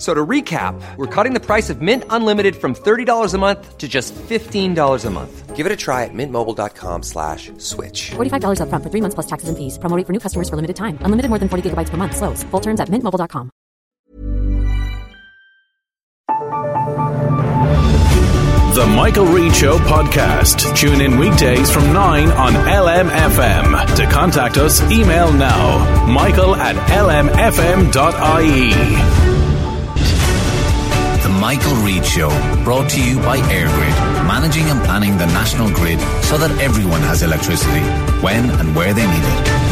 [0.00, 3.86] So to recap, we're cutting the price of Mint Unlimited from $30 a month to
[3.86, 5.54] just $15 a month.
[5.54, 8.12] Give it a try at mintmobile.com slash switch.
[8.12, 9.76] $45 up front for three months plus taxes and fees.
[9.76, 10.96] Promoting for new customers for limited time.
[11.02, 12.16] Unlimited more than 40 gigabytes per month.
[12.16, 12.42] Slows.
[12.44, 13.50] Full terms at mintmobile.com.
[18.72, 20.74] The Michael Reade Show podcast.
[20.74, 23.96] Tune in weekdays from 9 on LMFM.
[23.96, 26.06] To contact us, email now.
[26.06, 27.90] Michael at lmfm.ie.
[31.40, 32.28] Michael Reade Show,
[32.64, 37.22] brought to you by EirGrid, managing and planning the national grid so that everyone has
[37.22, 37.80] electricity
[38.20, 39.69] when and where they need it.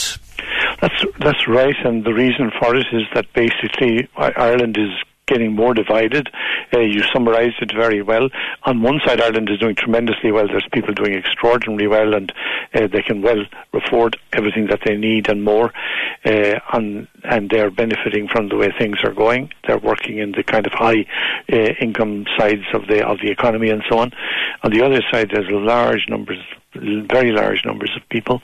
[0.81, 4.91] That's that's right, and the reason for it is that basically Ireland is
[5.27, 6.29] getting more divided.
[6.73, 8.29] Uh, you summarised it very well.
[8.63, 10.47] On one side, Ireland is doing tremendously well.
[10.47, 12.31] There's people doing extraordinarily well, and
[12.73, 13.43] uh, they can well
[13.73, 15.71] afford everything that they need and more.
[16.25, 19.51] Uh, and, and they're benefiting from the way things are going.
[19.67, 21.05] They're working in the kind of high
[21.51, 24.11] uh, income sides of the of the economy and so on.
[24.63, 26.39] On the other side, there's large numbers,
[26.73, 28.41] very large numbers of people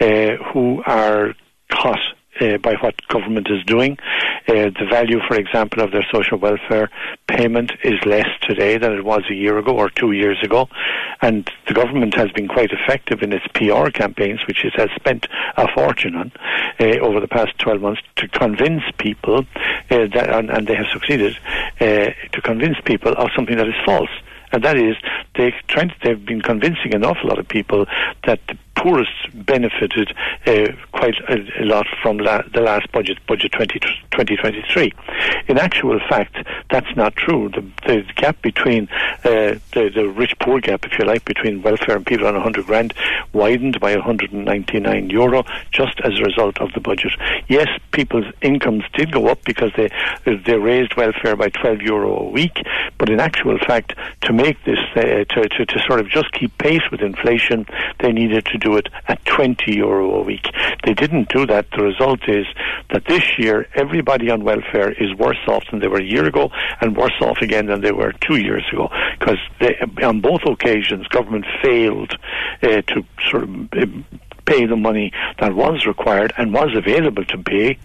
[0.00, 1.34] uh, who are
[1.70, 2.00] caught
[2.40, 3.98] uh, by what government is doing.
[4.46, 6.90] Uh, the value, for example, of their social welfare
[7.26, 10.68] payment is less today than it was a year ago or two years ago.
[11.20, 15.26] And the government has been quite effective in its PR campaigns, which it has spent
[15.56, 16.32] a fortune on
[16.80, 19.38] uh, over the past 12 months to convince people
[19.90, 21.36] uh, that, and, and, they have succeeded,
[21.80, 24.10] uh, to convince people of something that is false
[24.52, 24.96] and that is
[25.36, 25.52] they
[26.02, 27.86] they've been convincing an awful lot of people
[28.26, 30.14] that the poorest benefited
[30.46, 34.92] uh, quite a, a, lot from la- the last budget, budget 20, 2023.
[35.48, 36.36] In actual fact,
[36.70, 37.48] that's not true.
[37.48, 38.88] The, the gap between
[39.24, 42.94] uh, the, the rich-poor gap, if you like, between welfare and people on 100 grand
[43.32, 47.12] widened by 199 euro just as a result of the budget.
[47.48, 49.90] Yes, people's incomes did go up because they
[50.24, 52.62] they raised welfare by 12 euro a week,
[52.98, 56.56] but in actual fact, to make this uh, to, to to sort of just keep
[56.58, 57.66] pace with inflation,
[58.00, 60.46] they needed to do do it at 20 euro a week.
[60.84, 61.66] They didn't do that.
[61.76, 62.46] The result is
[62.90, 66.50] that this year everybody on welfare is worse off than they were a year ago
[66.80, 68.88] and worse off again than they were two years ago
[69.18, 69.38] because
[70.02, 72.12] on both occasions government failed
[72.62, 73.86] uh, to sort of uh,
[74.48, 77.78] pay the money that was required and was available to pay,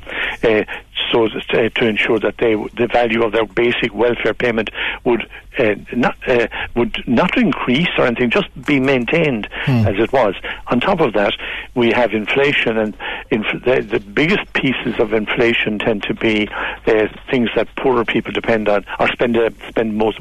[0.44, 0.64] uh,
[1.12, 4.70] so to, uh, to, ensure that they, the value of their basic welfare payment
[5.04, 5.30] would
[5.60, 9.86] uh, not uh, would not increase or anything, just be maintained hmm.
[9.86, 10.36] as it was.
[10.68, 11.34] On top of that,
[11.76, 12.98] we have inflation, and
[13.30, 16.48] inf- the, the, biggest pieces of inflation tend to be
[16.88, 20.20] uh, things that poorer people depend on or spend uh, spend most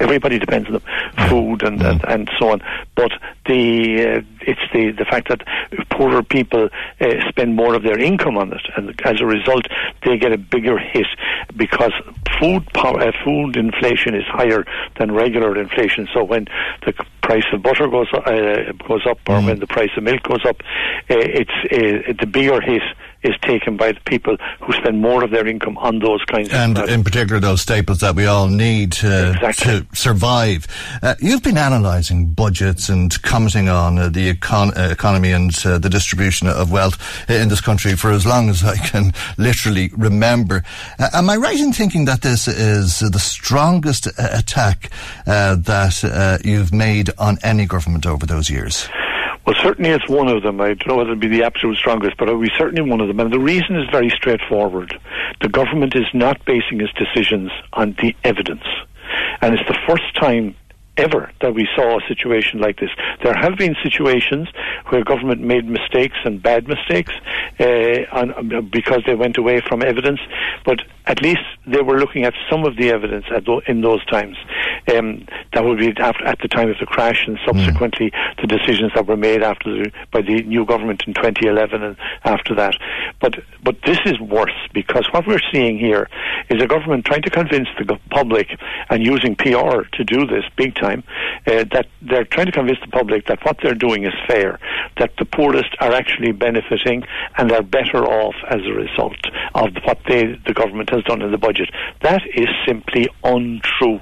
[0.00, 0.82] everybody depends on them,
[1.28, 2.62] food and, and, and so on.
[2.94, 3.12] But
[3.46, 5.42] the uh, it's the the fact that
[5.90, 6.68] poorer people
[7.00, 9.66] uh, spend more of their income on it, and as a result,
[10.04, 11.06] they get a bigger hit
[11.56, 11.92] because
[12.40, 14.64] food power, uh, food inflation is higher
[14.98, 16.08] than regular inflation.
[16.14, 16.46] So when
[16.84, 16.92] the
[17.22, 20.56] price of butter goes uh, goes up, or when the price of milk goes up,
[21.10, 22.82] uh, it's uh, the bigger hit
[23.22, 26.76] is taken by the people who spend more of their income on those kinds and
[26.78, 29.80] of And in particular those staples that we all need uh, Exactly.
[29.80, 30.66] to survive.
[31.02, 35.78] Uh, you've been analysing budgets and commenting on uh, the econ- uh, economy and uh,
[35.78, 36.96] the distribution of wealth
[37.30, 40.62] in this country for as long as I can literally remember.
[40.98, 44.90] Uh, am I right in thinking that this is the strongest uh, attack
[45.26, 48.88] uh, that uh, you've made on any government over those years?
[49.50, 50.60] Well, certainly it's one of them.
[50.60, 53.08] I don't know whether it'll be the absolute strongest, but it'll be certainly one of
[53.08, 53.18] them.
[53.18, 54.96] And the reason is very straightforward.
[55.40, 58.62] The government is not basing its decisions on the evidence.
[59.42, 60.54] And it's the first time
[60.96, 62.90] ever that we saw a situation like this.
[63.24, 64.46] There have been situations
[64.90, 67.12] where government made mistakes and bad mistakes
[67.58, 70.20] uh, on, because they went away from evidence,
[70.64, 70.80] but
[71.10, 74.36] at least they were looking at some of the evidence tho- in those times.
[74.94, 78.92] Um, that would be after, at the time of the crash, and subsequently the decisions
[78.94, 82.74] that were made after the, by the new government in 2011 and after that.
[83.20, 86.08] But but this is worse because what we're seeing here
[86.48, 88.48] is a government trying to convince the public
[88.88, 91.02] and using PR to do this big time
[91.46, 94.58] uh, that they're trying to convince the public that what they're doing is fair,
[94.98, 97.02] that the poorest are actually benefiting
[97.36, 99.18] and are better off as a result
[99.54, 101.70] of what they, the government has done in the budget.
[102.02, 104.00] That is simply untrue.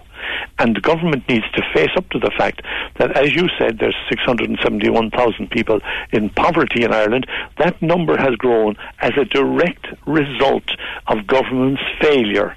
[0.59, 2.63] And the government needs to face up to the fact
[2.99, 5.81] that, as you said, there's 671,000 people
[6.13, 7.27] in poverty in Ireland.
[7.59, 10.69] That number has grown as a direct result
[11.07, 12.57] of government's failure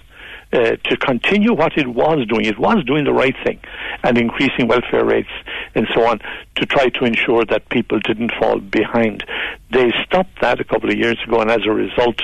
[0.53, 2.45] uh, to continue what it was doing.
[2.45, 3.59] It was doing the right thing
[4.03, 5.29] and increasing welfare rates
[5.75, 6.19] and so on
[6.55, 9.23] to try to ensure that people didn't fall behind.
[9.71, 12.19] They stopped that a couple of years ago, and as a result,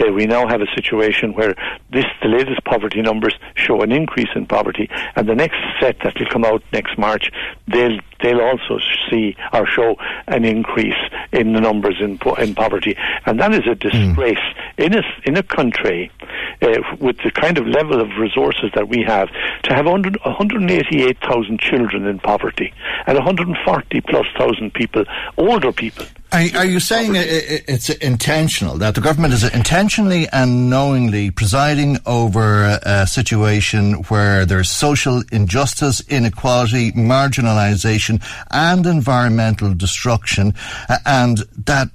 [0.00, 1.54] uh, we now have a situation where
[1.92, 6.18] this the latest poverty numbers show an increase in poverty, and the next set that
[6.18, 7.30] will come out next March,
[7.68, 8.78] they'll they'll also
[9.10, 9.96] see or show
[10.26, 10.94] an increase
[11.32, 12.96] in the numbers in po- in poverty,
[13.26, 14.38] and that is a disgrace
[14.78, 16.10] in a in a country
[16.62, 19.28] uh, with the kind of level of resources that we have
[19.64, 22.72] to have 100 188,000 children in poverty
[23.06, 25.04] and 140 plus thousand people,
[25.36, 26.06] older people.
[26.32, 31.30] Are, are you saying i- i- it's intentional that the government is intentionally and knowingly
[31.30, 38.20] presiding over a situation where there's social injustice, inequality, marginalisation,
[38.50, 40.52] and environmental destruction,
[40.88, 41.88] uh, and that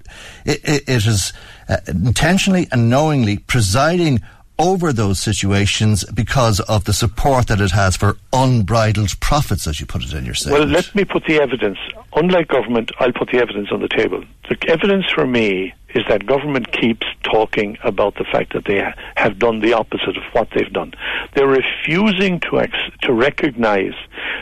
[0.48, 1.34] i i- it is
[1.70, 4.22] uh, intentionally and knowingly presiding
[4.62, 9.88] over those situations because of the support that it has for unbridled profits, as you
[9.88, 10.54] put it in your saying.
[10.54, 11.80] Well, let me put the evidence.
[12.16, 14.24] Unlike government, I'll put the evidence on the table.
[14.50, 18.84] The evidence for me is that government keeps talking about the fact that they
[19.16, 20.94] have done the opposite of what they've done.
[21.34, 23.94] They're refusing to ex- to recognize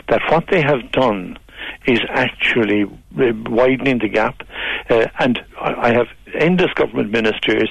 [0.08, 1.38] that what they have done
[1.86, 4.42] is actually uh, widening the gap.
[4.88, 7.68] Uh, and I have endless government ministers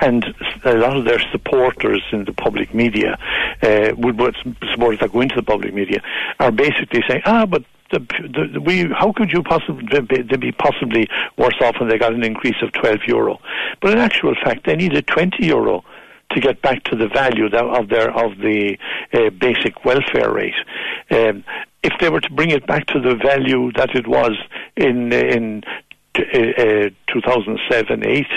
[0.00, 0.24] and
[0.64, 3.18] a lot of their supporters in the public media,
[3.62, 4.36] uh, would,
[4.70, 6.00] supporters that go into the public media,
[6.40, 10.36] are basically saying, ah, but the, the, the- we, how could you possibly be, they
[10.36, 13.38] be possibly worse off when they got an increase of 12 euro?
[13.80, 15.84] But in actual fact, they needed 20 euro
[16.30, 18.78] to get back to the value of their of the
[19.12, 20.54] uh, basic welfare rate.
[21.10, 21.44] Um,
[21.82, 24.32] if they were to bring it back to the value that it was
[24.76, 25.62] in in
[26.14, 28.36] uh, 2007 8, uh,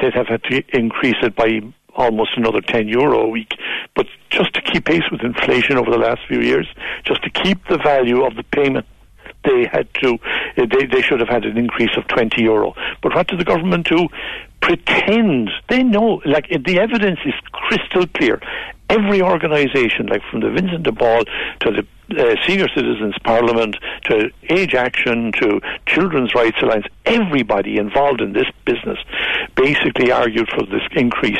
[0.00, 1.60] they'd have had to increase it by
[1.94, 3.52] almost another 10 euro a week.
[3.94, 6.66] But just to keep pace with inflation over the last few years,
[7.04, 8.86] just to keep the value of the payment
[9.44, 12.74] they had to, uh, they, they should have had an increase of 20 euro.
[13.02, 14.08] But what did the government do?
[14.60, 15.50] Pretend.
[15.68, 18.40] They know, like, uh, the evidence is crystal clear.
[18.88, 21.24] Every organisation, like from the Vincent de Paul
[21.60, 21.86] to the
[22.16, 28.46] uh, Senior Citizens Parliament to Age Action to Children's Rights Alliance, everybody involved in this
[28.64, 28.98] business
[29.56, 31.36] basically argued for this increase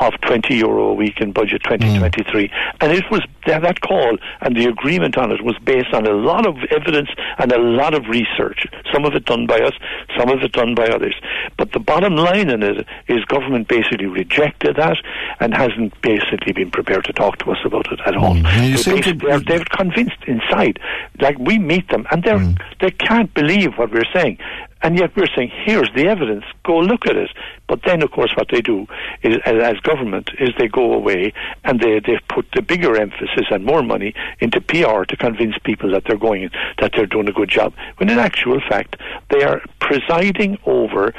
[0.00, 2.50] of 20 euro a week in budget 2023.
[2.80, 6.46] And it was that, call and the agreement on it was based on a lot
[6.46, 7.08] of evidence
[7.38, 8.66] and a lot of research.
[8.92, 9.72] Some of it done by us,
[10.18, 11.14] some of it done by others.
[11.56, 14.96] But the bottom line in it is government basically rejected that
[15.40, 18.34] and hasn't basically been prepared to talk to us about it at all.
[18.34, 18.68] Mm.
[18.70, 20.78] You They to- are- they're convinced inside.
[21.20, 22.58] Like we meet them and they're Mm.
[22.80, 24.38] they can't believe what we're saying.
[24.80, 27.30] And yet we're saying, here's the evidence, go look at it.
[27.66, 28.86] But then, of course, what they do
[29.22, 31.32] is, as government, is they go away
[31.64, 35.90] and they, they put the bigger emphasis and more money into PR to convince people
[35.90, 36.48] that they're going,
[36.80, 37.74] that they're doing a good job.
[37.96, 38.94] When in actual fact,
[39.30, 41.12] they are presiding over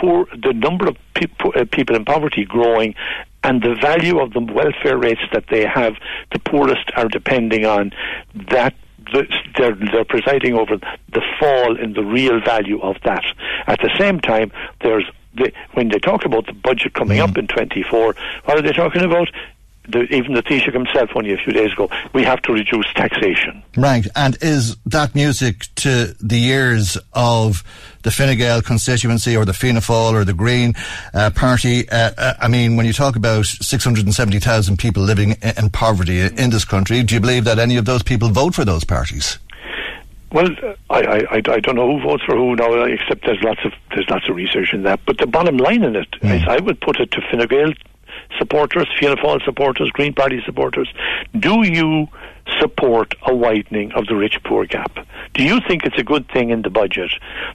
[0.00, 0.96] poor, the number of
[1.54, 2.94] uh, people in poverty growing
[3.44, 5.94] and the value of the welfare rates that they have,
[6.32, 7.92] the poorest are depending on
[8.50, 8.74] that
[9.12, 13.24] they're, they're presiding over the fall in the real value of that.
[13.66, 17.28] At the same time, there's the, when they talk about the budget coming mm.
[17.28, 19.28] up in 24, what are they talking about?
[19.88, 23.62] The, even the Taoiseach himself only a few days ago, we have to reduce taxation.
[23.76, 27.64] Right, and is that music to the ears of
[28.02, 30.74] the Fine Gael constituency or the Fianna Fáil or the Green
[31.14, 31.88] uh, Party.
[31.88, 36.64] Uh, uh, I mean, when you talk about 670,000 people living in, poverty in this
[36.64, 39.38] country, do you believe that any of those people vote for those parties?
[40.32, 40.48] Well,
[40.88, 44.08] I, I, I don't know who votes for who now, except there's lots of there's
[44.08, 45.00] lots of research in that.
[45.04, 46.34] But the bottom line in it mm.
[46.34, 47.72] is, I would put it to Fine Gael
[48.38, 50.92] supporters, Fianna Fáil supporters, Green Party supporters.
[51.38, 52.08] Do you
[52.60, 55.06] support a widening of the rich-poor gap?
[55.34, 57.10] Do you think it's a good thing in the budget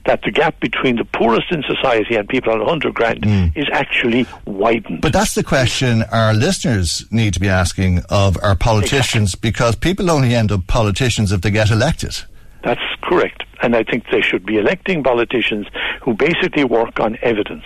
[0.06, 3.56] that the gap between the poorest in society and people on 100 grand mm.
[3.56, 5.02] is actually widened?
[5.02, 9.50] But that's the question our listeners need to be asking of our politicians exactly.
[9.50, 12.16] because people only end up politicians if they get elected.
[12.62, 13.44] That's correct.
[13.62, 15.66] And I think they should be electing politicians
[16.02, 17.64] who basically work on evidence.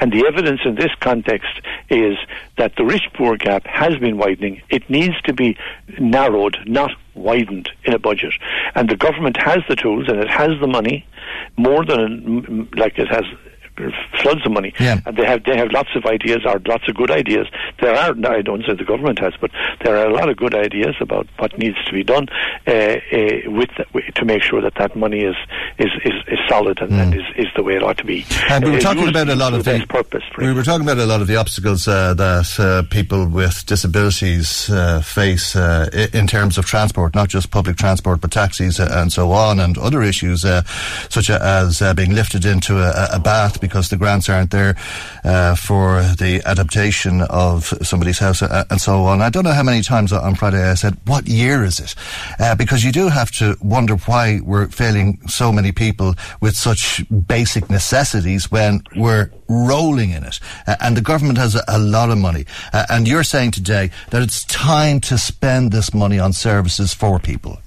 [0.00, 2.16] And the evidence in this context is
[2.56, 4.62] that the rich poor gap has been widening.
[4.70, 5.56] It needs to be
[5.98, 8.34] narrowed, not widened in a budget.
[8.74, 11.06] And the government has the tools and it has the money
[11.56, 13.24] more than like it has
[14.22, 15.00] floods of money, yeah.
[15.06, 17.46] and they have they have lots of ideas or lots of good ideas.
[17.80, 19.50] There are I don't say the government has, but
[19.84, 22.28] there are a lot of good ideas about what needs to be done
[22.66, 22.98] uh, uh,
[23.46, 23.70] with
[24.14, 25.36] to make sure that that money is
[25.78, 27.02] is is, is solid and, mm.
[27.02, 28.24] and, is, is the way it ought to be.
[28.48, 30.22] And we were uh, talking about a lot of the purpose.
[30.38, 34.70] We were talking about a lot of the obstacles uh, that uh, people with disabilities
[34.70, 39.60] uh, face in terms of transport, not just public transport, but taxis and so on,
[39.60, 40.42] and other issues
[41.08, 44.76] such as being lifted into a, a bath because the grants aren't there
[45.24, 49.22] uh, for the adaptation of somebody's house uh, and so on.
[49.22, 51.94] I don't know how many times on Friday I said, what year is it?
[52.38, 57.02] Uh, because you do have to wonder why we're failing so many people with such
[57.26, 60.40] basic necessities when we're rolling in it.
[60.66, 62.44] Uh, and the government has a, a lot of money.
[62.74, 67.18] Uh, and you're saying today that it's time to spend this money on services for
[67.18, 67.58] people.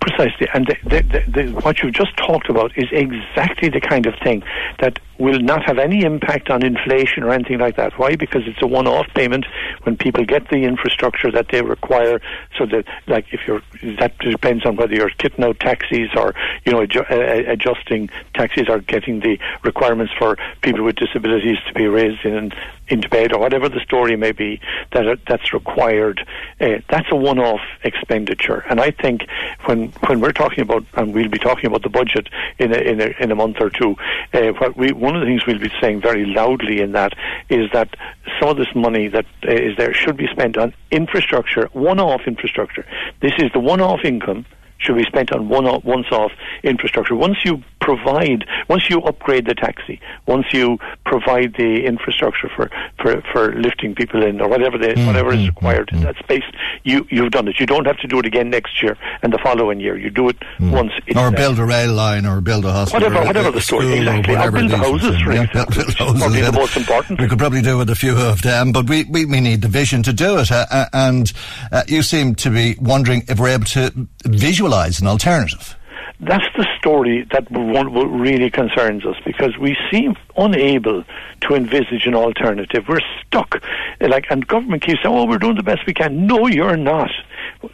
[0.00, 4.14] Precisely, and the, the, the, what you've just talked about is exactly the kind of
[4.22, 4.42] thing
[4.78, 7.98] that will not have any impact on inflation or anything like that.
[7.98, 8.16] Why?
[8.16, 9.44] Because it's a one-off payment
[9.82, 12.20] when people get the infrastructure that they require.
[12.56, 13.62] So that, like, if you're
[13.98, 18.68] that depends on whether you're kitting out taxis or you know adju- uh, adjusting taxis
[18.68, 22.52] or getting the requirements for people with disabilities to be raised in
[22.88, 24.60] into bed or whatever the story may be
[24.92, 26.26] that that's required.
[26.60, 29.26] Uh, that's a one-off expenditure, and I think
[29.66, 32.28] when when we're talking about and we'll be talking about the budget
[32.58, 33.96] in a in a, in a month or two,
[34.32, 37.12] uh, what we one of the things we'll be saying very loudly in that
[37.48, 37.96] is that
[38.38, 42.86] some of this money that uh, is there should be spent on infrastructure, one-off infrastructure.
[43.20, 44.46] This is the one-off income
[44.80, 46.32] should be spent on one once off
[46.62, 47.14] infrastructure.
[47.14, 52.70] Once you provide, once you upgrade the taxi, once you provide the infrastructure for,
[53.00, 56.00] for, for lifting people in or whatever they, mm, whatever is mm, required mm, in
[56.02, 56.44] that space,
[56.84, 57.60] you you've done it.
[57.60, 59.96] You don't have to do it again next year and the following year.
[59.96, 60.72] You do it mm.
[60.72, 60.92] once.
[61.14, 63.08] Or build a rail line or build a hospital.
[63.08, 63.98] Whatever, whatever the story.
[63.98, 64.36] Exactly.
[64.36, 65.46] Or build the houses, for yeah.
[65.52, 66.50] Build houses, probably yeah.
[66.50, 67.20] the most important.
[67.20, 69.68] We could probably do with a few of them, but we, we, we need the
[69.68, 70.50] vision to do it.
[70.50, 71.32] Uh, uh and
[71.72, 75.76] uh, you seem to be wondering if we're able to visualize an alternative.
[76.20, 81.02] That's the story that really concerns us because we seem unable
[81.40, 82.84] to envisage an alternative.
[82.86, 83.62] We're stuck.
[84.00, 87.10] Like, and government keeps saying, "Oh, we're doing the best we can." No, you're not.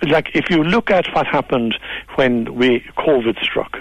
[0.02, 1.76] Like, if you look at what happened
[2.14, 3.78] when we COVID struck,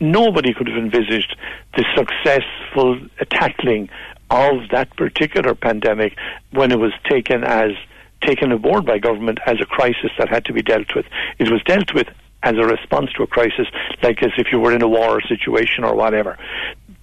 [0.00, 1.34] nobody could have envisaged
[1.76, 2.98] the successful
[3.30, 3.88] tackling
[4.30, 6.16] of that particular pandemic
[6.50, 7.72] when it was taken as
[8.20, 11.06] taken aboard by government as a crisis that had to be dealt with.
[11.38, 12.08] It was dealt with
[12.44, 13.66] as a response to a crisis,
[14.02, 16.38] like as if you were in a war situation or whatever.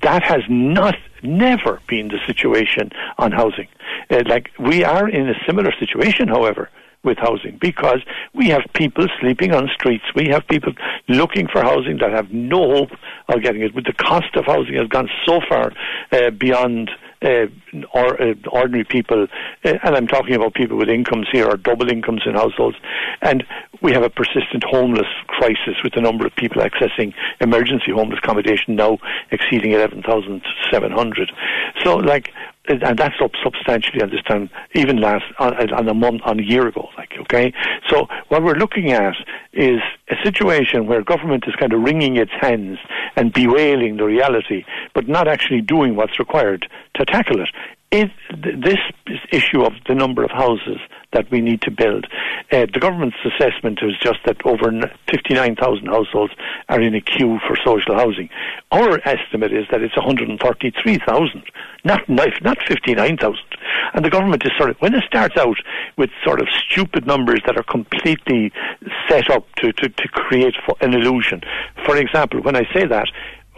[0.04, 3.68] That has not, never been the situation on housing.
[4.10, 6.70] Uh, like we are in a similar situation, however,
[7.04, 8.00] with housing because
[8.34, 10.04] we have people sleeping on streets.
[10.16, 10.74] We have people
[11.08, 12.92] looking for housing that have no hope
[13.28, 13.74] of getting it.
[13.74, 15.74] But the cost of housing has gone so far
[16.12, 16.92] uh, beyond
[17.22, 17.46] uh,
[17.94, 19.28] or uh, ordinary people,
[19.64, 22.78] uh, and I'm talking about people with incomes here or double incomes in households,
[23.22, 23.44] and
[23.82, 28.76] we have a persistent homeless crisis with the number of people accessing emergency homeless accommodation
[28.76, 28.98] now
[29.32, 31.32] exceeding 11,700.
[31.84, 32.32] So, like,
[32.68, 36.88] and that's up substantially time, even last on, on a month, on a year ago.
[36.98, 37.54] Like, okay,
[37.90, 39.16] so what we're looking at
[39.54, 42.78] is a situation where government is kind of wringing its hands
[43.16, 44.64] and bewailing the reality,
[44.94, 47.50] but not actually doing what's required to tackle it.
[47.92, 48.80] It, this
[49.32, 50.80] issue of the number of houses
[51.14, 52.06] that we need to build,
[52.52, 54.72] uh, the government's assessment is just that over
[55.10, 56.34] 59,000 households
[56.70, 58.30] are in a queue for social housing.
[58.72, 61.44] Our estimate is that it's 133,000,
[61.84, 63.40] not not 59,000.
[63.94, 65.58] And the government is sort of when it starts out
[65.98, 68.52] with sort of stupid numbers that are completely
[69.08, 71.42] set up to to, to create an illusion.
[71.86, 73.08] For example, when I say that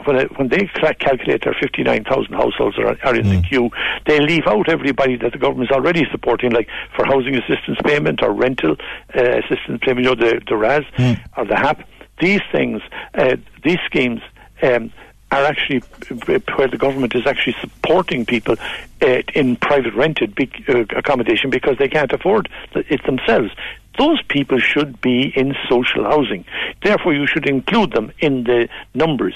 [0.06, 0.68] when, it, when they
[1.00, 3.42] calculate their 59,000 households are, are in mm.
[3.42, 3.70] the queue,
[4.06, 8.22] they leave out everybody that the government is already supporting, like for housing assistance payment
[8.22, 8.76] or rental
[9.16, 11.20] uh, assistance payment, you know, the, the RAS mm.
[11.38, 11.88] or the HAP.
[12.20, 12.82] These things,
[13.16, 14.22] uh, these schemes,
[14.62, 14.92] um,
[15.32, 15.80] are actually
[16.26, 18.56] where the government is actually supporting people
[19.02, 20.38] uh, in private rented
[20.70, 23.50] uh, accommodation because they can't afford it themselves
[23.98, 26.46] those people should be in social housing.
[26.84, 29.36] Therefore, you should include them in the numbers.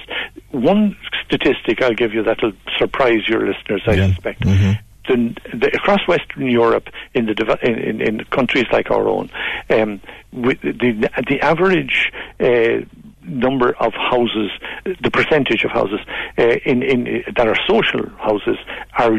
[0.51, 4.07] One statistic I'll give you that'll surprise your listeners, I yeah.
[4.07, 4.41] suspect.
[4.41, 4.71] Mm-hmm.
[5.07, 9.29] The, the, across Western Europe, in the in, in, in countries like our own,
[9.69, 10.01] um,
[10.33, 12.11] the the average
[12.41, 12.79] uh,
[13.21, 14.51] number of houses,
[14.83, 15.99] the percentage of houses
[16.37, 18.57] uh, in, in that are social houses
[18.97, 19.17] are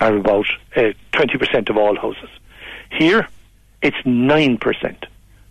[0.00, 2.30] are about uh, twenty uh, percent of all houses.
[2.90, 3.28] Here,
[3.82, 5.04] it's 9%.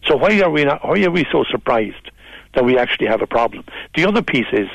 [0.05, 2.11] So why are we not, why are we so surprised
[2.55, 3.65] that we actually have a problem?
[3.95, 4.69] The other piece is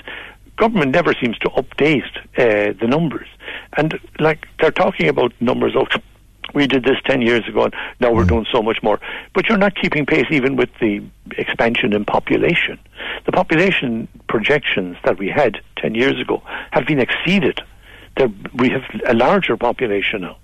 [0.56, 3.28] government never seems to update uh, the numbers.
[3.76, 5.88] And like they're talking about numbers of
[6.54, 8.28] we did this 10 years ago and now we're mm.
[8.28, 9.00] doing so much more.
[9.32, 11.02] But you're not keeping pace even with the
[11.38, 12.78] expansion in population.
[13.25, 16.42] The population projections that we had 10 years ago
[16.73, 17.61] have been exceeded.
[18.16, 20.37] They're, we have a larger population now.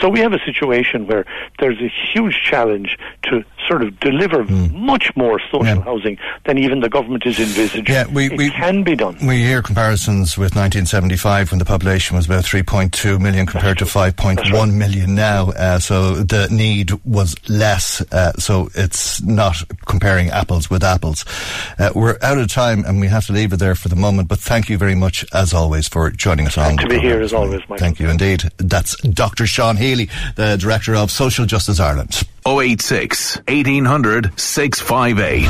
[0.00, 1.24] So we have a situation where
[1.58, 4.72] there's a huge challenge to sort of deliver mm.
[4.72, 5.80] much more social yeah.
[5.80, 7.86] housing than even the government is envisaging.
[7.86, 9.16] Yeah, we, it we, can be done.
[9.26, 14.52] We hear comparisons with 1975 when the population was about 3.2 million compared to 5.1
[14.52, 14.68] right.
[14.68, 15.50] million now.
[15.50, 18.00] Uh, so the need was less.
[18.12, 21.24] Uh, so it's not comparing apples with apples.
[21.78, 24.28] Uh, we're out of time and we have to leave it there for the moment.
[24.28, 26.76] But thank you very much, as always, for joining us on.
[26.76, 27.78] to be here as always, Michael.
[27.78, 28.44] Thank you indeed.
[28.58, 29.46] That's Dr.
[29.64, 32.20] Sean Healy, the Director of Social Justice Ireland.
[32.46, 35.48] 086 1800 658.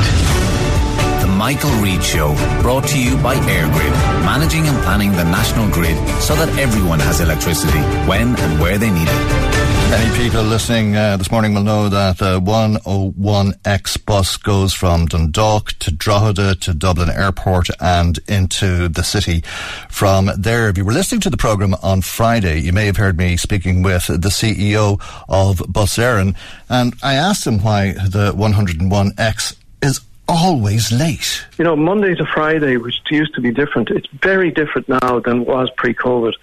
[1.19, 3.91] The Michael Reade Show, brought to you by EirGrid,
[4.23, 8.89] managing and planning the national grid so that everyone has electricity when and where they
[8.89, 9.44] need it.
[9.89, 15.73] Many people listening uh, this morning will know that the 101X bus goes from Dundalk
[15.79, 19.41] to Drogheda to Dublin Airport and into the city
[19.89, 20.69] from there.
[20.69, 23.83] If you were listening to the programme on Friday, you may have heard me speaking
[23.83, 26.35] with the CEO of Bus Éireann,
[26.67, 31.45] and I asked him why the 101X is always late.
[31.59, 35.41] You know, Monday to Friday, which used to be different, it's very different now than
[35.41, 36.33] it was pre-COVID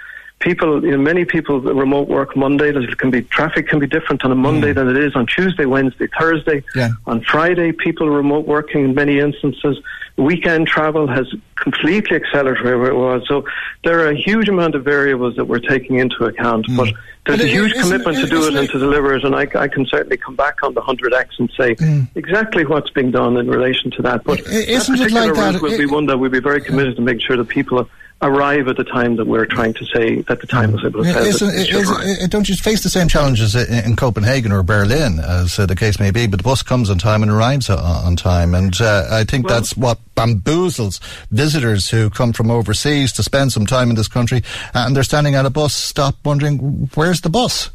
[0.42, 2.72] people, you know, many people remote work Monday.
[2.72, 4.74] There can be traffic can be different on a Monday mm.
[4.74, 6.62] than it is on Tuesday, Wednesday, Thursday.
[6.74, 6.90] Yeah.
[7.07, 9.78] On Friday, people are remote working in many instances.
[10.16, 13.22] Weekend travel has completely accelerated where it was.
[13.26, 13.44] So
[13.85, 16.66] there are a huge amount of variables that we're taking into account.
[16.66, 16.76] Mm.
[16.76, 19.68] But there's a huge commitment to do it and to deliver it, and I, I,
[19.68, 22.09] can certainly come back on the 100x and say mm.
[22.16, 24.24] exactly what's being done in relation to that.
[24.24, 25.62] But isn't that particular it like that?
[25.62, 27.87] will be one that we'll be very committed to make sure that people are
[28.22, 31.08] arrive at the time that we're trying to say that the time was able to
[31.08, 35.66] yeah, is, is, don't you face the same challenges in Copenhagen or Berlin as uh,
[35.66, 38.80] the case may be but the bus comes on time and arrives on time and
[38.80, 43.66] uh, I think well, that's what bamboozles visitors who come from overseas to spend some
[43.66, 47.70] time in this country and they're standing at a bus stop wondering where's the bus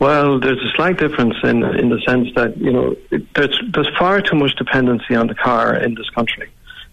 [0.00, 2.94] well, there's a slight difference in in the sense that you know
[3.34, 6.48] there's there's far too much dependency on the car in this country.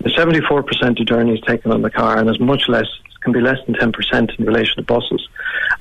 [0.09, 2.87] 74% of journeys taken on the car, and as much less
[3.25, 5.27] can be less than 10% in relation to buses.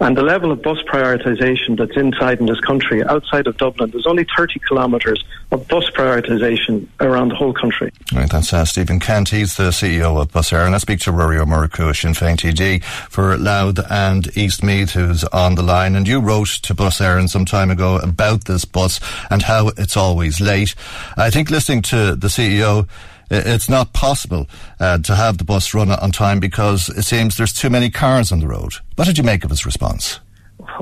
[0.01, 4.07] And the level of bus prioritisation that's inside in this country, outside of Dublin, there's
[4.07, 7.93] only 30 kilometres of bus prioritisation around the whole country.
[8.13, 9.29] Right, that's uh, Stephen Kent.
[9.29, 10.75] He's the CEO of Bus Éireann.
[10.75, 15.55] I speak to Ruairí Ó Murchú, Sinn Féin TD, for Louth and Eastmeath, who's on
[15.55, 15.95] the line.
[15.95, 18.99] And you wrote to Bus Éireann some time ago about this bus
[19.31, 20.75] and how it's always late.
[21.17, 22.89] I think listening to the CEO,
[23.31, 24.47] it's not possible
[24.81, 28.33] uh, to have the bus run on time because it seems there's too many cars
[28.33, 28.75] on the road.
[28.97, 30.21] What did you make of his response?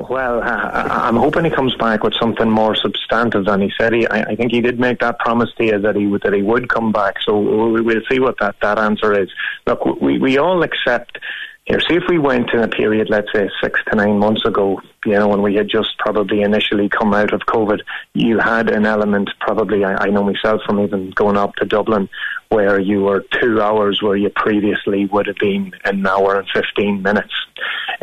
[0.08, 3.92] Well, I, I'm hoping he comes back with something more substantive than he said.
[3.92, 6.32] He, I, I think he did make that promise to you that he would, that
[6.32, 7.16] he would come back.
[7.22, 9.30] So we'll see what that, that answer is.
[9.66, 11.18] Look, we we all accept.
[11.64, 14.80] Here, see if we went in a period, let's say six to nine months ago,
[15.06, 17.78] you know, when we had just probably initially come out of COVID,
[18.14, 22.08] you had an element, probably, I, I know myself from even going up to Dublin,
[22.48, 27.00] where you were two hours where you previously would have been an hour and 15
[27.00, 27.32] minutes.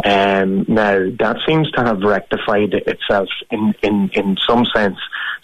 [0.06, 4.98] Um, now, that seems to have rectified itself in, in, in some sense.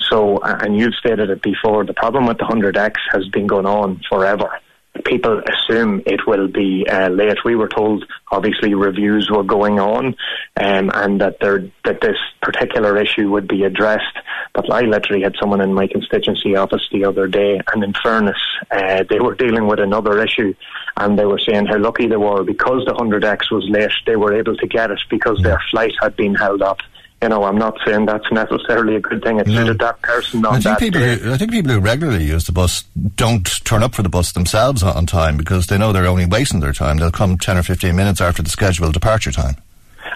[0.09, 3.99] So, and you've stated it before, the problem with the 100X has been going on
[4.09, 4.61] forever
[5.03, 7.37] people assume it will be uh, late.
[7.43, 10.15] We were told, obviously, reviews were going on,
[10.57, 14.17] um, and that there that this particular issue would be addressed.
[14.53, 18.39] But I literally had someone in my constituency office the other day, and in fairness,
[18.71, 20.53] uh, they were dealing with another issue,
[20.97, 23.91] and they were saying how lucky they were because the 100X was late.
[24.05, 26.79] They were able to get it because their flight had been held up
[27.21, 29.39] you know, I'm not saying that's necessarily a good thing.
[29.39, 31.17] It suited that person on I think that people day.
[31.17, 32.83] Who, I think people who regularly use the bus
[33.15, 36.59] don't turn up for the bus themselves on time because they know they're only wasting
[36.59, 36.97] their time.
[36.97, 39.55] They'll come 10 or 15 minutes after the scheduled departure time.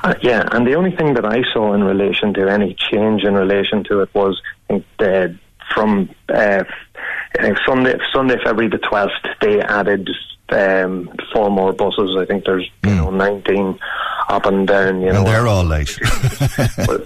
[0.04, 3.34] Uh, yeah, and the only thing that I saw in relation to any change in
[3.34, 5.28] relation to it was I think, uh,
[5.74, 6.64] from uh,
[7.38, 9.10] I think Sunday, Sunday, February the 12th,
[9.42, 10.10] they added
[10.52, 12.16] um, four more buses.
[12.18, 13.80] I think there's you know 19
[14.30, 15.02] up and down.
[15.02, 15.98] You know, And they're all late.
[16.78, 17.00] well,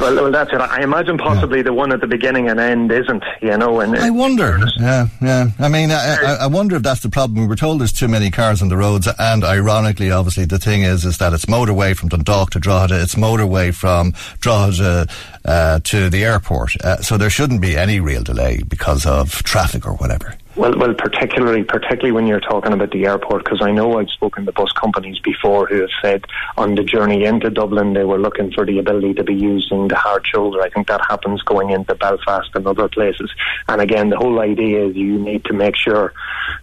[0.00, 0.60] well, well, that's it.
[0.60, 3.22] I imagine possibly the one at the beginning and end isn't.
[3.42, 4.58] You know, and I wonder.
[4.78, 5.50] Yeah, yeah.
[5.58, 7.40] I mean, I, I, I wonder if that's the problem.
[7.40, 10.82] We were told there's too many cars on the roads, and ironically, obviously, the thing
[10.82, 13.02] is, is that it's motorway from Dundalk to Drogheda.
[13.02, 15.06] It's motorway from Drogheda
[15.44, 16.76] uh, to the airport.
[16.82, 20.36] Uh, so there shouldn't be any real delay because of traffic or whatever.
[20.60, 24.44] Well, well, particularly, particularly when you're talking about the airport, because I know I've spoken
[24.44, 26.26] to bus companies before who have said
[26.58, 29.96] on the journey into Dublin they were looking for the ability to be using the
[29.96, 30.60] hard shoulder.
[30.60, 33.32] I think that happens going into Belfast and other places.
[33.68, 36.12] And again, the whole idea is you need to make sure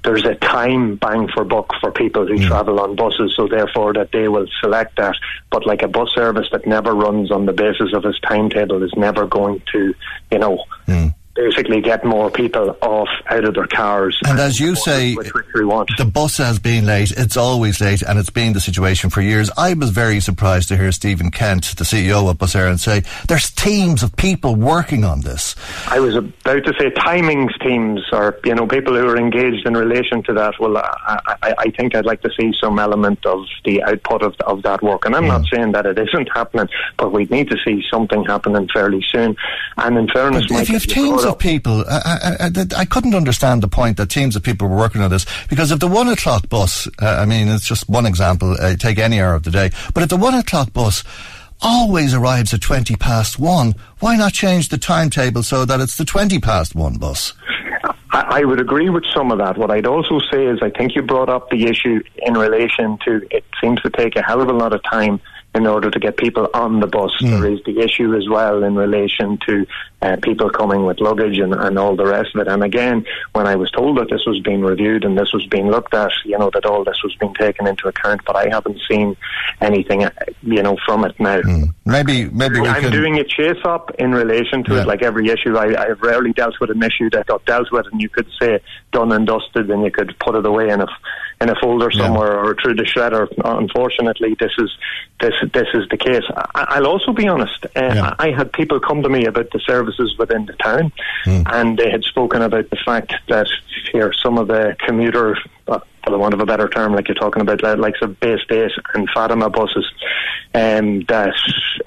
[0.04, 2.48] there's a time bang for buck for people who mm.
[2.48, 5.16] travel on buses, so therefore that they will select that.
[5.50, 8.94] But like a bus service that never runs on the basis of its timetable is
[8.96, 9.96] never going to,
[10.30, 11.16] you know mm.
[11.38, 14.17] Basically get more people off out of their cars.
[14.26, 17.12] And as you say, the bus has been late.
[17.12, 19.50] It's always late, and it's been the situation for years.
[19.56, 23.52] I was very surprised to hear Stephen Kent, the CEO of Bus Éireann, say there's
[23.52, 25.56] teams of people working on this.
[25.88, 29.76] I was about to say timings teams, or you know, people who are engaged in
[29.76, 30.56] relation to that.
[30.60, 34.36] Well, I, I, I think I'd like to see some element of the output of,
[34.45, 35.06] of that work.
[35.06, 35.50] And I'm not mm.
[35.54, 39.36] saying that it isn't happening, but we need to see something happening fairly soon.
[39.78, 42.86] And in fairness, But Mike, if you have teams of people, I, I, I, I
[42.86, 45.88] couldn't understand the point that teams of people were working on this because if the
[45.88, 49.44] one o'clock bus, uh, I mean, it's just one example, uh, take any hour of
[49.44, 51.04] the day, but if the one o'clock bus
[51.62, 56.06] always arrives at 20 past one, why not change the timetable so that it's the
[56.06, 57.34] 20 past one bus?
[58.12, 59.58] I, I would agree with some of that.
[59.58, 63.28] What I'd also say is I think you brought up the issue in relation to
[63.32, 65.20] it seems to take a hell of a lot of time
[65.58, 67.12] in order to get people on the bus.
[67.20, 69.65] There is the issue as well in relation to
[70.02, 72.48] uh, people coming with luggage and, and all the rest of it.
[72.48, 75.67] And again, when I was told that this was being reviewed and this was being
[75.70, 78.80] looked at, you know, that all this was being taken into account, but I haven't
[78.89, 79.17] seen
[79.60, 80.12] anything, uh,
[80.43, 81.41] you know, from it now.
[81.86, 82.91] Maybe, maybe we I'm can.
[82.91, 84.82] doing a chase up in relation to Yeah.
[84.82, 85.58] it, like every issue.
[85.58, 88.60] I, I've rarely dealt with an issue that got dealt with, and you could say
[88.91, 90.88] done and dusted, and you could put it away in a
[91.39, 93.28] in a folder somewhere or through the shredder.
[93.43, 94.71] Unfortunately, this is
[95.19, 96.23] this this is the case.
[96.36, 97.65] I, I'll also be honest.
[97.76, 100.91] Uh, I had people come to me about the services within the town,
[101.26, 103.47] and they had spoken about the fact that
[103.91, 105.38] here some of the commuter.
[105.67, 108.36] Uh, for the want of a better term, like you're talking about, like of Bay
[108.36, 109.86] Estate and Fatima buses,
[110.54, 111.34] um, that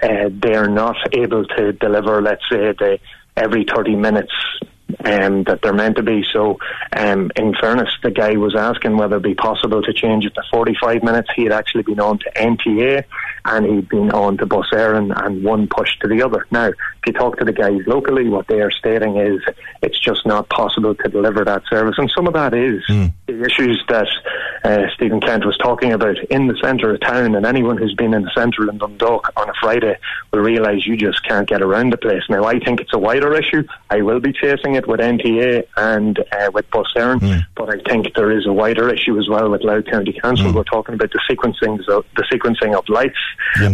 [0.02, 2.98] uh, they're not able to deliver, let's say, the
[3.38, 4.32] every 30 minutes
[5.04, 6.24] um, that they're meant to be.
[6.32, 6.58] So,
[6.96, 10.42] um, in fairness, the guy was asking whether it'd be possible to change it to
[10.50, 11.28] 45 minutes.
[11.34, 13.04] He had actually been on to NTA
[13.44, 16.46] and he'd been on to Bus Éireann and one pushed to the other.
[16.50, 19.40] Now, if you talk to the guys locally, what they are stating is
[19.82, 21.96] it's just not possible to deliver that service.
[21.98, 24.08] And some of that is the issues that
[24.64, 27.34] uh, Stephen Kent was talking about in the centre of town.
[27.34, 29.96] And anyone who's been in the centre in Dundalk on a Friday
[30.32, 32.22] will realise you just can't get around the place.
[32.28, 33.64] Now, I think it's a wider issue.
[33.88, 38.14] I will be chasing it with NTA and uh, with Bus Éireann, but I think
[38.14, 40.52] there is a wider issue as well with Louth County Council.
[40.52, 43.18] We're talking about the sequencing, of, the sequencing of lights.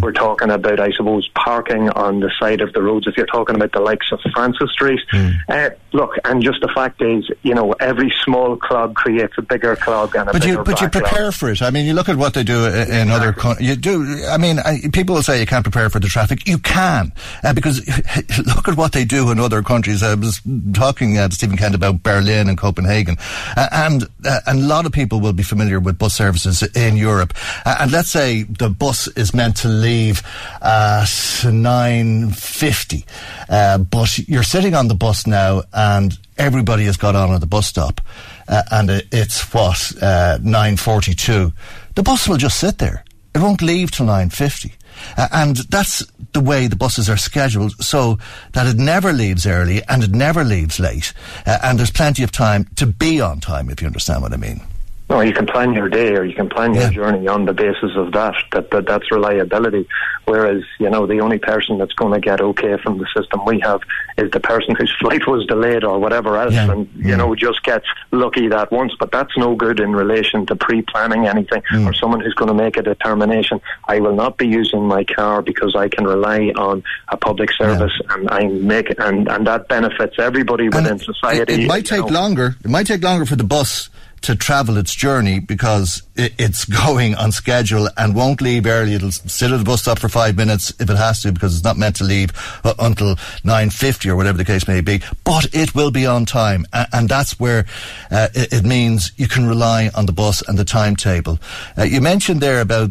[0.00, 3.06] We're talking about, I suppose, parking on the side of the roads.
[3.06, 5.00] If you're talking about the likes of Francis Street,
[5.48, 9.74] uh, look, and just the fact is, you know, every small clog creates a bigger
[9.76, 11.62] clog and a But bigger you, but but you prepare for it.
[11.62, 13.68] I mean, you look at what they do in, in other countries.
[13.68, 14.24] You do.
[14.28, 16.46] I mean, I, people will say you can't prepare for the traffic.
[16.46, 17.86] You can uh, because
[18.46, 20.02] look at what they do in other countries.
[20.02, 20.40] I was
[20.72, 23.16] talking uh, to Stephen Kent about Berlin and Copenhagen,
[23.56, 26.96] uh, and uh, and a lot of people will be familiar with bus services in
[26.96, 27.34] Europe.
[27.64, 30.22] Uh, and let's say the bus is meant to leave
[30.62, 33.04] at nine fifty,
[33.48, 37.46] uh, but you're sitting on the bus now, and everybody has got on at the
[37.46, 38.00] bus stop
[38.48, 41.52] uh, and it's what uh, nine forty-two.
[41.94, 43.04] The bus will just sit there.
[43.34, 44.74] It won't leave till nine fifty.
[45.16, 46.04] Uh, and that's
[46.36, 48.18] the way the buses are scheduled so
[48.52, 51.14] that it never leaves early and it never leaves late.
[51.46, 54.36] Uh, and there's plenty of time to be on time, if you understand what I
[54.36, 54.60] mean.
[55.08, 56.90] No, you can plan your day or you can plan your yeah.
[56.90, 58.34] journey on the basis of that.
[58.50, 58.86] That, that.
[58.86, 59.86] That's reliability.
[60.24, 63.60] Whereas, you know, the only person that's going to get okay from the system we
[63.60, 63.82] have
[64.18, 66.72] is the person whose flight was delayed or whatever else yeah.
[66.72, 68.94] and, you know, just gets lucky that once.
[68.98, 71.86] But that's no good in relation to pre-planning anything mm.
[71.86, 73.60] or someone who's going to make a determination.
[73.86, 77.92] I will not be using my car because I can rely on a public service
[78.02, 78.14] yeah.
[78.14, 81.52] and I make and, and that benefits everybody within and society.
[81.52, 82.06] It, it might take know.
[82.06, 82.56] longer.
[82.64, 83.88] It might take longer for the bus
[84.26, 88.94] to travel its journey because it's going on schedule and won't leave early.
[88.94, 91.62] It'll sit at the bus stop for five minutes if it has to because it's
[91.62, 92.32] not meant to leave
[92.64, 95.00] uh, until 9.50 or whatever the case may be.
[95.22, 96.66] But it will be on time.
[96.72, 97.66] and that's where
[98.10, 101.38] uh, it, means you can rely on the bus and the timetable.
[101.78, 102.90] Uh, you mentioned there about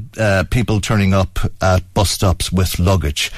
[0.52, 3.30] people turning up at bus stops with luggage.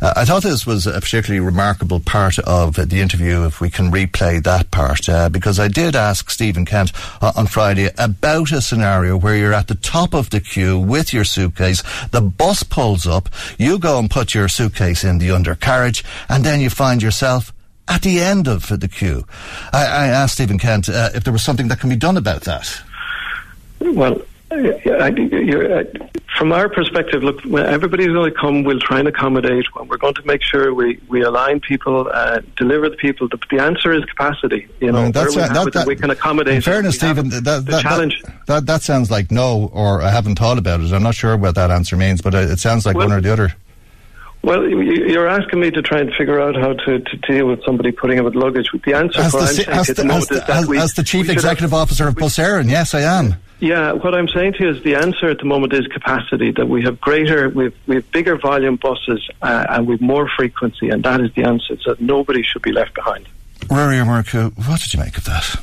[0.00, 3.90] Uh, I thought this was a particularly remarkable part of the interview if we can
[3.90, 9.16] replay that part uh, because I did ask Stephen Kent on Friday about a scenario
[9.16, 11.82] where you're at the top of the queue with your suitcase.
[12.10, 13.28] The bus pulls up.
[13.58, 17.52] You go and put your suitcase in the undercarriage, and then you find yourself
[17.88, 19.26] at the end of the queue.
[19.72, 22.42] I, I asked Stephen Kent uh, if there was something that can be done about
[22.42, 22.82] that.
[23.80, 25.84] Well, I,
[26.38, 28.62] from our perspective, look, everybody's going to come.
[28.62, 29.64] We'll try and accommodate.
[29.74, 33.28] We're going to make sure we, we align people, uh, deliver the people.
[33.28, 34.68] The, the, answer is capacity.
[34.80, 36.54] You know, that's we, that, that, we can accommodate.
[36.54, 38.22] In fairness, Stephen, that, that, challenge.
[38.46, 40.92] That, that, sounds like no, or I haven't thought about it.
[40.92, 43.32] I'm not sure what that answer means, but it sounds like well, one or the
[43.32, 43.52] other.
[44.42, 47.90] Well, you're asking me to try and figure out how to, to deal with somebody
[47.90, 48.68] putting up with luggage.
[48.84, 52.06] The answer as, the, as, the, as, the, as, as the chief executive have, officer
[52.06, 53.34] of Bus Éireann, yes, I am.
[53.58, 56.50] Yeah, what I'm saying to you is the answer at the moment is capacity.
[56.52, 60.28] That we have greater, we have, we have bigger volume buses, uh, and with more
[60.36, 61.76] frequency, and that is the answer.
[61.80, 63.26] So nobody should be left behind.
[63.68, 65.56] Ruairí Ó Murchú, what did you make of that?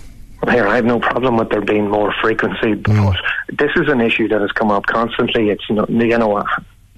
[0.50, 3.16] Here, I have no problem with there being more frequency, but mm.
[3.58, 5.50] this is an issue that has come up constantly.
[5.50, 5.86] It's you know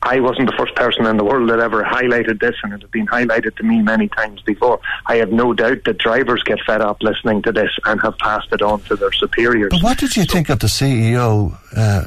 [0.06, 2.90] I wasn't the first person in the world that ever highlighted this, and it has
[2.92, 4.80] been highlighted to me many times before.
[5.08, 8.50] I have no doubt that drivers get fed up listening to this and have passed
[8.52, 9.70] it on to their superiors.
[9.72, 12.04] But what did you so, think of the CEO uh,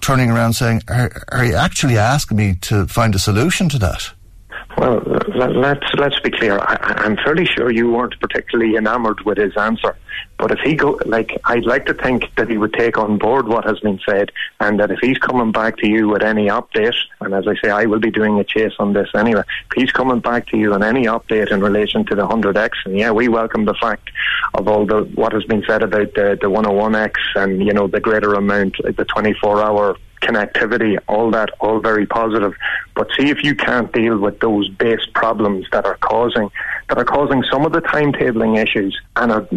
[0.00, 4.12] turning around saying, are, are you actually asking me to find a solution to that?
[4.78, 5.00] Well,
[5.34, 6.58] let's let's be clear.
[6.58, 9.96] I, am fairly sure you weren't particularly enamoured with his answer.
[10.38, 13.48] But if he go, like, I'd like to think that he would take on board
[13.48, 16.94] what has been said, and that if he's coming back to you with any update,
[17.22, 19.44] and as I say, I will be doing a chase on this anyway.
[19.70, 22.98] If he's coming back to you on any update in relation to the 100x, and
[22.98, 24.10] yeah, we welcome the fact
[24.52, 28.00] of all the what has been said about the the 101x and you know the
[28.00, 32.54] greater amount, the 24-hour connectivity, all that, all very positive.
[32.94, 36.50] But see if you can't deal with those base problems that are causing
[36.88, 39.48] that are causing some of the timetabling issues and are,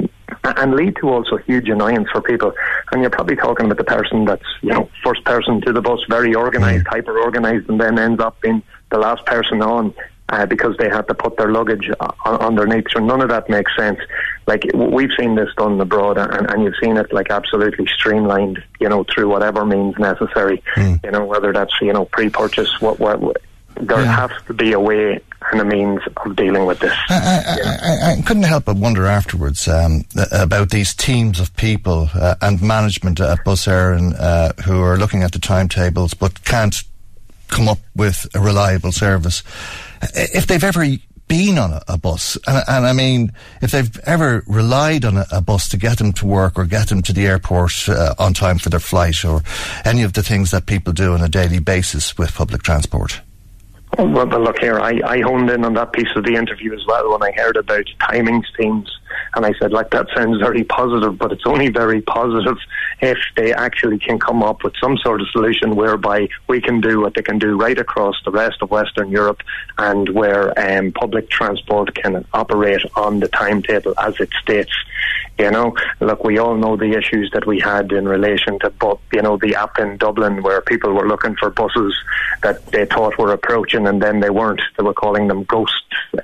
[0.44, 2.52] and lead to also huge annoyance for people.
[2.92, 6.00] And you're probably talking about the person that's you know first person to the bus,
[6.10, 9.94] very organised, hyper organised, and then ends up being the last person on
[10.30, 11.90] uh, because they had to put their luggage
[12.26, 12.86] underneath.
[12.92, 14.00] So none of that makes sense.
[14.48, 18.64] Like we've seen this done abroad, and, and you've seen it like absolutely streamlined.
[18.80, 20.64] You know, through whatever means necessary.
[20.76, 21.04] Mm.
[21.04, 23.20] You know, whether that's you know pre-purchase, what what.
[23.20, 23.38] what
[23.82, 24.28] there yeah.
[24.28, 26.94] has to be a way and a means of dealing with this.
[27.08, 32.36] I, I, I couldn't help but wonder afterwards um, about these teams of people uh,
[32.42, 36.84] and management at Bus Éireann uh, who are looking at the timetables but can't
[37.48, 39.44] come up with a reliable service
[40.02, 40.86] if they've ever
[41.28, 43.32] been on a, a bus, and, and, I mean,
[43.62, 46.90] if they've ever relied on a, a, bus to get them to work or get
[46.90, 49.42] them to the airport uh, on time for their flight, or
[49.86, 53.22] any of the things that people do on a daily basis with public transport.
[53.98, 56.86] Well, well, look here, I, I honed in on that piece of the interview as
[56.88, 58.90] well when I heard about timings teams
[59.36, 62.58] And I said, like, that sounds very positive, but it's only very positive
[63.02, 67.00] if they actually can come up with some sort of solution whereby we can do
[67.02, 69.42] what they can do right across the rest of Western Europe
[69.78, 74.72] and where um, public transport can operate on the timetable as it states.
[75.38, 78.74] You know, look, we all know the issues that we had in relation to,
[79.14, 81.96] you know, the app in Dublin where people were looking for buses
[82.44, 84.62] that they thought were approaching and then they weren't.
[84.78, 85.84] They were calling them ghost.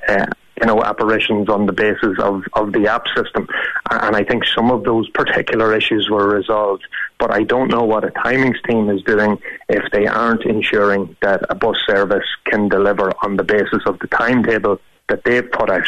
[0.09, 0.25] Uh,
[0.59, 3.47] you know, apparitions on the basis of, of the app system.
[3.91, 6.83] And I think some of those particular issues were resolved.
[7.19, 9.37] But I don't know what a timings team is doing
[9.69, 14.07] if they aren't ensuring that a bus service can deliver on the basis of the
[14.07, 15.87] timetable that they've put out.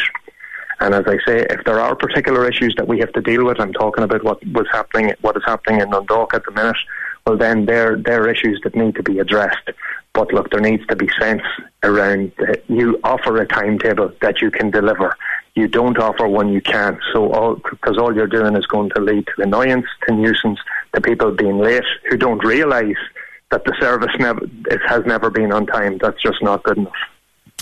[0.80, 3.60] And as I say, if there are particular issues that we have to deal with,
[3.60, 6.76] I'm talking about what was happening, what is happening in Dundalk at the minute.
[7.26, 9.70] Well, then they're they're issues that need to be addressed.
[10.14, 11.42] But look, there needs to be sense
[11.82, 12.32] around.
[12.66, 15.16] You offer a timetable that you can deliver.
[15.54, 16.98] You don't offer one you can't.
[17.12, 20.58] So all because all you're doing is going to lead to annoyance, to nuisance,
[20.94, 22.96] to people being late who don't realise
[23.50, 25.98] that the service never it has never been on time.
[25.98, 26.92] That's just not good enough.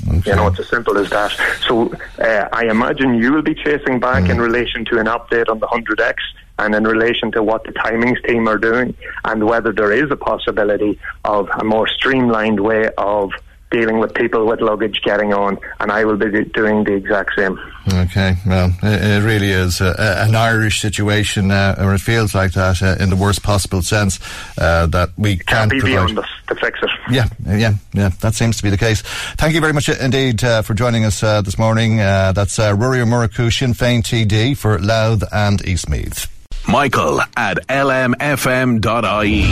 [0.08, 0.30] Okay.
[0.30, 1.32] You know, it's as simple as that.
[1.66, 4.30] So uh, I imagine you will be chasing back mm.
[4.30, 6.16] in relation to an update on the 100X
[6.58, 10.16] and in relation to what the timings team are doing and whether there is a
[10.16, 13.32] possibility of a more streamlined way of
[13.70, 17.58] dealing with people with luggage getting on, and I will be doing the exact same.
[17.92, 22.34] Okay, well, it, it really is a, a, an Irish situation, uh, or it feels
[22.34, 24.20] like that uh, in the worst possible sense
[24.58, 26.06] uh, that we can't, can't be provide.
[26.06, 26.90] beyond us to fix it.
[27.10, 28.10] Yeah, yeah, yeah.
[28.20, 29.02] That seems to be the case.
[29.36, 32.00] Thank you very much indeed uh, for joining us uh, this morning.
[32.00, 36.28] Uh, that's uh, Ruairí Murchú, Sinn Féin TD for Louth and Eastmeath.
[36.68, 39.42] Michael at lmfm.ie.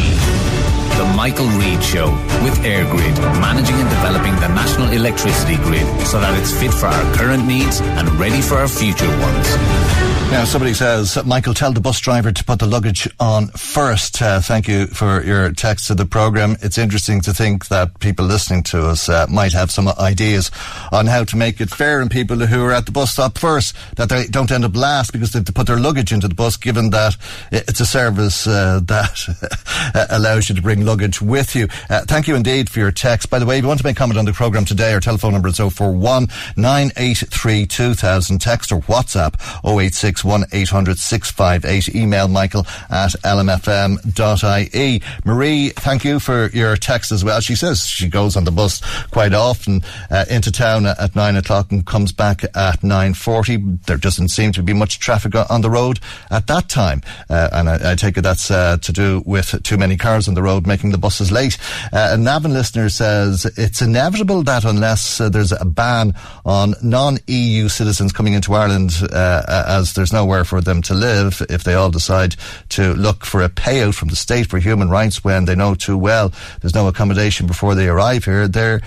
[0.98, 2.10] The Michael Reade Show
[2.42, 7.14] with EirGrid, managing and developing the national electricity grid so that it's fit for our
[7.14, 10.13] current needs and ready for our future ones.
[10.30, 14.20] Now, somebody says, Michael, tell the bus driver to put the luggage on first.
[14.20, 16.56] Uh, thank you for your text to the programme.
[16.60, 20.50] It's interesting to think that people listening to us uh, might have some ideas
[20.90, 23.76] on how to make it fair and people who are at the bus stop first,
[23.94, 26.34] that they don't end up last because they have to put their luggage into the
[26.34, 27.16] bus, given that
[27.52, 31.68] it's a service uh, that allows you to bring luggage with you.
[31.88, 33.30] Uh, thank you indeed for your text.
[33.30, 35.00] By the way, if you want to make a comment on the programme today, our
[35.00, 38.40] telephone number is 041 983 2000.
[38.40, 39.34] Text or WhatsApp
[39.64, 41.94] 086 one 800 658.
[41.94, 45.02] Email michael at lmfm.ie.
[45.24, 47.40] Marie, thank you for your text as well.
[47.40, 51.72] She says she goes on the bus quite often uh, into town at 9 o'clock
[51.72, 53.84] and comes back at 9.40.
[53.86, 56.00] There doesn't seem to be much traffic on the road
[56.30, 57.02] at that time.
[57.30, 60.34] Uh, and I, I, take it that's uh, to do with too many cars on
[60.34, 61.56] the road making the buses late.
[61.92, 66.12] Uh, a Navan listener says it's inevitable that unless uh, there's a ban
[66.44, 71.64] on non-EU citizens coming into Ireland uh, as there's nowhere for them to live if
[71.64, 72.36] they all decide
[72.68, 75.96] to look for a payout from the state for human rights when they know too
[75.96, 78.48] well there's no accommodation before they arrive here.
[78.48, 78.80] They're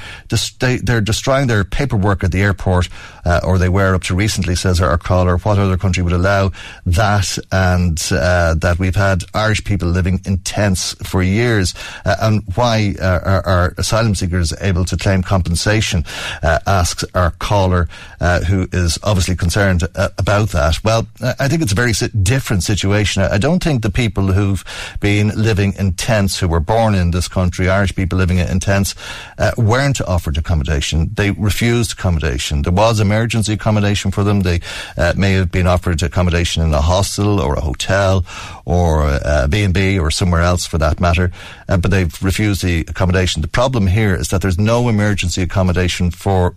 [0.59, 2.89] they, they're destroying their paperwork at the airport,
[3.25, 5.37] uh, or they were up to recently, says our caller.
[5.37, 6.51] What other country would allow
[6.85, 7.37] that?
[7.51, 11.73] And uh, that we've had Irish people living in tents for years,
[12.05, 16.05] uh, and why are, are, asylum seekers able to claim compensation?
[16.43, 17.87] Uh, asks our caller,
[18.19, 20.83] uh, who is obviously concerned uh, about that.
[20.83, 23.23] Well, I think it's a very different situation.
[23.23, 24.63] I don't think the people who've
[24.99, 28.93] been living in tents, who were born in this country, Irish people living in tents,
[29.37, 31.09] uh, weren't offered accommodation.
[31.13, 32.61] They refused accommodation.
[32.61, 34.41] There was emergency accommodation for them.
[34.41, 34.61] They
[34.97, 38.25] uh, may have been offered accommodation in a hostel or a hotel
[38.65, 41.31] or a B&B or somewhere else for that matter,
[41.67, 43.41] uh, but they've refused the accommodation.
[43.41, 46.55] The problem here is that there's no emergency accommodation for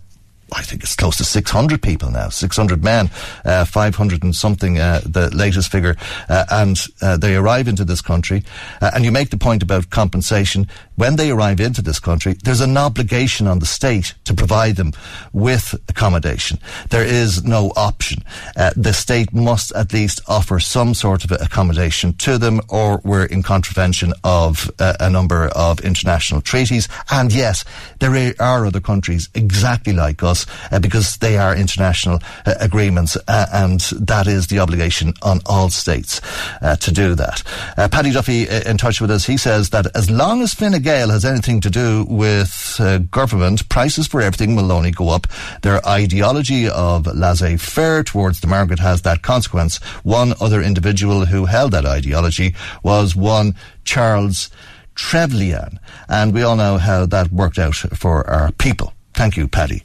[0.53, 3.09] I think it's close to 600 people now, 600 men,
[3.45, 5.95] uh, 500 and something, uh, the latest figure.
[6.27, 8.43] Uh, and uh, they arrive into this country.
[8.81, 10.67] Uh, and you make the point about compensation.
[10.95, 14.91] When they arrive into this country, there's an obligation on the state to provide them
[15.31, 16.59] with accommodation.
[16.89, 18.23] There is no option.
[18.57, 23.25] Uh, the state must at least offer some sort of accommodation to them, or we're
[23.25, 26.87] in contravention of a number of international treaties.
[27.09, 27.63] And yes,
[27.99, 30.40] there are other countries exactly like us
[30.71, 35.69] uh, because they are international uh, agreements uh, and that is the obligation on all
[35.69, 36.21] states
[36.61, 37.43] uh, to do that.
[37.77, 41.09] Uh, Paddy Duffy in touch with us, he says that as long as Fine Gael
[41.09, 42.79] has anything to do with
[43.11, 45.27] government, prices for everything will only go up.
[45.61, 49.77] Their ideology of laissez-faire towards the market has that consequence.
[50.03, 54.49] One other individual who held that ideology was one Charles
[54.95, 55.79] Trevelyan.
[56.09, 59.83] And we all know how that worked out for our people Thank you, Paddy.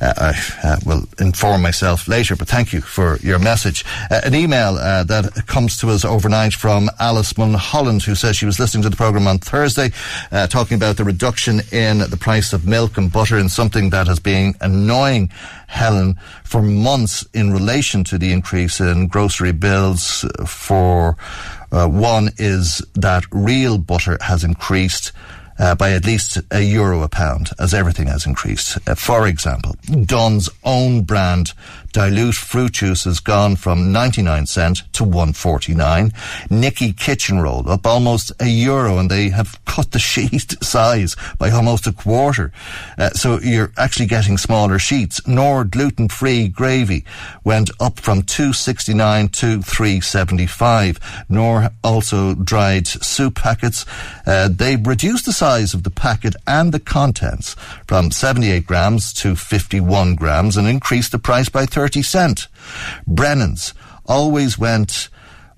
[0.00, 3.84] Uh, I uh, will inform myself later, but thank you for your message.
[4.10, 8.44] Uh, an email uh, that comes to us overnight from Alice Mulholland, who says she
[8.44, 9.92] was listening to the programme on Thursday,
[10.30, 14.06] uh, talking about the reduction in the price of milk and butter and something that
[14.06, 15.30] has been annoying
[15.68, 21.16] Helen for months in relation to the increase in grocery bills for
[21.72, 25.12] uh, one is that real butter has increased
[25.58, 28.78] uh, by at least a euro a pound, as everything has increased.
[28.88, 31.52] Uh, for example, Don's own brand
[31.96, 36.12] dilute fruit juice has gone from 99 cent to 149.
[36.50, 41.50] Nicky Kitchen Roll up almost a euro and they have cut the sheet size by
[41.50, 42.52] almost a quarter.
[42.98, 45.26] Uh, so you're actually getting smaller sheets.
[45.26, 47.02] Knorr gluten free gravy
[47.44, 51.24] went up from 269 to 375.
[51.30, 53.86] Knorr also dried soup packets.
[54.26, 57.54] Uh, they reduced the size of the packet and the contents
[57.86, 62.48] from 78 grams to 51 grams and increased the price by 30 30 cent.
[63.06, 63.72] Brennan's
[64.06, 65.08] always went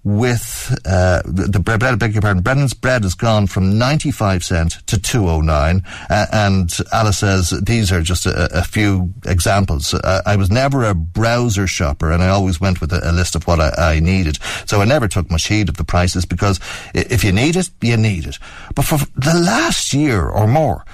[0.05, 4.72] with uh, the, the bread, beg your pardon, Brennan's bread has gone from 95 cent
[4.89, 5.83] to 209.
[6.11, 9.95] Uh, and Alice says these are just a, a few examples.
[9.95, 13.35] Uh, I was never a browser shopper and I always went with a, a list
[13.35, 14.39] of what I, I, needed.
[14.66, 16.61] So I never took much heed of the prices because
[16.93, 18.39] if you need it, you need it.
[18.74, 20.85] But for the last year or more,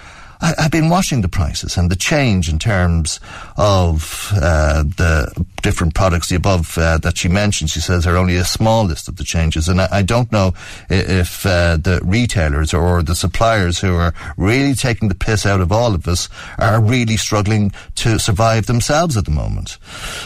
[0.41, 3.21] I, have been watching the prices and the change in terms
[3.57, 6.29] of uh, the different products.
[6.29, 9.25] The above uh, that she mentioned, she says, are only a small list of the
[9.25, 10.55] changes, and I, I don't know
[10.91, 15.73] if uh, the retailers or the suppliers who are really taking the piss out of
[15.73, 16.29] all of us
[16.59, 19.79] are really struggling to survive themselves at the moment.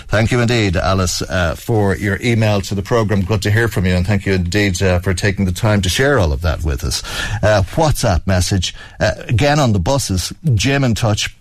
[0.09, 3.23] Thank you indeed, Alice, uh, for your email to the program.
[3.23, 5.89] Good to hear from you, and thank you indeed uh, for taking the time to
[5.89, 7.03] share all of that with us.
[7.43, 11.37] Uh, WhatsApp message again on the bus buses, Jim in touch.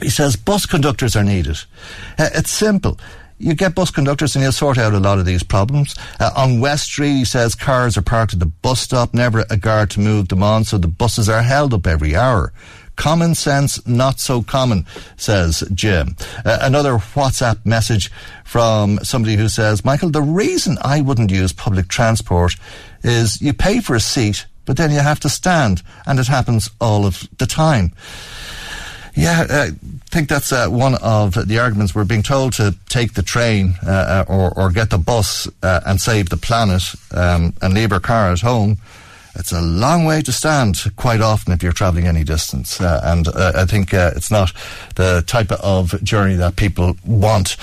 [0.00, 1.58] He says bus conductors are needed.
[2.16, 3.00] Uh, it's simple
[3.40, 5.96] you get bus conductors and you'll sort out a lot of these problems.
[6.20, 9.56] Uh, on West Street, he says cars are parked at the bus stop, never a
[9.56, 12.52] guard to move them on, so the buses are held up every hour.
[12.96, 14.84] Common sense, not so common,
[15.16, 16.16] says Jim.
[16.44, 18.12] Uh, another WhatsApp message
[18.44, 22.56] from somebody who says, Michael, the reason I wouldn't use public transport
[23.02, 26.70] is you pay for a seat but then you have to stand, and it happens
[26.80, 27.92] all of the time.
[29.14, 29.70] Yeah, I
[30.10, 31.94] think that's uh, one of the arguments.
[31.94, 35.80] We're being told to take the train uh, uh, or, or get the bus uh,
[35.84, 36.82] and save the planet
[37.12, 38.78] um, and leave our car at home.
[39.34, 42.80] It's a long way to stand quite often if you're travelling any distance.
[42.80, 44.52] Uh, and uh, I think it's not
[44.96, 47.56] the type of journey that people want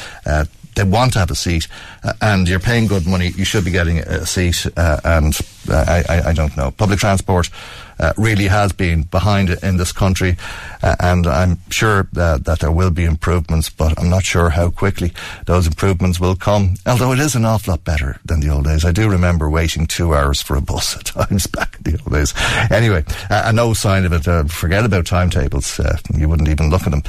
[0.78, 1.68] they want to have a seat,
[2.04, 4.66] uh, and you're paying good money, you should be getting a seat.
[4.78, 5.38] Uh, and
[5.70, 6.72] uh, I, I, don't know.
[6.72, 7.50] Public transport
[8.00, 10.38] uh, really has been behind it in this country,
[10.84, 15.12] uh, and I'm sure that there will be improvements, but I'm not sure how quickly
[15.46, 16.76] those improvements will come.
[16.86, 18.86] Although it is an awful lot better than the old days.
[18.86, 22.14] I do remember waiting two hours for a bus at times back in the old
[22.14, 22.34] days.
[22.72, 24.28] Anyway, uh, no sign of it.
[24.28, 25.80] Uh, forget about timetables.
[25.80, 27.04] Uh, you wouldn't even look at them.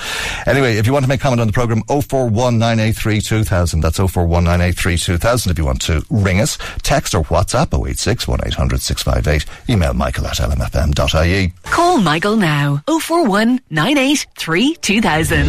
[0.47, 3.81] Anyway, if you want to make comment on the programme, 041983 2000.
[3.81, 6.59] That's 041983 2000 if you want to ring us.
[6.83, 9.71] Text or WhatsApp 086 1800 658.
[9.71, 11.53] Email michael at lmfm fm.ie.
[11.65, 15.47] Call Michael now 041 983 2000.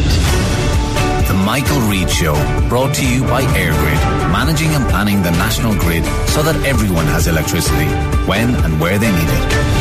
[1.30, 2.34] The Michael Reade Show,
[2.68, 7.28] brought to you by EirGrid, managing and planning the national grid so that everyone has
[7.28, 7.86] electricity
[8.26, 9.79] when and where they need it.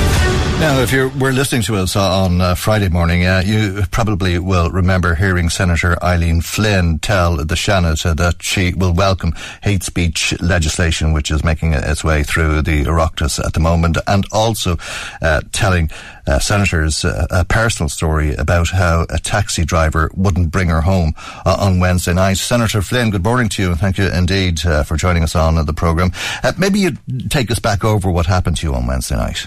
[0.60, 4.70] Now, if you were listening to us on uh, Friday morning, uh, you probably will
[4.70, 10.34] remember hearing Senator Eileen Flynn tell the Seanad uh, that she will welcome hate speech
[10.40, 14.76] legislation, which is making its way through the Oireachtas at the moment, and also
[15.22, 15.90] uh, telling
[16.26, 21.14] uh, senators uh, a personal story about how a taxi driver wouldn't bring her home
[21.46, 22.36] on Wednesday night.
[22.36, 25.72] Senator Flynn, good morning to you, and thank you indeed for joining us on the
[25.72, 26.10] programme.
[26.58, 26.98] maybe you'd
[27.30, 29.46] take us back over what happened to you on Wednesday night.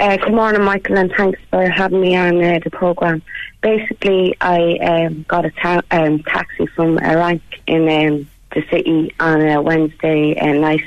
[0.00, 3.20] Uh, good morning, Michael, and thanks for having me on uh, the programme.
[3.60, 9.14] Basically, I um, got a ta- um, taxi from a rank in um, the city
[9.20, 10.84] on a Wednesday uh, night,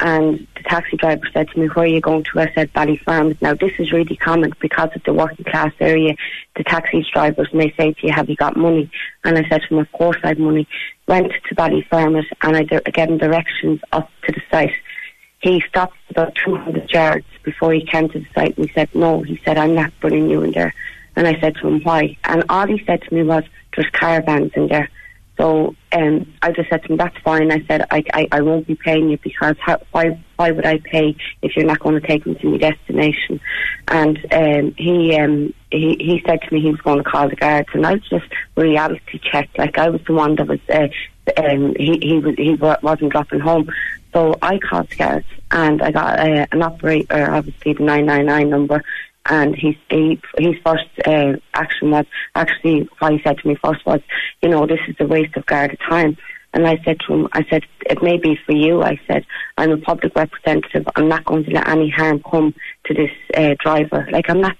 [0.00, 2.40] and the taxi driver said to me, Where are you going to?
[2.40, 3.40] I said, Ballyfermot.
[3.40, 6.14] Now, this is really common because of the working class area.
[6.54, 8.90] The taxi drivers may say to you, Have you got money?
[9.24, 10.68] And I said to him, Of course I have money.
[11.08, 14.74] Went to Ballyfermot, and I gave him directions up to the site
[15.42, 19.22] he stopped about 200 yards before he came to the site and he said, No,
[19.22, 20.74] he said, I'm not putting you in there.
[21.16, 22.16] And I said to him, Why?
[22.24, 24.88] And all he said to me was, There's caravans in there.
[25.38, 28.66] So um, I just said to him, "That's fine." I said, "I I, I won't
[28.66, 32.06] be paying you because how, why why would I pay if you're not going to
[32.06, 33.40] take me to my destination?"
[33.88, 37.36] And um, he um, he he said to me he was going to call the
[37.36, 38.26] guards, and I was just
[38.56, 39.58] reality checked.
[39.58, 40.88] Like I was the one that was uh,
[41.42, 43.70] um, he he was he wa- wasn't dropping home.
[44.12, 48.82] So I called guards and I got uh, an operator, obviously the 999 number,
[49.26, 53.84] and his he, his first uh, action was actually what he said to me first
[53.86, 54.00] was,
[54.42, 56.16] you know, this is a waste of guarded time.
[56.54, 58.82] And I said to him, I said, it may be for you.
[58.82, 59.24] I said,
[59.56, 60.86] I'm a public representative.
[60.96, 62.54] I'm not going to let any harm come
[62.84, 64.06] to this uh, driver.
[64.12, 64.56] Like, I'm not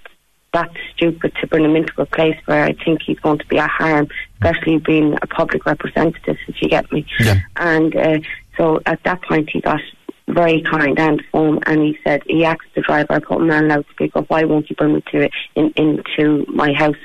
[0.54, 3.56] that stupid to bring him into a place where I think he's going to be
[3.56, 7.06] a harm, especially being a public representative, if you get me.
[7.20, 7.40] Yeah.
[7.56, 8.18] And uh,
[8.56, 9.80] so at that point, he got
[10.28, 13.68] very kind and firm, and he said he asked the driver, I put him on
[13.68, 16.96] loudspeaker, why won't you bring me to it in, into my house,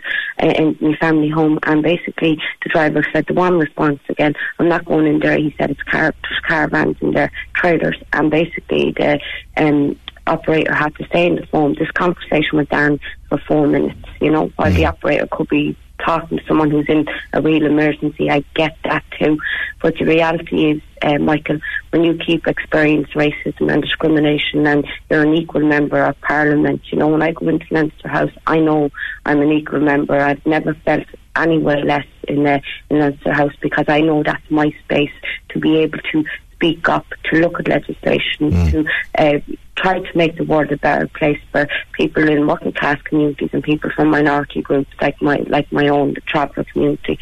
[0.42, 1.60] uh, in my family home?
[1.64, 5.38] And basically, the driver said the one response again, I'm not going in there.
[5.38, 6.14] He said it's car-
[6.48, 9.20] caravans in there, trailers, and basically the
[9.58, 11.76] um, operator had to stay in the phone.
[11.78, 16.38] This conversation went down for four minutes, you know, while the operator could be talking
[16.38, 18.30] to someone who's in a real emergency.
[18.30, 19.38] I get that too.
[19.82, 21.60] But the reality is, uh, Michael,
[21.92, 26.98] when you keep experiencing racism and discrimination and you're an equal member of parliament, you
[26.98, 28.90] know, when I go into Leinster House, I know
[29.26, 30.18] I'm an equal member.
[30.18, 34.74] I've never felt anywhere less in the in Leinster House because I know that's my
[34.84, 35.12] space
[35.50, 38.86] to be able to speak up, to look at legislation, to
[39.20, 39.40] uh,
[39.78, 43.64] try to make the world a better place for people in working class communities and
[43.64, 47.18] people from minority groups like my like my own, the traveller community.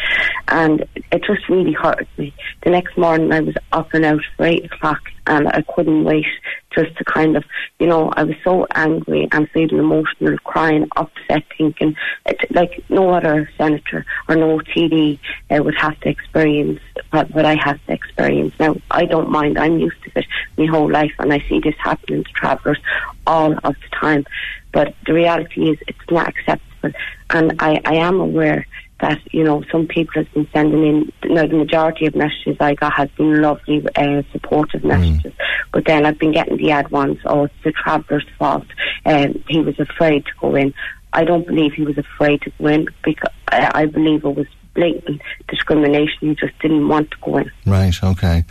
[0.47, 2.33] And it just really hurt me.
[2.63, 6.25] The next morning I was up and out for eight o'clock and I couldn't wait
[6.73, 7.43] just to kind of,
[7.79, 11.95] you know, I was so angry and feeling emotional, crying, upset, thinking
[12.25, 16.79] it's like no other senator or no TD uh, would have to experience
[17.11, 18.53] what, what I have to experience.
[18.59, 19.57] Now, I don't mind.
[19.57, 20.25] I'm used to it
[20.57, 22.79] my whole life and I see this happening to travellers
[23.25, 24.25] all of the time.
[24.71, 26.99] But the reality is it's not acceptable.
[27.29, 28.67] And I, I am aware
[29.01, 32.75] that, you know, some people have been sending in, now the majority of messages I
[32.75, 35.33] got has been lovely, uh, supportive messages.
[35.73, 38.67] But then I've been getting the ad ones, oh, it's the traveller's fault.
[39.05, 40.73] Um, he was afraid to go in.
[41.11, 44.47] I don't believe he was afraid to go in because I, I believe it was
[44.75, 46.29] blatant discrimination.
[46.29, 47.51] He just didn't want to go in.
[47.65, 48.43] Right, okay.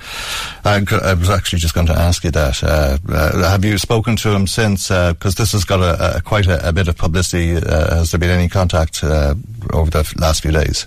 [0.64, 0.80] I
[1.14, 2.64] was actually just going to ask you that.
[2.64, 4.88] Uh, uh, have you spoken to him since?
[4.88, 7.56] Because this has got a, a quite a, a bit of publicity.
[7.56, 9.34] Uh, has there been any contact uh,
[9.72, 10.86] over the last few days?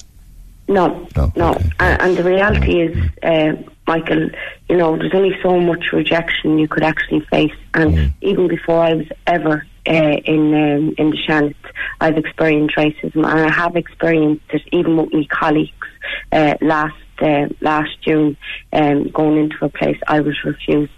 [0.68, 1.52] No, No, no.
[1.52, 1.70] okay.
[1.80, 3.54] And, and the reality is, uh,
[3.88, 4.30] Michael,
[4.68, 7.54] you know, there's only so much rejection you could actually face.
[7.74, 11.56] And even before I was ever uh, in um, in the Seanad,
[12.00, 15.88] I've experienced racism, and I have experienced it even with my colleagues.
[16.32, 18.38] Uh, last uh, last June,
[18.74, 20.92] um, going into a place, I was refused,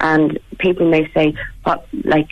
[0.00, 1.34] and people may say,
[1.64, 2.30] "What like?"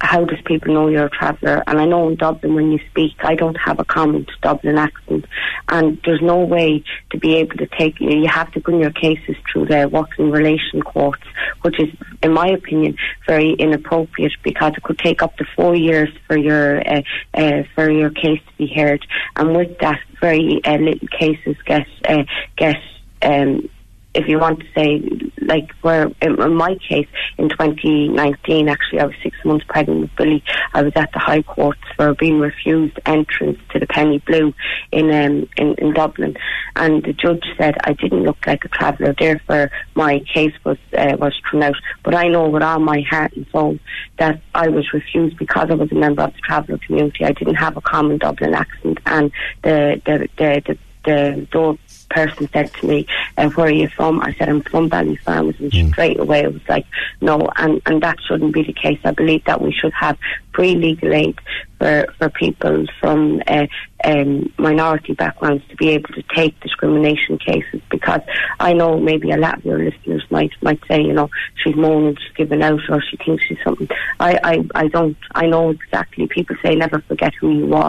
[0.00, 1.62] How does people know you're a traveller?
[1.66, 5.24] And I know in Dublin when you speak, I don't have a common Dublin accent,
[5.68, 8.10] and there's no way to be able to take you.
[8.10, 11.22] You have to bring your cases through the working relation courts,
[11.62, 11.88] which is,
[12.22, 16.86] in my opinion, very inappropriate because it could take up to four years for your
[16.86, 17.02] uh,
[17.34, 19.04] uh, for your case to be heard,
[19.36, 22.24] and with that, very uh, little cases get uh,
[22.56, 22.76] get.
[23.22, 23.70] Um,
[24.16, 25.02] if you want to say,
[25.42, 30.42] like, where in, my case in 2019, actually, I was six months pregnant with Billy.
[30.72, 34.54] I was at the High Courts for being refused entrance to the Penny Blue
[34.90, 36.36] in um, in, in Dublin,
[36.76, 39.14] and the judge said I didn't look like a traveller.
[39.18, 41.76] Therefore, my case was uh, was thrown out.
[42.02, 43.78] But I know with all my heart and soul
[44.18, 47.24] that I was refused because I was a member of the traveller community.
[47.24, 49.30] I didn't have a common Dublin accent, and
[49.62, 51.78] the the the the, the, the
[52.10, 55.92] person said to me, uh, "Where are you from?" I said, "I'm from Ballyfarms," and
[55.92, 56.86] straight away it was like,
[57.20, 58.98] "No," and and that shouldn't be the case.
[59.04, 60.18] I believe that we should have
[60.54, 61.38] free legal aid
[61.78, 63.66] for for people from uh,
[64.04, 67.80] um, minority backgrounds to be able to take discrimination cases.
[67.90, 68.22] Because
[68.60, 71.30] I know maybe a lot of your listeners might might say, you know,
[71.62, 73.88] she's moaning, she's giving out, or she thinks she's something.
[74.20, 75.16] I I I don't.
[75.34, 76.26] I know exactly.
[76.26, 77.88] People say never forget who you are.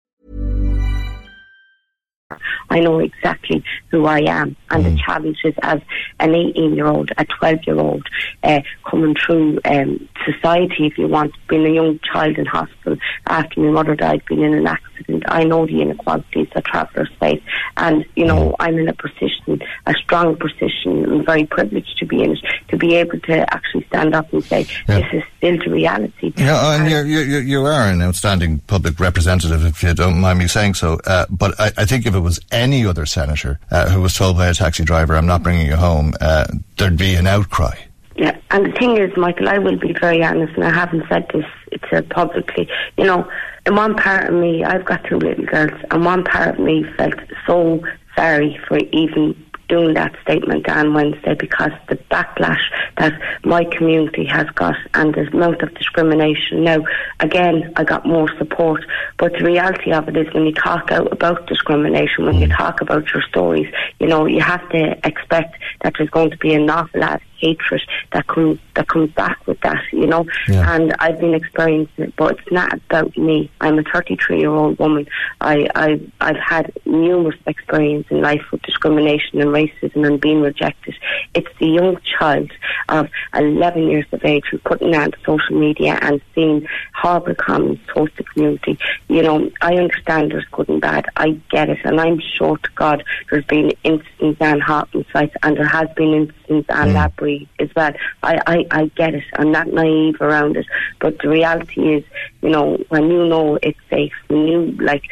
[2.69, 5.81] I know exactly who I am and the challenges as
[6.19, 8.07] an 18 year old, a 12 year old,
[8.43, 13.59] uh, coming through um, society, if you want, being a young child in hospital after
[13.59, 15.23] my mother died, being in an accident.
[15.27, 17.41] I know the inequalities that travellers face,
[17.77, 22.23] and you know, I'm in a position, a strong position, and very privileged to be
[22.23, 24.99] in it, to be able to actually stand up and say, Yeah.
[24.99, 26.33] this is still the reality.
[26.37, 30.47] Yeah, and you're, you you are an outstanding public representative, if you don't mind me
[30.47, 30.99] saying so.
[31.05, 34.37] Uh, but I, I think if it was any other senator uh, who was told
[34.37, 36.45] by a taxi driver, "I'm not bringing you home," uh,
[36.77, 37.75] there'd be an outcry.
[38.15, 41.27] Yeah, and the thing is, Michael, I will be very honest, and I haven't said
[41.33, 41.45] this
[41.89, 42.69] to publicly.
[42.97, 43.29] You know,
[43.65, 46.85] in one part of me, I've got two little girls, and one part of me
[46.97, 47.15] felt
[47.47, 47.81] so
[48.15, 49.35] sorry for even
[49.71, 52.59] doing that statement on Wednesday because the backlash
[52.97, 53.13] that
[53.45, 56.65] my community has got and the amount of discrimination.
[56.65, 56.79] Now,
[57.21, 58.83] again, I got more support,
[59.17, 62.57] but the reality of it is when you talk out about discrimination, when you mm.
[62.57, 66.53] talk about your stories, you know, you have to expect that there's going to be
[66.53, 67.81] an awful lot of hatred
[68.13, 70.25] that comes that comes back with that, you know.
[70.47, 70.75] Yeah.
[70.75, 73.49] And I've been experiencing it, but it's not about me.
[73.59, 75.07] I'm a 33 year old woman.
[75.39, 79.60] I, I I've had numerous experience in life with discrimination and racism
[79.95, 80.95] and being rejected.
[81.33, 82.51] It's the young child
[82.89, 88.15] of 11 years of age who putting on social media and seeing horrible comments towards
[88.17, 88.77] the community.
[89.07, 91.05] You know, I understand there's good and bad.
[91.15, 95.57] I get it, and I'm sure to God there's been incidents on Hartman sites, and
[95.57, 97.47] there has been incidents on Labrie mm.
[97.59, 97.93] as well.
[98.23, 99.23] I, I, I get it.
[99.35, 100.65] I'm not naive around it,
[100.99, 102.03] but the reality is,
[102.41, 105.03] you know, when you know it's safe, when you like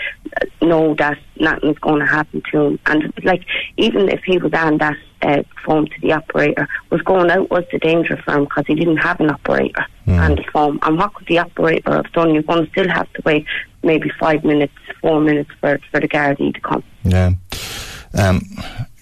[0.61, 3.43] know that nothing's going to happen to him, and like
[3.77, 7.65] even if he was on that uh, phone to the operator, was going out was
[7.71, 10.80] the danger for him because he didn't have an operator on the phone.
[10.82, 12.34] And what could the operator have done?
[12.34, 13.45] You're going to still have to wait
[13.84, 16.84] maybe five minutes, four minutes for for the Gardaí to come.
[17.03, 17.32] Yeah.
[18.13, 18.41] Um,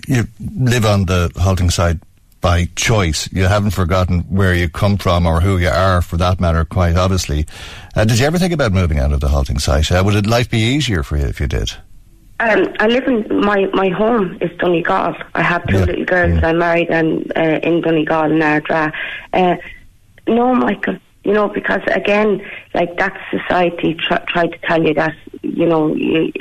[0.08, 2.00] you live on the halting side
[2.42, 3.32] by choice.
[3.32, 6.96] You haven't forgotten where you come from or who you are, for that matter, quite
[6.96, 7.46] obviously.
[7.96, 9.92] Uh, did you ever think about moving out of the halting site?
[9.92, 11.72] Uh, would it, life be easier for you if you did?
[12.40, 15.16] Um, I live in my my home is Donegal.
[15.34, 16.44] I have two little girls.
[16.44, 18.94] I'm married and uh, in Donegal and Ardara.
[19.34, 19.56] Uh,
[20.28, 20.98] no, Michael.
[21.24, 25.94] You know, because again, like that society tr- tried to tell you that, you know,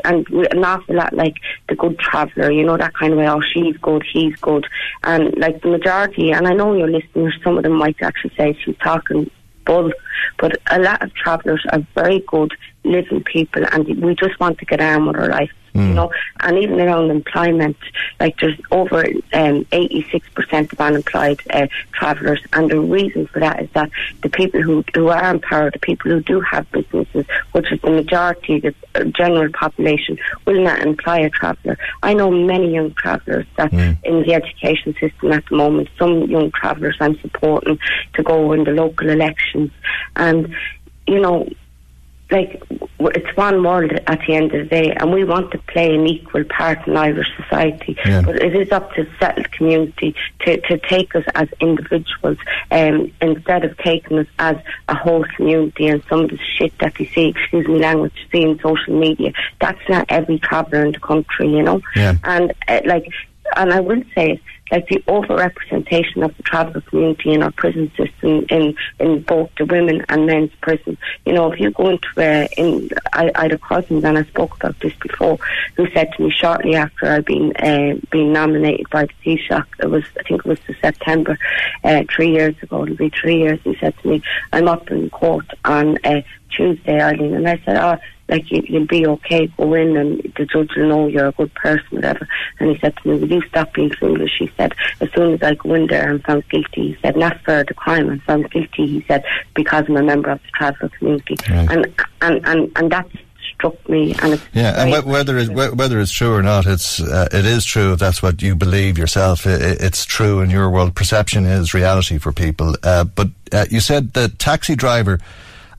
[0.04, 1.36] and an awful lot like
[1.68, 3.28] the good traveller, you know, that kind of way.
[3.28, 4.66] Oh, she's good, he's good,
[5.04, 6.32] and like the majority.
[6.32, 9.30] And I know your listeners, some of them might actually say she's talking
[9.64, 9.92] bull,
[10.38, 12.52] but a lot of travellers are very good
[12.86, 15.50] living people, and we just want to get on with our life.
[15.76, 16.10] You know,
[16.40, 17.76] and even around employment,
[18.18, 23.70] like there's over um, 86% of unemployed uh, travellers, and the reason for that is
[23.74, 23.90] that
[24.22, 27.90] the people who, who are empowered, the people who do have businesses, which is the
[27.90, 30.16] majority, of the uh, general population,
[30.46, 31.76] will not employ a traveller.
[32.02, 33.70] I know many young travellers that
[34.02, 37.78] in the education system at the moment, some young travellers I'm supporting
[38.14, 39.72] to go in the local elections,
[40.16, 40.56] and
[41.06, 41.48] you know,
[42.30, 42.62] like
[42.98, 46.06] it's one world at the end of the day, and we want to play an
[46.06, 47.96] equal part in Irish society.
[48.04, 48.22] Yeah.
[48.22, 52.38] But it is up to the settled community to, to take us as individuals,
[52.70, 54.56] um, instead of taking us as
[54.88, 55.86] a whole community.
[55.86, 59.32] And some of the shit that you see, excuse me, language, see in social media,
[59.60, 61.80] that's not every traveller in the country, you know.
[61.94, 62.14] Yeah.
[62.24, 63.08] And uh, like,
[63.56, 64.40] and I will say
[64.70, 69.64] like the overrepresentation of the traveller community in our prison system in in both the
[69.64, 70.98] women and men's prison.
[71.24, 74.24] You know, if you go into uh, in I, I had a cousin and I
[74.24, 75.38] spoke about this before,
[75.76, 79.90] who said to me shortly after I'd been uh, been nominated by the Taoiseach, it
[79.90, 81.38] was I think it was the September
[81.84, 82.84] uh, three years ago.
[82.84, 83.60] It'll be three years.
[83.62, 87.76] He said to me, "I'm up in court on uh, Tuesday, Eileen," and I said,
[87.76, 87.98] "Oh."
[88.28, 89.46] Like you, you'll be okay.
[89.56, 92.26] Go in, and the judge will know you're a good person, whatever.
[92.58, 95.42] And he said to me, "Will you stop being foolish?" He said, "As soon as
[95.42, 98.50] I go in there, I'm found guilty." He said, "Not for the crime, I'm found
[98.50, 99.24] guilty." He said,
[99.54, 101.36] "Because I'm a member of the traveller community,"
[101.70, 101.86] and
[102.20, 103.06] and and and that
[103.54, 104.12] struck me.
[104.20, 107.28] And it's Yeah, and wh- whether it's, wh- whether it's true or not, it's uh,
[107.32, 107.92] it is true.
[107.92, 110.96] If that's what you believe yourself, I- I- it's true in your world.
[110.96, 112.74] Perception is reality for people.
[112.82, 115.20] Uh, but uh, you said the taxi driver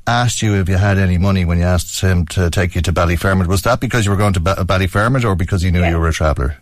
[0.07, 2.93] asked you if you had any money when you asked him to take you to
[2.93, 3.47] Ballyfermot.
[3.47, 6.07] Was that because you were going to ba- Ballyfermot or because he knew you were
[6.07, 6.57] a traveller?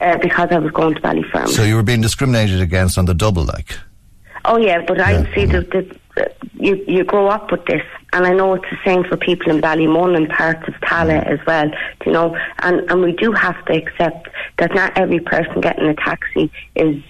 [0.00, 1.48] Uh, because I was going to Ballyfermot.
[1.48, 3.76] So you were being discriminated against on the double, like?
[4.44, 7.82] Oh yeah, but I see that the, the, you you grow up with this,
[8.12, 11.38] and I know it's the same for people in Ballymun and parts of Tallaght as
[11.46, 11.70] well.
[12.04, 14.28] You know, and and we do have to accept
[14.58, 17.02] that not every person getting a taxi is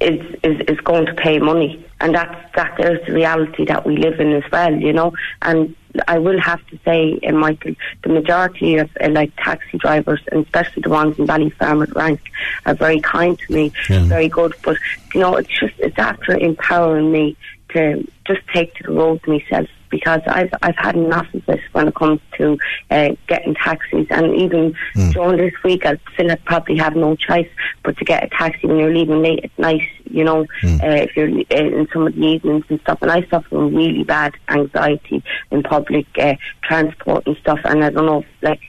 [0.00, 3.96] is is, is going to pay money, and that's that there's the reality that we
[3.96, 4.74] live in as well.
[4.74, 5.74] You know, and
[6.08, 10.44] I will have to say, uh, Michael, the majority of uh, like taxi drivers, and
[10.44, 12.20] especially the ones in Ballyfermot rank,
[12.66, 13.72] are very kind to me,
[14.08, 14.54] very good.
[14.64, 14.78] But
[15.14, 17.36] you know, it's just it's after empowering me
[17.70, 21.86] to just take to the road myself because I've I've had enough of this when
[21.86, 22.58] it comes to
[22.90, 24.74] uh, getting taxis, and even
[25.12, 27.48] during this week, I'll still have, probably have no choice
[27.84, 29.88] but to get a taxi when you're leaving late at night.
[30.10, 30.40] You know,
[30.82, 33.72] uh, if you're uh, in some of the evenings and stuff, and I suffer from
[33.72, 35.22] really bad anxiety
[35.52, 36.34] in public uh,
[36.64, 38.60] transport and stuff, and I don't know, like.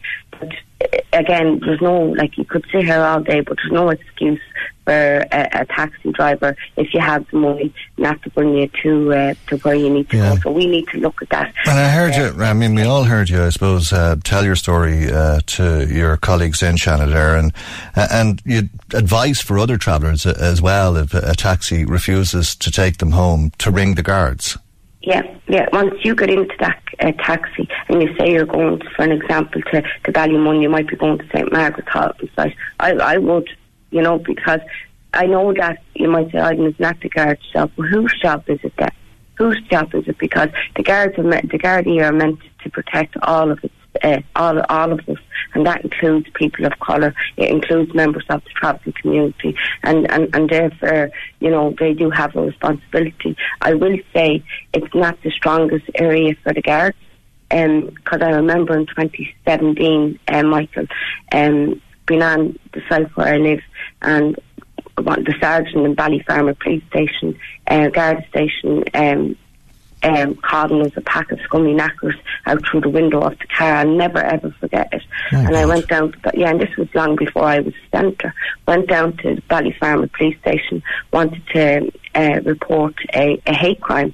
[0.93, 4.39] Uh, again, there's no like you could sit here all day, but there's no excuse
[4.83, 4.93] for
[5.31, 9.33] a, a taxi driver if you have the money not to bring you to uh,
[9.47, 10.35] to where you need to Yeah.
[10.35, 10.41] go.
[10.41, 11.53] So we need to look at that.
[11.65, 14.55] And I heard you, I mean, we all heard you, I suppose, uh, tell your
[14.55, 17.51] story uh, to your colleagues in Seanad and,
[17.95, 22.71] uh, and you advice for other travellers uh, as well if a taxi refuses to
[22.71, 24.57] take them home to ring the guards.
[25.05, 25.67] Yeah, yeah.
[25.71, 29.61] Once you get into that uh, taxi and you say you're going, for an example,
[29.71, 32.55] to to Ballymun, you might be going to St Margaret's Hospital site.
[32.79, 33.47] I I would,
[33.91, 34.61] you know, because
[35.13, 38.45] I know that you might say, "I it's not the guard's job." Well, whose job
[38.47, 38.89] is it then?
[39.35, 40.17] Whose job is it?
[40.17, 43.71] Because the guards are meant, the Gardaí are meant to protect all of it,
[44.03, 45.17] uh, all all of us,
[45.53, 47.13] and that includes people of colour.
[47.37, 52.09] It includes members of the travelling community, and, and and therefore, you know, they do
[52.09, 53.35] have a responsibility.
[53.61, 54.43] I will say
[54.73, 56.97] it's not the strongest area for the guards,
[57.49, 60.87] because I remember in 2017, uh, Michael,
[61.31, 63.61] um, being on the south where I live,
[64.01, 64.35] and
[64.97, 67.37] the sergeant in Ballyfermot police station,
[67.67, 69.37] uh, guard station, um,
[70.03, 72.15] um, calling us a pack of scummy knackers
[72.45, 73.75] out through the window of the car.
[73.75, 75.03] I'll never ever forget it.
[75.31, 78.33] and I went down, to, yeah, and this was long before I was a centre.
[78.67, 84.13] Went down to the Ballyfermot police station, wanted to uh, report a, a hate crime,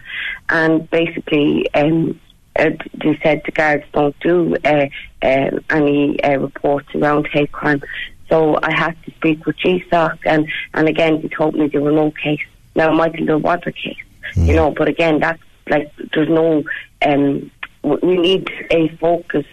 [0.49, 1.73] and basically.
[1.73, 2.19] Um,
[2.57, 2.69] uh,
[3.01, 4.85] they said the guards don't do uh,
[5.21, 7.81] uh, any uh, reports around hate crime.
[8.29, 11.93] So I had to speak with GSOC, and, and again, he told me there were
[11.93, 12.41] no case.
[12.75, 13.97] Now, Michael, there was a case,
[14.35, 16.63] you know, but again, that's like, there's no,
[17.05, 17.51] um,
[17.83, 19.45] we need a focus,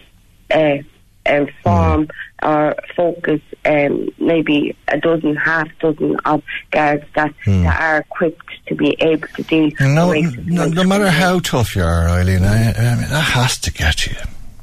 [0.53, 0.77] uh,
[1.25, 2.07] um, form
[2.41, 6.41] or focus, um, maybe a dozen, half dozen of
[6.71, 11.39] guards that, that are equipped to be able to deal No, no, no matter how
[11.39, 14.15] tough you are, Eileen, I, I mean, that has to get you.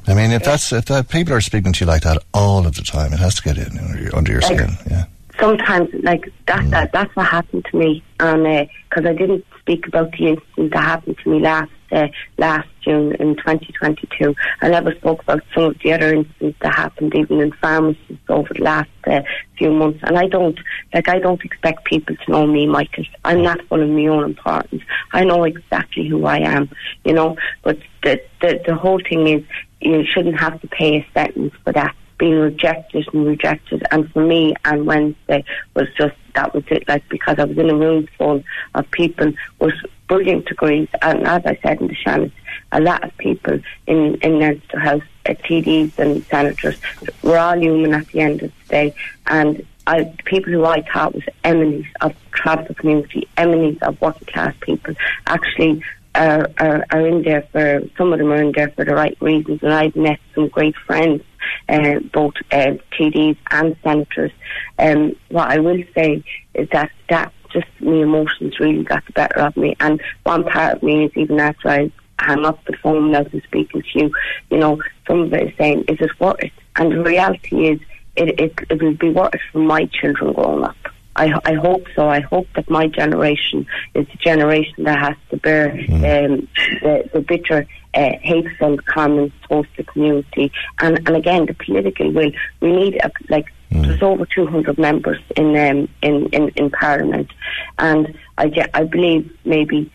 [0.09, 2.74] I mean, if that's if that people are speaking to you like that all of
[2.76, 4.70] the time, it has to get in under your, under your Like- skin.
[4.90, 5.05] Yeah.
[5.38, 10.12] sometimes like that, that that's what happened to me and because I didn't speak about
[10.12, 12.08] the incident that happened to me last uh,
[12.38, 17.14] last June in 2022 I never spoke about some of the other incidents that happened
[17.14, 19.22] even in pharmacies over the last uh,
[19.56, 20.00] few months.
[20.02, 20.58] And I don't
[20.94, 23.04] like I don't expect people to know me Michael.
[23.24, 24.82] I'm not full of my own importance.
[25.12, 26.70] I know exactly who I am
[27.04, 27.36] you know?
[27.62, 29.42] But the the, the whole thing is
[29.80, 33.86] you shouldn't have to pay a sentence for that being rejected and rejected.
[33.90, 35.44] And for me, and Wednesday
[35.74, 36.88] was just that was it.
[36.88, 38.42] Like because I was in a room full
[38.74, 39.74] of people with
[40.08, 42.32] brilliant degrees, and as I said in the Seanad,
[42.72, 46.78] a lot of people in in Leinster House, uh, TDs and senators,
[47.22, 48.94] we're all human at the end of the day,
[49.26, 49.66] and.
[49.88, 52.12] I, people who I thought was enemies of
[52.44, 54.94] the community, enemies of working class people,
[55.28, 55.80] actually
[56.16, 59.16] are, are, are in there for, some of them are in there for the right
[59.20, 59.62] reasons.
[59.62, 61.22] And I've met some great friends,
[61.68, 64.32] uh, both uh, TDs and senators.
[64.78, 66.24] Um, what I will say
[66.55, 69.76] is that that just my emotions really got the better of me.
[69.80, 73.40] And one part of me is even after I hang up the phone now to
[73.42, 74.11] speaking to you,
[74.51, 76.53] you know, some of it is saying, is it worth it?
[76.76, 77.80] And the reality is,
[78.16, 80.76] it, it, it will be worth it for my children growing up.
[81.16, 82.09] I, I hope so.
[82.09, 86.49] I hope that my generation is the generation that has to bear um,
[86.82, 87.66] the, the bitter,
[87.97, 90.53] uh, hateful comments towards the community.
[90.80, 92.30] And, and again, the political will.
[92.61, 97.30] We need, a, like, there's over 200 members in, um, in, in, in Parliament.
[97.78, 99.90] And I, I believe maybe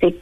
[0.00, 0.16] six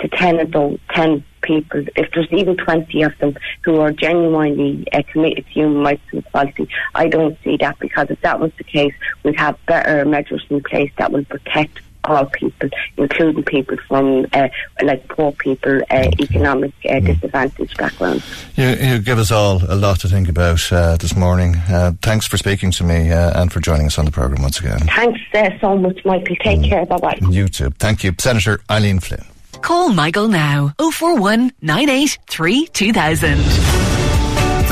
[0.00, 4.86] to 10 of those 10 people, if there's even 20 of them who are genuinely
[4.92, 8.52] uh, committed to human rights and equality, I don't see that because if that was
[8.58, 13.76] the case, we'd have better measures in place that will protect all people, including people
[13.88, 14.48] from uh,
[14.82, 18.24] like poor people, uh, economic uh, disadvantaged backgrounds.
[18.56, 21.56] You, you give us all a lot to think about uh, this morning.
[21.68, 24.60] Uh, thanks for speaking to me uh, and for joining us on the programme once
[24.60, 24.80] again.
[24.80, 26.36] Thanks uh, so much, Michael.
[26.36, 26.86] Take care.
[26.86, 27.18] Bye bye.
[27.30, 27.70] You too.
[27.70, 28.14] Thank you.
[28.18, 29.24] Senator Eileen Flynn.
[29.62, 33.93] Call Michael now 041 983 2000.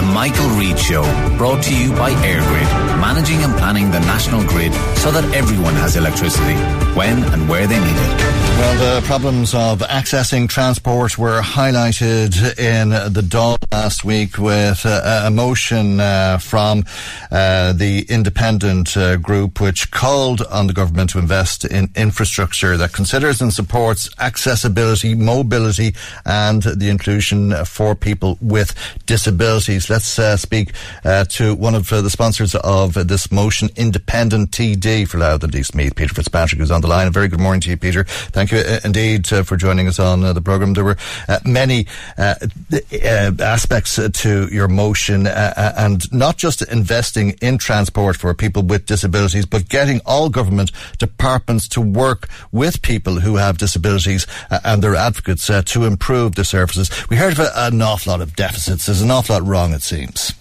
[0.02, 1.04] The Michael Reade Show,
[1.38, 5.94] brought to you by EirGrid, managing and planning the national grid so that everyone has
[5.94, 6.54] electricity
[6.96, 8.42] when and where they need it.
[8.58, 15.22] Well, the problems of accessing transport were highlighted in the Dáil last week with uh,
[15.24, 16.84] a motion uh, from
[17.30, 22.92] uh, the independent uh, group which called on the government to invest in infrastructure that
[22.92, 25.94] considers and supports accessibility, mobility
[26.26, 28.74] and the inclusion for people with
[29.06, 29.88] disabilities.
[29.92, 30.72] Let's uh, speak
[31.04, 35.94] uh, to one of the sponsors of this motion, Independent TD for Louth and Eastmeath,
[35.96, 37.08] Peter Fitzpatrick, who's on the line.
[37.08, 38.04] A very good morning to you, Peter.
[38.04, 40.72] Thank you uh, indeed uh, for joining us on uh, the programme.
[40.72, 40.96] There were
[41.44, 41.86] many
[42.16, 49.68] aspects to your motion and not just investing in transport for people with disabilities, but
[49.68, 54.26] getting all government departments to work with people who have disabilities
[54.64, 56.90] and their advocates to improve the services.
[57.10, 58.86] We heard of an awful lot of deficits.
[58.86, 60.34] There's an awful lot wrong, it seems.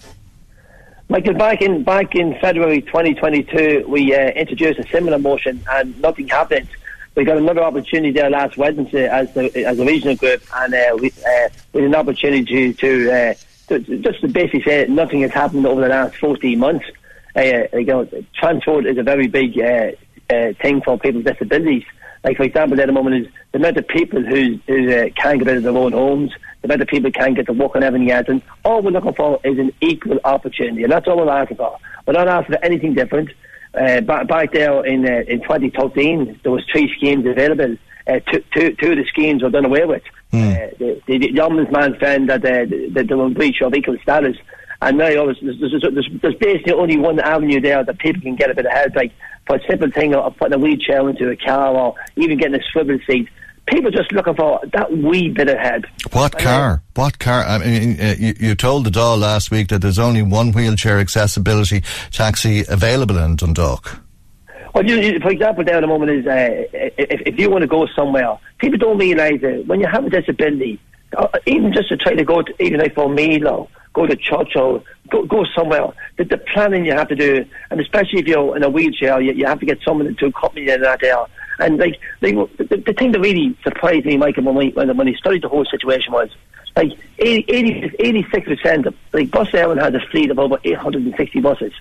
[1.08, 6.28] Michael, back in back in February 2022, we uh, introduced a similar motion, and nothing
[6.28, 6.68] happened
[7.14, 10.96] we got another opportunity there last Wednesday as the as a regional group, and uh,
[10.98, 13.34] we uh, with an opportunity to, uh,
[13.68, 16.86] to, just to basically say nothing has happened over the last 14 months.
[17.36, 19.90] Uh, you know, transport is a very big uh,
[20.62, 21.84] thing for people with disabilities.
[22.24, 25.48] Like for example, at the moment is the amount of people who, who can't get
[25.48, 26.32] out of their own homes,
[26.62, 29.40] the better people can't get to work on everything else, and all we're looking for
[29.44, 31.76] is an equal opportunity, and that's all we're asking for.
[32.06, 33.30] We're not asking for anything different.
[33.74, 37.76] Uh, back, back there in uh, in 2013, there was three schemes available.
[38.06, 40.02] Uh, two, two, two of the schemes were done away with.
[40.32, 40.52] Mm.
[40.52, 43.96] Uh, the, the, the ombudsman found that, uh, that they were in breach of equal
[44.02, 44.36] status.
[44.80, 48.50] And now there's, there's, there's, there's, basically only one avenue there that people can get
[48.50, 49.12] a bit of help, like
[49.46, 52.64] for a simple thing of putting a wheelchair into a car or even getting a
[52.72, 53.28] swivel seat
[53.66, 55.84] people just looking for that wee bit of help.
[56.12, 56.82] What car?
[56.94, 57.44] What car?
[57.44, 60.98] I mean, uh, you, you, told the Dáil last week that there's only one wheelchair
[60.98, 64.00] accessibility taxi available in Dundalk.
[64.74, 67.62] Well, you, you, for example, there at the moment is uh, if, if you want
[67.62, 70.80] to go somewhere, people don't realise that when you have a disability,
[71.16, 74.16] uh, even just to try to go to, even like for meal or go to
[74.16, 78.26] church or go, go somewhere, the, the planning you have to do, and especially if
[78.26, 81.00] you're in a wheelchair, you, you have to get someone to accompany you in that
[81.00, 81.26] there
[81.62, 85.06] and like, like the, the thing that really surprised me, Michael, when, we, when, when
[85.06, 86.28] he studied the whole situation was,
[86.76, 91.72] like 86 percent of like Bus Éireann has a fleet of over 860 buses,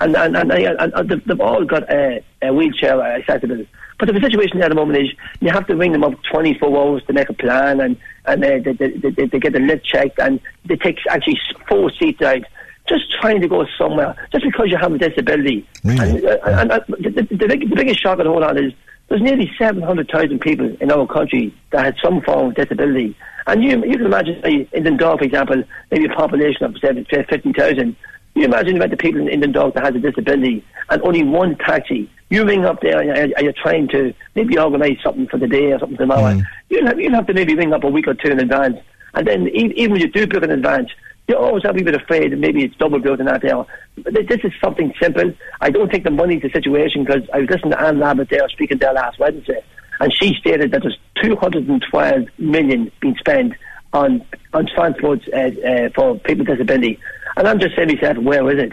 [0.00, 3.68] and and and, and, and they've, they've all got a, a wheelchair accessibility.
[3.98, 7.04] But the situation at the moment is you have to ring them up 24 hours
[7.06, 10.18] to make a plan, and and uh, they, they, they, they get the lift checked,
[10.18, 11.38] and they take actually
[11.68, 12.42] four seats out
[12.88, 15.66] just trying to go somewhere, just because you have a disability.
[15.84, 16.00] Really?
[16.00, 18.58] And, uh, and, uh, the, the, the, big, the biggest shock of the whole lot
[18.58, 18.72] is
[19.10, 23.16] there's nearly 700,000 people in our country that had some form of disability.
[23.48, 24.36] And you, you can imagine,
[24.72, 27.96] in Dundalk, for example, maybe a population of 50,000.
[28.36, 32.08] You imagine about the people in Dundalk that has a disability and only one taxi.
[32.28, 35.80] You ring up there and you're trying to maybe organise something for the day or
[35.80, 36.34] something tomorrow.
[36.34, 36.46] Mm.
[36.68, 38.78] You'll, have, you'll have to maybe ring up a week or two in advance.
[39.14, 40.90] And then even when you do book in advance,
[41.30, 43.64] you always have a bit afraid that maybe it's double billed and that there.
[43.96, 45.32] But this is something simple.
[45.60, 48.48] I don't think the money's the situation because I was listening to Anne Lambert there
[48.48, 49.62] speaking there last Wednesday,
[50.00, 53.54] and she stated that there's 212 million being spent
[53.92, 56.98] on on transport uh, uh, for people with disability.
[57.36, 58.72] And I'm just saying to myself, where is it?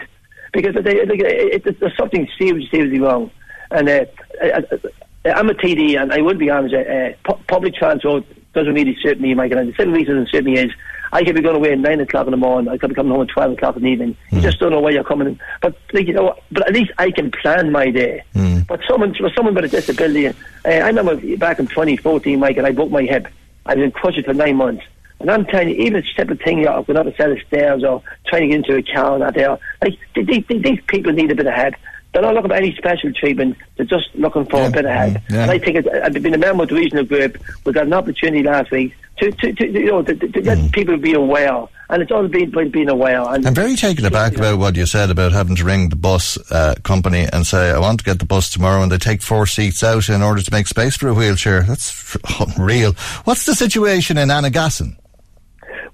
[0.52, 3.30] Because they, they, it, it, there's something seriously, seriously wrong.
[3.70, 4.04] And uh,
[4.42, 4.64] I,
[5.24, 9.34] am a TD, and I will be honest, uh, public transport doesn't really suit me,
[9.34, 9.58] Michael.
[9.58, 10.72] And the simple reason it doesn't suit me is
[11.12, 12.70] I could be going away at nine o'clock in the morning.
[12.70, 14.10] I could be coming home at twelve o'clock in the evening.
[14.10, 14.32] Mm.
[14.32, 14.44] You hmm.
[14.44, 15.38] just don't know where you're coming.
[15.60, 18.22] But like, you know, but at least I can plan my day.
[18.34, 18.66] Mm.
[18.66, 20.32] But someone, for someone with a disability, uh,
[20.64, 23.28] I remember back in 2014, Mike, and I broke my hip.
[23.66, 24.84] I was in crutches for nine months.
[25.20, 28.02] And I'm telling you, even a simple thing, going up a set of stairs or
[28.26, 31.34] trying to get into a car and that there, like, these, these people need a
[31.34, 31.74] bit of help.
[32.12, 33.56] They're not looking for any special treatment.
[33.76, 34.66] They're just looking for yeah.
[34.66, 35.16] a bit of help.
[35.30, 35.42] Yeah.
[35.42, 37.38] And I think it's, I've been a member of the regional group.
[37.64, 40.72] We got an opportunity last week to, to, to you know, to, to let mm.
[40.72, 41.66] people be aware.
[41.90, 43.22] And it's all been by being aware.
[43.22, 46.38] And I'm very taken aback about what you said about having to ring the bus
[46.50, 49.46] uh, company and say, I want to get the bus tomorrow, and they take four
[49.46, 51.62] seats out in order to make space for a wheelchair.
[51.62, 52.92] That's unreal.
[53.24, 54.96] What's the situation in Annagassan?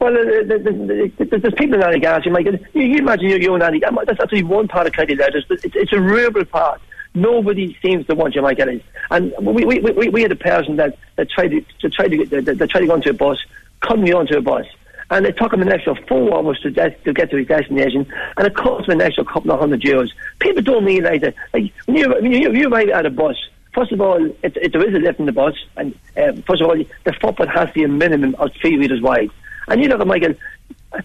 [0.01, 2.65] Well, there's people in Annagassan.
[2.75, 4.07] You, you imagine you're, in Annagassan.
[4.07, 5.31] That's actually one part of County Louth.
[5.51, 6.81] It's, it's a rural part.
[7.15, 8.83] Nobody seems to want you, Mike Ellis.
[9.11, 12.17] And we, we, we, we had a person that, that tried to, to try to,
[12.17, 13.39] get, that, that tried to go onto a bus,
[13.81, 14.67] couldn't get onto a bus.
[15.11, 18.13] And it took him an extra four hours to, de- to get to his destination,
[18.37, 20.09] and it cost him an extra couple of hundred euros.
[20.41, 21.35] People don't realise that.
[21.53, 23.37] Like, when you, when you, you arrive at a bus,
[23.75, 26.69] first of all, it, there is a lift in the bus, and uh, first of
[26.69, 29.31] all, the footpath has to be a minimum of three metres wide.
[29.69, 30.35] And you look at Michael,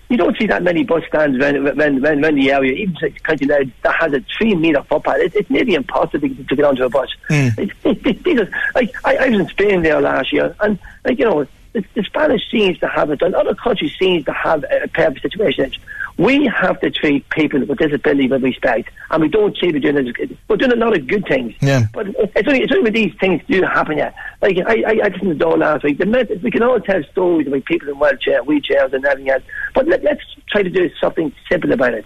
[0.10, 3.45] you don't see that many bus stands when when when, when the area, even County
[3.45, 5.18] Louth, that has a three metre footpath.
[5.18, 7.10] It, it's nearly impossible to, to get onto a bus.
[7.30, 7.57] Mm.
[7.57, 11.26] It, it, it, like I, I was in Spain there last year, and like you
[11.26, 14.84] know, the, the Spanish seems to have it, and other countries seems to have a,
[14.84, 15.72] a perfect situation.
[16.20, 20.05] We have to treat people with disability with respect, and we don't seem to doing
[20.05, 20.38] it.
[20.49, 21.53] We're doing a lot of good things.
[21.61, 21.86] Yeah.
[21.93, 24.13] But it's only, it's only when these things do happen, yeah.
[24.41, 25.97] Like, I, I, I listened to the door last week.
[25.97, 29.43] The met, we can all tell stories about people in wheelchair, wheelchairs and everything else.
[29.74, 32.05] But let, let's try to do something simple about it.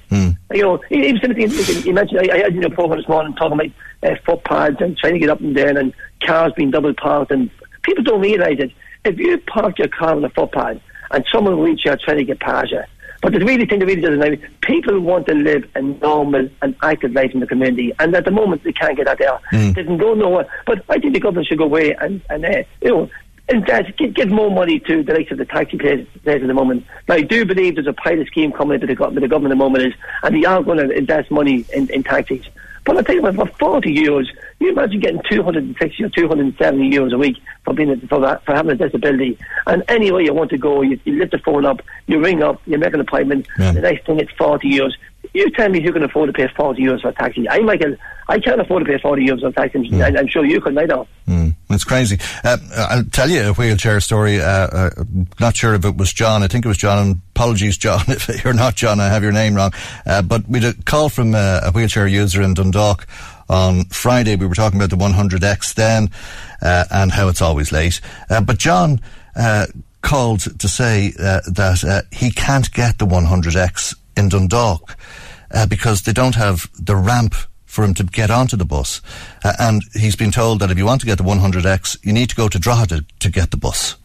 [0.54, 3.54] You know, even like you mentioned, I, I had in your program this morning talking
[3.54, 5.92] about uh, footpaths and trying to get up and down and
[6.24, 7.32] cars being double parked.
[7.32, 7.50] And
[7.82, 8.72] people don't realise it.
[9.06, 12.26] If you park your car on a footpath and someone in a wheelchair trying to
[12.26, 12.84] get past you,
[13.24, 16.76] but the really thing that really doesn't know, people want to live a normal and
[16.84, 19.40] active life in the community, and at the moment they can't get that there.
[19.54, 19.74] Mm.
[19.74, 20.46] They can go nowhere.
[20.66, 23.10] But I think the government should go away and, and uh, you know,
[23.48, 26.54] invest, give, give more money to the likes of the taxi players, players at the
[26.54, 26.86] moment.
[27.08, 29.56] Now, I do believe there's a pilot scheme coming into the, gov- the government at
[29.58, 32.46] the moment, is, and they are going to invest money in, in taxis.
[32.84, 34.28] But I tell you what, for 40 euros,
[34.64, 38.56] you imagine getting 260 or 270 euros a week for being a, for, that, for
[38.56, 39.38] having a disability.
[39.68, 42.62] And anywhere you want to go, you, you lift the phone up, you ring up,
[42.66, 43.48] you make an appointment.
[43.58, 44.92] The next thing, it's 40 euros.
[45.34, 47.50] You tell me who can afford to pay 40 euros for a taxi.
[47.50, 47.96] I, Michael,
[48.28, 49.90] I can't afford to pay 40 euros for a taxi.
[49.92, 51.06] and I'm sure you couldn't either.
[51.28, 52.20] Mm, it's crazy.
[52.44, 54.40] Uh, I'll tell you a wheelchair story.
[54.40, 54.90] Uh, uh,
[55.40, 56.44] not sure if it was John.
[56.44, 57.00] I think it was John.
[57.00, 59.00] And apologies, John, if you're not John.
[59.00, 59.74] I have your name wrong.
[60.06, 63.08] Uh, but we had a call from uh, a wheelchair user in Dundalk
[63.54, 64.36] on Friday.
[64.36, 66.10] We were talking about the 100X then
[66.62, 68.02] uh, and how it's always late.
[68.30, 69.00] Uh, but John
[69.36, 69.68] uh,
[70.02, 74.98] called to say uh, that uh, he can't get the 100X in Dundalk
[75.70, 77.36] because they don't have the ramp
[77.66, 79.02] for him to get onto the bus.
[79.44, 82.36] And he's been told that if you want to get the 100X, you need to
[82.36, 83.96] go to Drogheda to get the bus.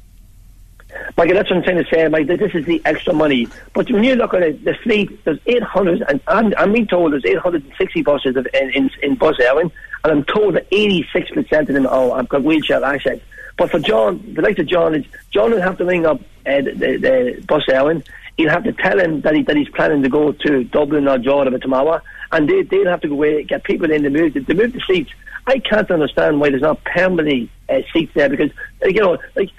[1.16, 2.06] Michael, that's what I'm trying to say.
[2.08, 3.48] Mike, this is the extra money.
[3.74, 7.12] But when you look at it, the fleet, there's 800, and I'm, I'm being told
[7.12, 9.70] there's 860 buses of, in, in, in Bus Éireann,
[10.04, 13.18] and I'm told that 86% of them are, have got wheelchair access.
[13.56, 16.60] But for John, the likes of John, is John will have to ring up uh,
[16.60, 18.06] the, the, Bus Éireann.
[18.36, 21.18] He'll have to tell him that, he, that he's planning to go to Dublin or
[21.18, 24.54] Drogheda tomorrow, and they, they'll have to go away, get people in to move, to
[24.54, 25.10] move the seats.
[25.48, 28.50] I can't understand why there's not permanently uh, seats there because,
[28.84, 29.50] you know, like,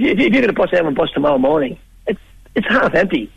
[0.00, 2.20] if you- you're going to bus down a bus tomorrow morning, it's
[2.54, 3.30] it's half empty.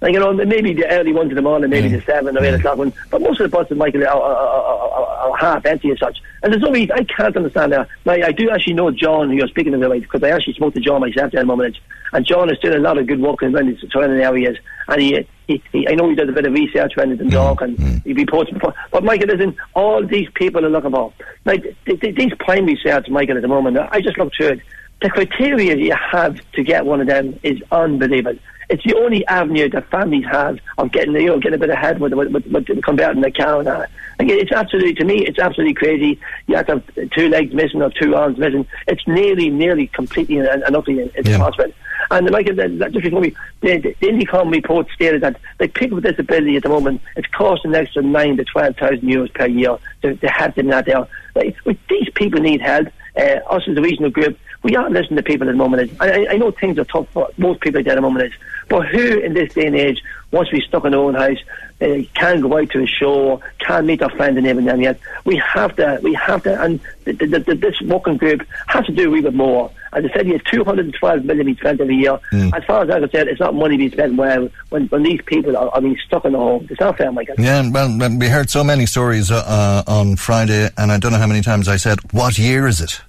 [0.00, 2.52] Like, you know, maybe the early ones in the morning, maybe the seven or eight
[2.52, 5.98] o'clock one, but most of the buses, Michael, are, are, are, are, half empty as
[5.98, 6.18] such.
[6.42, 7.88] And there's no reason I can't understand that.
[8.04, 10.80] Now, I do actually know John, who you're speaking about, because I actually spoke to
[10.80, 11.78] John myself at the moment,
[12.12, 14.58] and John is doing a lot of good work in the surrounding areas,
[14.88, 17.30] and he, he, he, I know he does a bit of research around it in
[17.30, 17.86] Dundalk, and mm-hmm.
[17.86, 18.08] mm-hmm.
[18.08, 18.74] he reports before.
[18.90, 21.14] But Michael, listen, all these people are looking for,
[21.46, 23.78] like th- th- these primary sales, Michael, at the moment.
[23.78, 24.60] I just looked through it
[25.02, 28.38] the criteria you have to get one of them is unbelievable.
[28.70, 32.00] It's the only avenue that families have of getting, you know, getting a bit ahead
[32.00, 33.90] with, with, with, with converting their car and that.
[34.18, 36.18] Like, it's absolutely, to me, it's absolutely crazy.
[36.46, 38.66] You have to have two legs missing or two arms missing.
[38.86, 41.72] It's nearly, nearly completely and, and utterly impossible.
[42.10, 45.74] And like that, that just before we, the, the, the Indecon report stated that like
[45.74, 49.32] people with disability at the moment, it's costing an extra nine to twelve thousand euros
[49.34, 51.06] per year to, to have them out there.
[51.34, 51.56] Like,
[51.90, 52.88] these people need help.
[53.16, 55.92] Uh, us as a regional group, we aren't listening to people at the moment.
[56.00, 58.88] I, I, I know things are tough for most people at the moment, is, but
[58.88, 60.02] who in this day and age
[60.32, 61.38] wants to be stuck in their own house,
[61.82, 64.98] uh, can't go out to a show, can't meet their friends and everything yet?
[65.26, 68.92] We have to, we have to, and the, the, the, this working group has to
[68.92, 69.70] do a wee bit more.
[69.92, 72.18] As I said, you have 212 million being spent every year.
[72.32, 75.56] As far as I'm concerned, it's not money being spent well when, when these people
[75.58, 76.66] are, are being stuck in the home.
[76.70, 77.36] It's not fair, Michael.
[77.38, 81.12] Yeah, well, well, we heard so many stories uh, uh, on Friday, and I don't
[81.12, 83.02] know how many times I said, "What year is it?"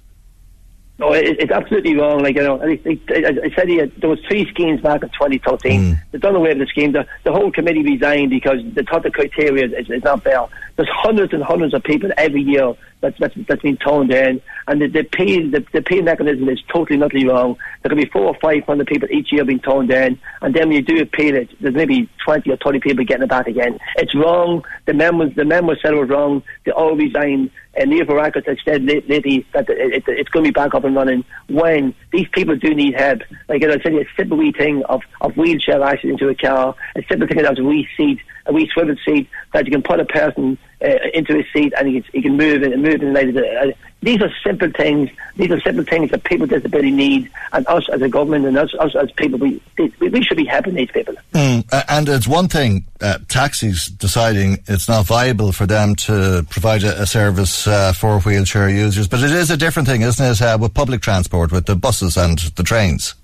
[0.98, 2.22] No, it, it's absolutely wrong.
[2.22, 5.80] Like you know, I, I, I said here, there was three schemes back in 2013.
[5.80, 5.92] Hmm.
[6.10, 6.92] They've done away with the scheme.
[6.92, 10.46] The, the whole committee resigned because they thought the criteria is, is not fair.
[10.76, 14.80] There's hundreds and hundreds of people every year that's that's, that's been toned in, and
[14.80, 17.56] the the pay the, the pay mechanism is totally not wrong.
[17.82, 20.68] There can be four or five hundred people each year being toned in, and then
[20.68, 23.78] when you do appeal it, there's maybe 20 or 30 people getting it back again.
[23.96, 24.64] It's wrong.
[24.86, 26.42] The members the members said it was wrong.
[26.64, 27.50] They all resigned.
[27.78, 30.84] And Neil Varadkar has said lately that it, it, it's going to be back up
[30.84, 33.20] and running when these people do need help.
[33.48, 36.74] Like as I said, a simple wee thing of, of wheelchair access into a car,
[36.96, 40.00] a simple thing of a wee seat a wee swivel seat that you can put
[40.00, 43.72] a person uh, into a seat and he can, move and move in and uh,
[44.02, 45.10] these are simple things.
[45.36, 48.56] These are simple things that people with disability need, and us as a government and
[48.56, 49.60] us, us as people, we,
[49.98, 51.14] we should be helping these people.
[51.32, 56.84] Mm, and it's one thing, uh, taxis deciding it's not viable for them to provide
[56.84, 60.40] a, a service uh, for wheelchair users, but it is a different thing, isn't it,
[60.40, 63.14] uh, with public transport, with the buses and the trains?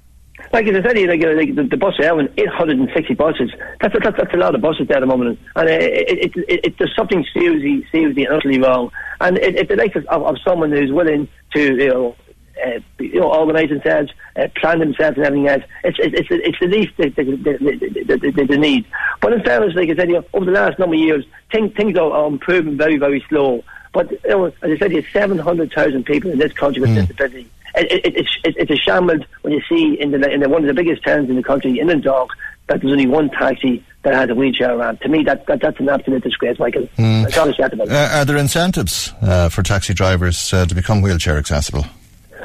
[0.53, 3.51] Like I said, like, like the, the bus having 860 buses.
[3.81, 6.37] That's a, that's, that's a lot of buses there at the moment, and uh, it,
[6.37, 8.91] it, it, it, there's something seriously, seriously, utterly wrong.
[9.21, 12.17] And it, it's the likes of, of someone who's willing to, you know,
[12.63, 15.63] uh, you know, organise themselves, uh, plan themselves, and everything else.
[15.85, 18.85] It's it's it's, the least they, they, they, they, they need.
[19.23, 21.73] But in fairness, like I said, you know, over the last number of years, things
[21.75, 23.65] things are, are improving very very slow.
[23.95, 27.07] But you know, as I said, have 700,000 people in this country with mm.
[27.07, 30.63] disability it, it, it, it's a shambles when you see in the in the, one
[30.63, 32.31] of the biggest towns in the country, in Dundalk,
[32.69, 35.01] that there's only one taxi that has a wheelchair around.
[35.01, 36.89] To me, that, that that's an absolute disgrace, Michael.
[36.99, 37.27] Mm.
[37.27, 37.37] It's.
[37.39, 41.87] Uh, are there incentives uh, for taxi drivers uh, to become wheelchair accessible?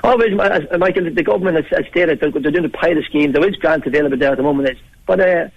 [0.04, 3.32] Always, uh, Michael, the government has, stated they're, they're doing a pilot scheme.
[3.32, 5.48] There is grants available there at the moment, but uh,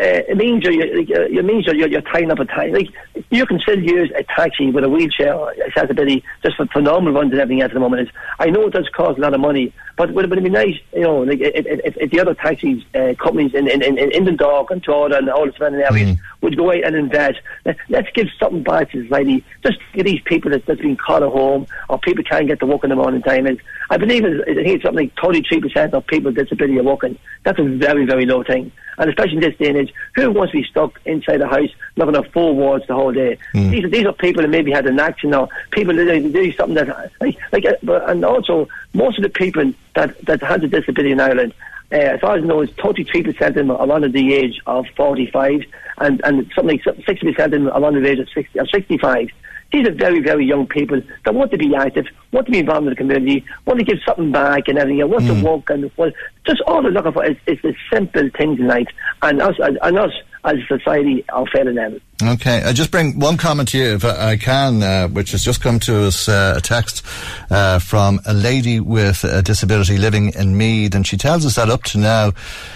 [0.00, 2.72] uh, it means you're, you're, it means you're, you're, tying up a time.
[2.72, 2.88] Like
[3.30, 5.34] you can still use a taxi with a wheelchair
[5.66, 8.02] accessibility just for, for normal runs and everything at the moment.
[8.02, 10.50] Is I know it does cost a lot of money, but would, would it be
[10.50, 13.98] nice, you know, like if, if, if the other taxi uh, companies in in in,
[13.98, 16.18] in Dundalk and Jordan and all the surrounding areas mm.
[16.42, 17.40] would go out and invest.
[17.88, 19.44] Let's give something back to society.
[19.64, 22.84] Just these people that, that's been caught at home or people can't get to work
[22.84, 23.46] in the morning time.
[23.46, 26.84] And I believe it's, I think it's something like 33% of people with disability are
[26.84, 27.18] working.
[27.44, 28.70] That's a very, very low thing.
[28.98, 31.70] And especially in this day and age, who wants to be stuck inside a house
[31.96, 33.38] looking at four walls the whole day?
[33.54, 33.70] Mm.
[33.70, 36.74] These, are, these are people that maybe had an accident or people that do something
[36.74, 41.12] that, like, like uh, and also most of the people that, that has a disability
[41.12, 41.54] in Ireland,
[41.90, 44.86] uh, as far as I know, is 33% of them are under the age of
[44.96, 45.62] 45
[45.98, 49.30] and, and something like 60% of them are under the age of 60, or 65.
[49.72, 52.86] These are very, very young people that want to be active, want to be involved
[52.86, 55.40] in the community, want to give something back and everything, want mm.
[55.40, 56.10] to work and well,
[56.46, 58.88] just all they're looking for is, is the simple things in life.
[59.20, 60.12] And us, and us
[60.44, 62.00] as a society are failing them.
[62.20, 65.60] Okay, I just bring one comment to you, if I can, uh, which has just
[65.60, 67.04] come to us, uh, a text
[67.48, 71.70] uh, from a lady with a disability living in Meath, and she tells us that
[71.70, 72.32] up to now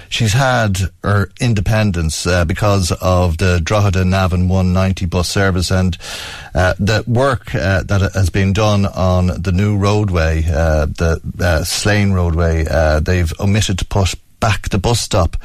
[0.08, 5.98] she's had her independence uh, because of the Drogheda Navan 190 bus service and
[6.54, 12.64] uh, the work uh, that has been done on the new roadway, the Slane roadway.
[13.00, 15.36] they've omitted to put back the bus stop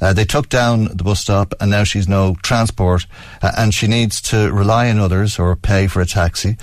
[0.00, 3.06] uh, they took down the bus stop and now she's no transport
[3.42, 6.56] uh, and she needs to rely on others or pay for a taxi.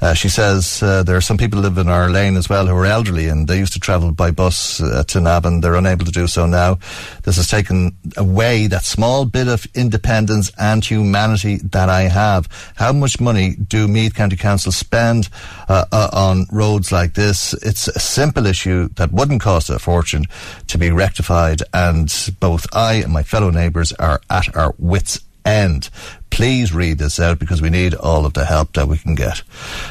[0.00, 2.74] Uh, she says uh, there are some people live in our lane as well who
[2.74, 5.60] are elderly and they used to travel by bus uh, to Navan.
[5.60, 6.78] They're unable to do so now.
[7.24, 12.48] This has taken away that small bit of independence and humanity that I have.
[12.76, 15.28] How much money do Meath County Council spend
[15.68, 17.52] on roads like this?
[17.54, 20.26] It's a simple issue that wouldn't cost a fortune
[20.68, 22.08] to be rectified and
[22.40, 25.90] both I and my fellow neighbours are at our wits' end.
[26.30, 29.42] Please read this out because we need all of the help that we can get.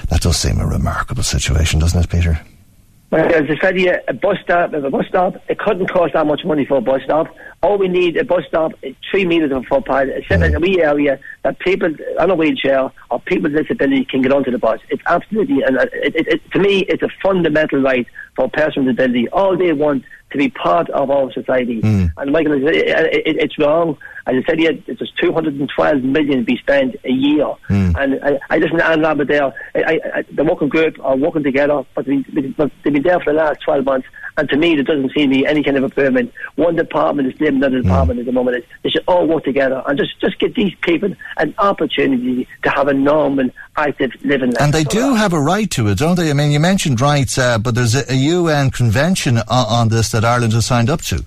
[0.08, 2.40] That does seem a remarkable situation, doesn't it, Peter?
[3.10, 6.28] Well, as I said, yeah, a bus stop, a bus stop, it couldn't cost that
[6.28, 7.28] much money for a bus stop.
[7.64, 8.74] All we need, a bus stop,
[9.10, 10.56] three metres of footpath, a mm.
[10.56, 11.90] a wee area that people
[12.20, 14.82] on a wheelchair or people with disability can get onto the bus.
[14.90, 18.06] It's absolutely, and it, it, it, to me, it's a fundamental right
[18.36, 19.30] for a person with disability.
[19.30, 21.82] All they want to be part of our society.
[21.82, 22.12] Mm.
[22.18, 23.98] And Michael, it, it's wrong.
[24.28, 27.46] As I said, yeah, there's 212 million to be spent a year.
[27.70, 27.96] Mm.
[27.98, 29.54] And I, I listen to Anne Lambert there.
[29.74, 33.32] I, I, the working group are working together, but they've, been, they've been there for
[33.32, 34.08] the last 12 months.
[34.36, 36.34] And to me, there doesn't seem to be any kind of improvement.
[36.56, 37.84] One department is blaming another mm.
[37.84, 38.66] department at the moment.
[38.84, 42.90] They should all work together and just, just give these people an opportunity to have
[42.90, 44.62] a normal, active living life.
[44.62, 46.30] And they do have a right to it, don't they?
[46.30, 50.12] I mean, you mentioned rights, uh, but there's a, a UN convention on, on this
[50.12, 51.24] that Ireland has signed up to.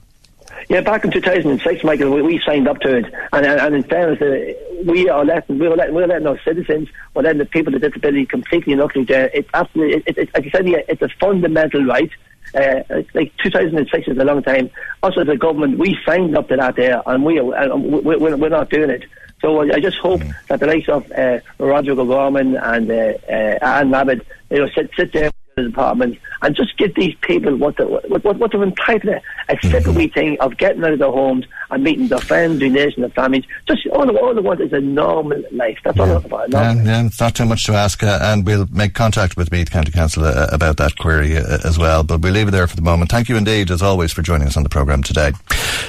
[0.71, 4.23] Yeah, back in 2006, Michael, we, we signed up to it, and, and in fairness,
[4.23, 4.53] uh,
[4.87, 7.73] we are letting we are letting, we are letting our citizens, we're letting the people
[7.73, 9.29] with disability completely and utterly there.
[9.35, 12.11] It's absolutely, it, it, it, like I said, yeah, it's a fundamental right.
[12.55, 14.71] Uh, like 2006 is a long time.
[15.03, 18.49] Us as a government, we signed up to that there, and we, uh, we we're
[18.49, 19.07] not doing it.
[19.41, 20.33] So I just hope mm.
[20.47, 22.95] that the likes of uh, Roderic O'Gorman and uh,
[23.29, 27.57] uh, Anne Rabbitte, you know, sit sit there the department and just give these people
[27.57, 29.91] what, the, what, what, they're entitled to.
[29.91, 33.11] A wee thing of getting out of their homes and meeting their friends, relations, their
[33.11, 33.45] families.
[33.67, 35.79] Just all, all they want is a normal life.
[35.85, 36.03] That's yeah.
[36.05, 36.51] all about.
[36.51, 39.71] Yeah, yeah, it's not too much to ask, uh, and we'll make contact with Meath
[39.71, 42.03] County Council uh, about that query uh, as well.
[42.03, 43.11] But we'll leave it there for the moment.
[43.11, 45.33] Thank you indeed, as always, for joining us on the programme today.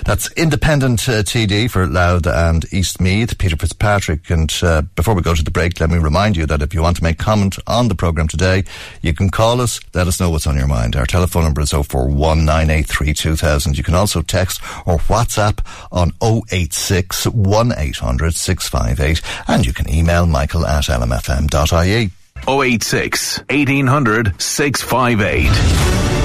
[0.05, 4.29] That's Independent uh, TD for Louth and East Meath, Peter Fitzpatrick.
[4.29, 6.81] And uh, before we go to the break, let me remind you that if you
[6.81, 8.63] want to make comment on the programme today,
[9.01, 10.95] you can call us, let us know what's on your mind.
[10.95, 13.77] Our telephone number is 041 2000.
[13.77, 15.59] You can also text or WhatsApp
[15.91, 22.11] on 086 1800 658 and you can email michael at lmfm.ie.
[22.47, 26.20] 086 1800 658.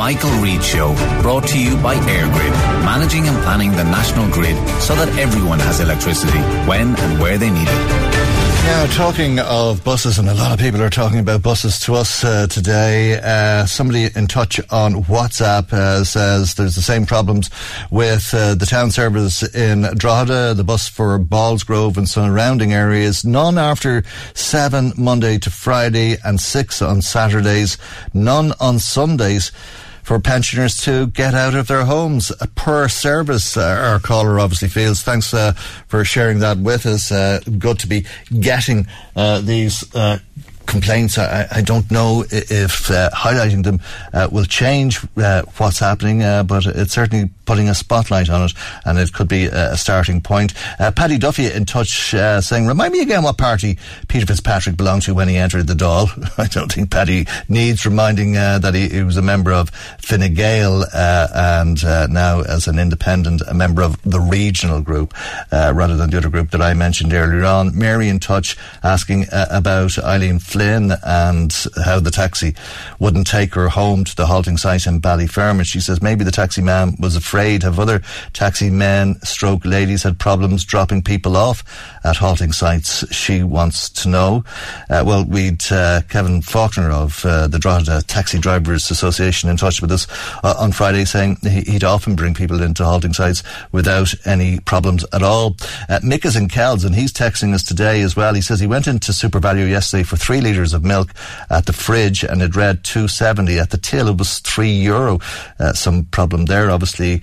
[0.00, 2.52] Michael Reade Show, brought to you by EirGrid,
[2.86, 7.50] managing and planning the national grid so that everyone has electricity when and where they
[7.50, 8.20] need it.
[8.64, 12.24] Now, talking of buses, and a lot of people are talking about buses to us
[12.24, 13.20] uh, today.
[13.22, 17.50] Uh, somebody in touch on WhatsApp uh, says there's the same problems
[17.90, 23.22] with uh, the town service in Drogheda, the bus for Ballsgrove and surrounding areas.
[23.22, 24.02] None after
[24.32, 27.76] 7 Monday to Friday and 6 on Saturdays.
[28.14, 29.52] None on Sundays
[30.02, 32.32] for pensioners to get out of their homes.
[32.40, 35.02] A poor service, uh, our caller obviously feels.
[35.02, 35.52] Thanks uh,
[35.86, 37.12] for sharing that with us.
[37.12, 38.06] Uh, good to be
[38.38, 38.86] getting
[39.16, 40.18] uh, these uh,
[40.70, 41.18] complaints.
[41.18, 43.80] I, I, don't know if uh, highlighting them
[44.12, 48.52] uh, will change uh, what's happening, but it's certainly putting a spotlight on it,
[48.84, 50.54] and it could be a starting point.
[50.78, 53.76] Uh, Paddy Duffy in touch uh, saying, Remind me again what party
[54.06, 56.08] Peter Fitzpatrick belonged to when he entered the Dáil.
[56.38, 60.34] I don't think Paddy needs reminding uh, that he, he, was a member of Fine
[60.34, 65.12] Gael uh, and uh, now as an independent, a member of the regional group
[65.50, 67.76] uh, rather than the other group that I mentioned earlier on.
[67.76, 71.56] Mary in touch asking about Eileen Flynn and
[71.86, 72.54] how the taxi
[72.98, 75.64] wouldn't take her home to the halting site in Ballyfermot.
[75.64, 77.62] She says maybe the taxi man was afraid?
[77.62, 78.02] Have other
[78.34, 81.64] taxi men, stroke ladies had problems dropping people off
[82.04, 83.04] at halting sites?
[83.12, 84.44] She wants to know.
[84.88, 89.80] Uh, well, we'd uh, Kevin Faulkner of uh, the Drogheda Taxi Drivers Association in touch
[89.80, 90.06] with us
[90.42, 95.22] uh, on Friday saying he'd often bring people into halting sites without any problems at
[95.22, 95.52] all.
[96.02, 98.34] Mick is in Kells and he's texting us today as well.
[98.34, 101.12] He says he went into SuperValu yesterday for three litres of milk
[101.50, 104.08] at the fridge and it read 270 at the till.
[104.08, 105.18] It was three euro.
[105.74, 107.22] Some problem there, obviously,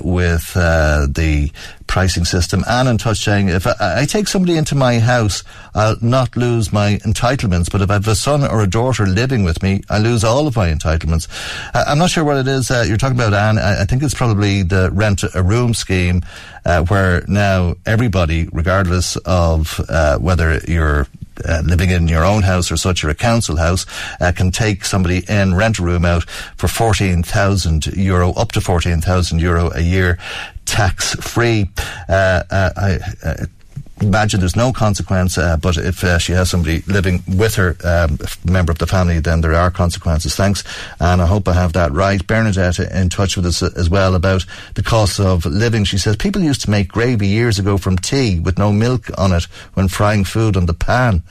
[0.00, 1.50] with the
[1.86, 2.64] pricing system.
[2.68, 5.44] Anne in touch saying, if I, I, take somebody into my house,
[5.74, 9.44] I'll not lose my entitlements, but if I have a son or a daughter living
[9.44, 11.28] with me, I lose all of my entitlements.
[11.74, 13.58] Uh, I'm not sure what it is uh, you're talking about, Anne.
[13.58, 16.22] I, I, think it's probably the rent a room scheme,
[16.64, 21.06] uh, where now everybody, regardless of uh, whether you're
[21.44, 23.86] uh, living in your own house or such, or a council house,
[24.20, 29.38] uh, can take somebody in, rent a room out for 14,000 euro, up to 14,000
[29.38, 30.18] euro a year,
[30.72, 31.68] tax free.
[32.08, 33.46] Uh, uh I, uh,
[34.00, 38.18] imagine there's no consequence, uh, but if uh, she has somebody living with her, um,
[38.44, 40.34] member of the family, then there are consequences.
[40.34, 40.64] Thanks,
[40.98, 42.26] and I hope I have that right.
[42.26, 44.44] Bernadette in touch with us as well about
[44.74, 45.84] the cost of living.
[45.84, 49.32] She says people used to make gravy years ago from tea with no milk on
[49.32, 49.44] it
[49.74, 51.22] when frying food on the pan.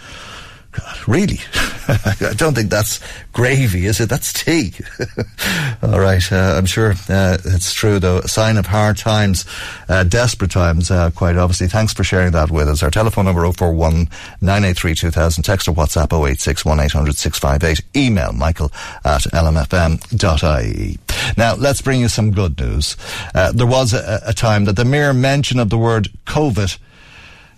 [0.71, 1.39] God, really?
[1.87, 3.01] I don't think that's
[3.33, 4.07] gravy, is it?
[4.07, 4.73] That's tea.
[5.83, 6.31] All right.
[6.31, 8.19] Uh, I'm sure uh, it's true, though.
[8.19, 9.45] A sign of hard times,
[9.89, 11.67] uh, desperate times, uh, quite obviously.
[11.67, 12.83] Thanks for sharing that with us.
[12.83, 14.07] Our telephone number 041
[14.39, 15.43] 983 2000.
[15.43, 17.81] Text or WhatsApp 086 1800 658.
[17.95, 18.71] Email michael
[19.03, 20.99] at lmfm.ie.
[21.37, 22.95] Now, let's bring you some good news.
[23.35, 26.77] Uh, there was a, a, time that the mere mention of the word COVID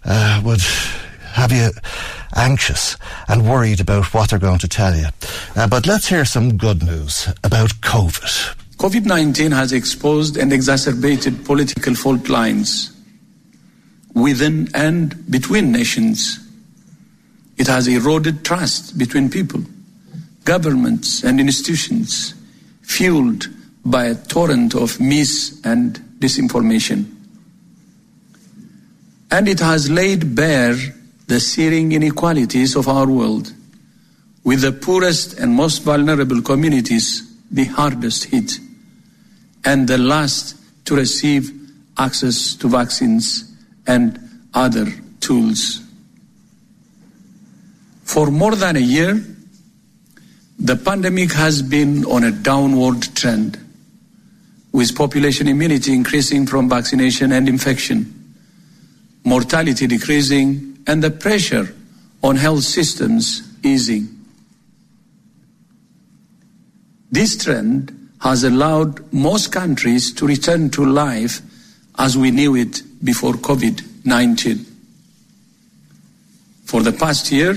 [0.05, 0.61] uh, would
[1.33, 1.69] have you
[2.35, 2.97] anxious
[3.27, 5.07] and worried about what they're going to tell you.
[5.55, 8.55] Uh, but let's hear some good news about COVID.
[8.77, 12.91] COVID 19 has exposed and exacerbated political fault lines
[14.13, 16.39] within and between nations.
[17.57, 19.61] It has eroded trust between people,
[20.43, 22.33] governments, and institutions,
[22.81, 23.47] fueled
[23.85, 27.09] by a torrent of mis and disinformation.
[29.31, 30.75] And it has laid bare
[31.27, 33.53] the searing inequalities of our world,
[34.43, 38.51] with the poorest and most vulnerable communities the hardest hit,
[39.63, 40.55] and the last
[40.85, 41.51] to receive
[41.97, 43.53] access to vaccines
[43.87, 44.19] and
[44.53, 44.87] other
[45.19, 45.81] tools.
[48.03, 49.23] For more than a year,
[50.59, 53.59] the pandemic has been on a downward trend,
[54.71, 58.35] with population immunity increasing from vaccination and infection,
[59.23, 61.73] mortality decreasing, and the pressure
[62.21, 64.07] on health systems easing.
[67.11, 71.41] This trend has allowed most countries to return to life
[71.99, 74.65] as we knew it before COVID 19.
[76.65, 77.53] For the past year,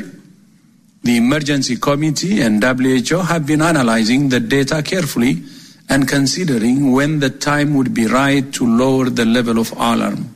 [1.02, 5.42] the Emergency Committee and WHO have been analyzing the data carefully
[5.88, 10.34] and considering when the time would be right to lower the level of alarm.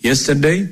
[0.00, 0.68] Yesterday,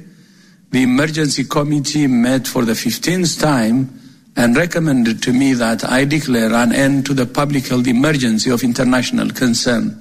[0.70, 4.00] the emergency committee met for the 15th time
[4.36, 8.62] and recommended to me that I declare an end to the public health emergency of
[8.62, 10.00] international concern.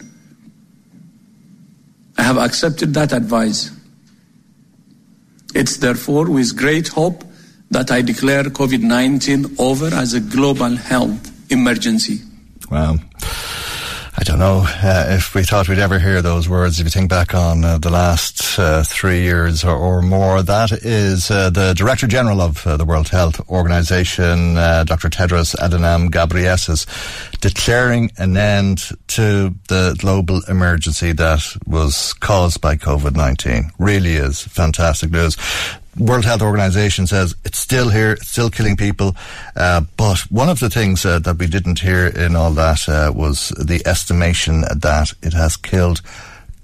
[2.18, 3.72] I have accepted that advice.
[5.56, 7.24] It's therefore with great hope
[7.72, 12.22] that I declare COVID 19 over as a global health emergency.
[12.70, 12.98] Wow.
[14.20, 16.78] I don't know uh, if we thought we'd ever hear those words.
[16.78, 20.74] If you think back on uh, the last uh, three years or, or, more, that
[20.74, 25.08] is uh, the Director General of uh, the World Health Organization, uh, Dr.
[25.08, 26.86] Tedros Adhanom Ghebreyesus,
[27.40, 33.72] declaring an end to the global emergency that was caused by COVID-19.
[33.80, 35.38] Really is fantastic news.
[36.00, 39.16] World Health Organization says it's still here, it's still killing people.
[39.56, 43.12] Uh, but one of the things uh, that we didn't hear in all that uh,
[43.14, 46.02] was the estimation that it has killed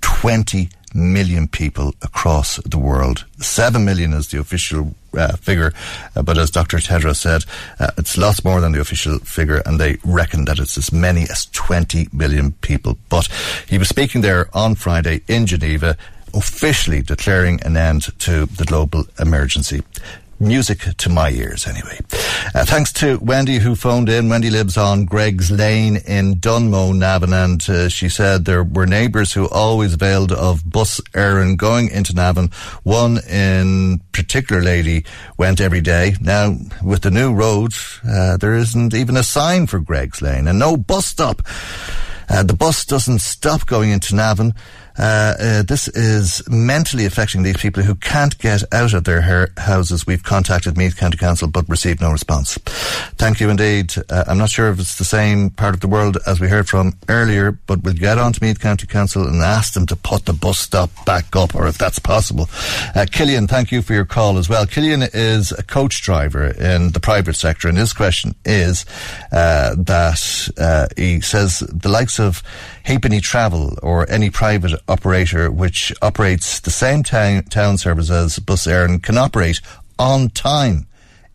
[0.02, 3.26] 20 million people across the world.
[3.40, 5.74] 7 million is the official uh, figure,
[6.16, 6.78] uh, but as Dr.
[6.78, 7.44] Tedros said,
[7.80, 11.24] uh, it's lots more than the official figure, and they reckon that it's as many
[11.24, 12.98] as 20 million people.
[13.10, 13.28] But
[13.68, 15.98] he was speaking there on Friday in Geneva
[16.36, 19.82] officially declaring an end to the global emergency
[20.40, 21.98] music to my ears anyway.
[22.53, 24.30] Uh, thanks to Wendy who phoned in.
[24.30, 29.34] Wendy lives on Greg's Lane in Dunmoe, Navan, and uh, she said there were neighbours
[29.34, 32.49] who always availed of Bus Éireann going into Navan.
[32.84, 35.06] One in particular lady
[35.38, 36.16] went every day.
[36.20, 37.74] Now, with the new road,
[38.07, 41.41] uh, there isn't even a sign for Greg's Lane and no bus stop.
[42.28, 44.53] Uh, the bus doesn't stop going into Navan.
[44.97, 49.51] Uh, uh, this is mentally affecting these people who can't get out of their her-
[49.57, 50.07] houses.
[50.07, 52.57] We've contacted Meath County Council but received no response.
[53.17, 53.93] Thank you indeed.
[54.09, 56.69] Uh, I'm not sure if it's the same part of the world as we heard
[56.69, 60.26] from earlier, but we'll get on to Meath County Council and ask them to put
[60.26, 62.49] the bus stop back up, or if that's possible.
[62.95, 64.65] Uh, Killian, thank you for your call as well.
[64.65, 68.85] Killian is a coach driver in the private sector, and his question is
[69.31, 72.41] uh, that he says the likes of
[72.86, 78.68] Halpenny Travel or any private operator which operates the same town, town service as Bus
[78.68, 79.60] Éireann can operate
[79.98, 80.86] on time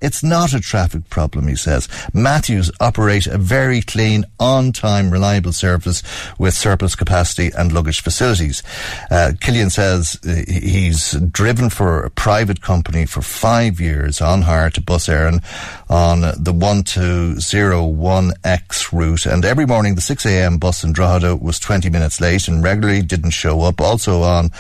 [0.01, 1.89] it's not a traffic problem, he says.
[2.13, 6.05] Matthews operate a very clean, on-time, reliable service
[6.39, 8.63] with surplus capacity and luggage facilities.
[9.11, 14.71] Uh, Killian says uh, he's driven for a private company for five years on hire
[14.71, 15.43] to Bus Éireann
[15.89, 19.27] on the 1201X route.
[19.27, 23.31] And every morning the 6am bus in Drogheda was 20 minutes late and regularly didn't
[23.31, 23.81] show up.
[23.81, 24.51] Also on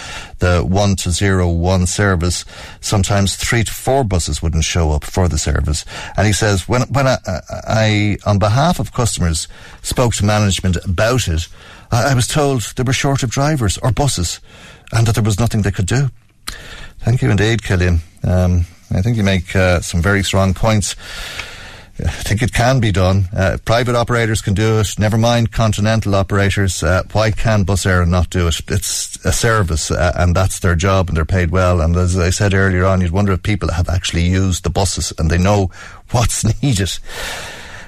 [0.41, 2.45] the 1201 service,
[2.81, 5.85] sometimes three to four buses wouldn't show up for the service.
[6.17, 7.19] And he says, when, when I,
[7.67, 9.49] I, on behalf of customers,
[9.83, 11.49] spoke to management about it,
[11.91, 14.41] I, I was told they were short of drivers or buses
[14.93, 16.11] and that there was nothing they could do.
[16.99, 18.01] Thank you indeed, Killian.
[18.25, 20.97] Um, I think you make uh, some very strong points.
[22.05, 23.28] I think it can be done.
[23.35, 24.98] Uh, private operators can do it.
[24.98, 26.82] Never mind continental operators.
[26.82, 28.60] Uh, why can Bus Éireann not do it?
[28.68, 31.81] It's a service, uh, and that's their job, and they're paid well.
[31.81, 35.12] And as I said earlier on, you'd wonder if people have actually used the buses
[35.18, 35.70] and they know
[36.10, 36.90] what's needed.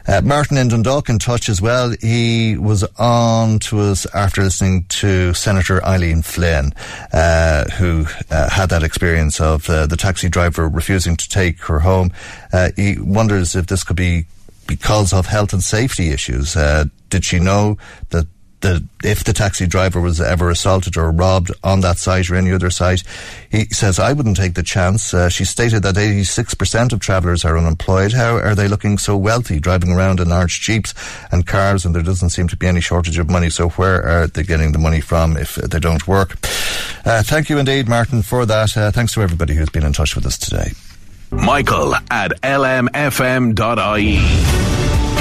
[0.07, 1.95] Uh, Martin in Dundalk in touch as well.
[2.01, 6.73] He was on to us after listening to Senator Eileen Flynn,
[7.13, 11.81] uh, who uh, had that experience of uh, the taxi driver refusing to take her
[11.81, 12.13] home.
[12.53, 14.27] Uh, he wonders if this could be
[14.67, 16.57] because of health and safety issues.
[16.57, 17.77] Uh, did she know
[18.11, 18.27] that
[18.63, 22.53] the, if the taxi driver was ever assaulted or robbed on that site or any
[22.53, 23.03] other site.
[23.51, 25.13] He says, I wouldn't take the chance.
[25.13, 28.13] Uh, she stated that 86% of travellers are unemployed.
[28.13, 30.95] How are they looking so wealthy, driving around in large jeeps
[31.31, 33.51] and cars, and there doesn't seem to be any shortage of money?
[33.51, 36.39] So where are they getting the money from if they don't work?
[37.05, 38.77] Uh, thank you indeed, Martin, for that.
[38.77, 40.71] Uh, thanks to everybody who's been in touch with us today.
[41.31, 43.53] Michael at lmfm.ie.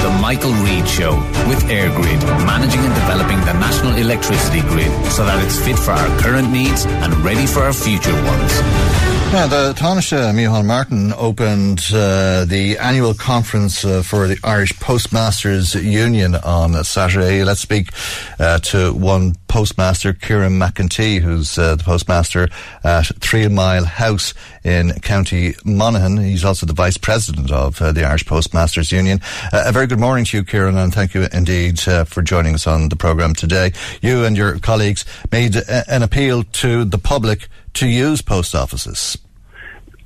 [0.01, 1.15] The Michael Reade Show
[1.47, 6.19] with EirGrid, managing and developing the national electricity grid so that it's fit for our
[6.19, 9.10] current needs and ready for our future ones.
[9.31, 15.73] Yeah, the Taoiseach Micheál Martin opened uh, the annual conference uh, for the Irish Postmasters
[15.73, 17.45] Union on Saturday.
[17.45, 17.91] Let's speak
[18.39, 22.49] uh, to one postmaster, Kieran McEntee, who's uh, the postmaster
[22.83, 24.33] at Three Mile House
[24.65, 26.17] in County Monaghan.
[26.17, 29.21] He's also the vice president of uh, the Irish Postmasters Union.
[29.53, 32.53] Uh, a very good morning to you, Kieran, and thank you indeed uh, for joining
[32.53, 33.71] us on the programme today.
[34.01, 39.17] You and your colleagues made an appeal to the public to use post offices.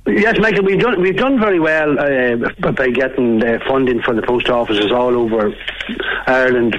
[0.08, 4.48] Yes, Michael, we've done we've done very well uh, by getting funding for the post
[4.48, 5.52] offices all over
[6.28, 6.76] Ireland,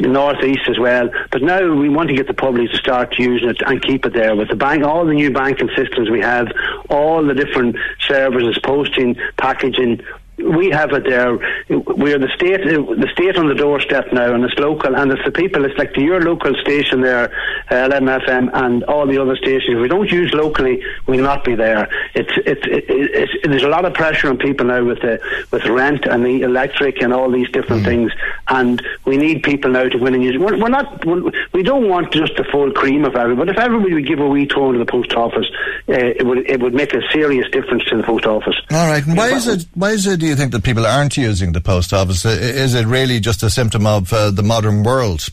[0.00, 1.10] north east as well.
[1.30, 4.14] But now we want to get the public to start using it and keep it
[4.14, 6.48] there with the bank, all the new banking systems we have,
[6.88, 7.76] all the different
[8.08, 10.00] services, posting, packaging,
[10.38, 11.36] we have it there.
[11.68, 15.30] We're the state, the state on the doorstep now, and it's local, and it's the
[15.30, 15.64] people.
[15.64, 17.32] It's like the, your local station there,
[17.70, 19.76] uh, LMFM, and all the other stations.
[19.76, 21.88] If we don't use locally, we'll not be there.
[22.14, 25.66] It's, it's, it, it's, there's a lot of pressure on people now with the with
[25.66, 27.86] rent and the electric and all these different mm.
[27.86, 28.12] things,
[28.48, 30.38] and we need people now to win and use.
[30.38, 31.04] We're, we're not.
[31.04, 33.50] We're, we do not want just the full cream of everybody.
[33.50, 35.46] If everybody would give a wee turn to the post office,
[35.88, 38.56] uh, it would it would make a serious difference to the post office.
[38.70, 39.04] All right.
[39.06, 39.66] Why is it?
[39.74, 40.21] Why is it?
[40.22, 42.24] Do you think that people aren't using the post office?
[42.24, 45.26] Is it really just a symptom of uh, the modern world?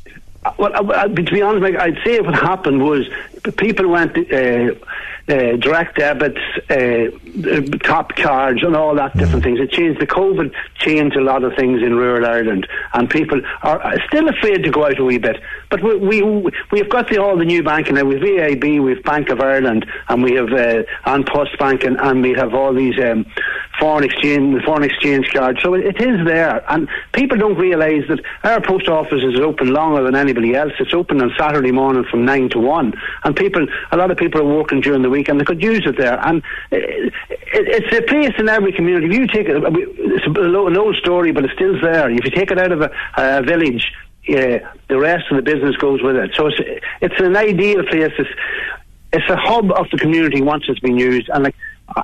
[0.58, 3.08] Well, uh, to be honest, I'd say what happened was
[3.58, 4.74] people went uh,
[5.30, 6.40] uh, direct debits,
[6.70, 9.60] uh, top cards, and all that different things.
[9.60, 10.02] It changed.
[10.02, 14.64] The COVID changed a lot of things in rural Ireland, and people are still afraid
[14.64, 15.38] to go out a wee bit.
[15.70, 18.04] But we we we've got the, all the new banking now.
[18.04, 22.34] We've AIB, we've Bank of Ireland, and we have uh, An Post banking, and we
[22.34, 23.26] have all these um,
[23.80, 25.62] foreign exchange foreign exchange cards.
[25.62, 29.74] So it, it is there, and people don't realise that our post office is open
[29.74, 30.74] longer than anybody else.
[30.80, 32.94] It's open on Saturday morning from nine to one,
[33.24, 35.86] and people, a lot of people are working during the week, and they could use
[35.86, 36.20] it there.
[36.26, 39.08] And it, it, it's a place in every community.
[39.08, 42.10] If you take it, it's an old story, but it's still there.
[42.10, 43.92] If you take it out of a, a village,
[44.28, 46.32] yeah, the rest of the business goes with it.
[46.36, 46.60] So it's
[47.02, 48.14] it's an ideal place.
[48.18, 48.30] It's,
[49.12, 51.30] it's a hub of the community once it's been used.
[51.30, 51.56] And like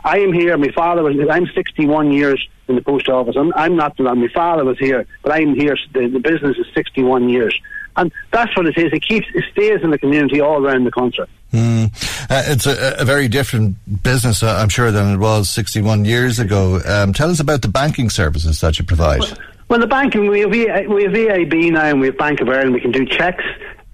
[0.03, 0.57] I am here.
[0.57, 1.15] My father was.
[1.29, 3.35] I'm 61 years in the post office.
[3.37, 3.97] I'm, I'm not.
[3.99, 5.77] My father was here, but I'm here.
[5.93, 7.59] The, the business is 61 years.
[7.97, 8.91] And that's what it is.
[8.91, 11.25] It keeps, it stays in the community all around the country.
[11.53, 11.85] Mm.
[12.29, 16.39] Uh, it's a, a, very different business, uh, I'm sure, than it was 61 years
[16.39, 16.81] ago.
[16.85, 19.21] Um, tell us about the banking services that you provide.
[19.21, 19.37] Well,
[19.69, 22.73] well the banking, we have, we have AIB now and we have Bank of Ireland.
[22.73, 23.43] We can do checks,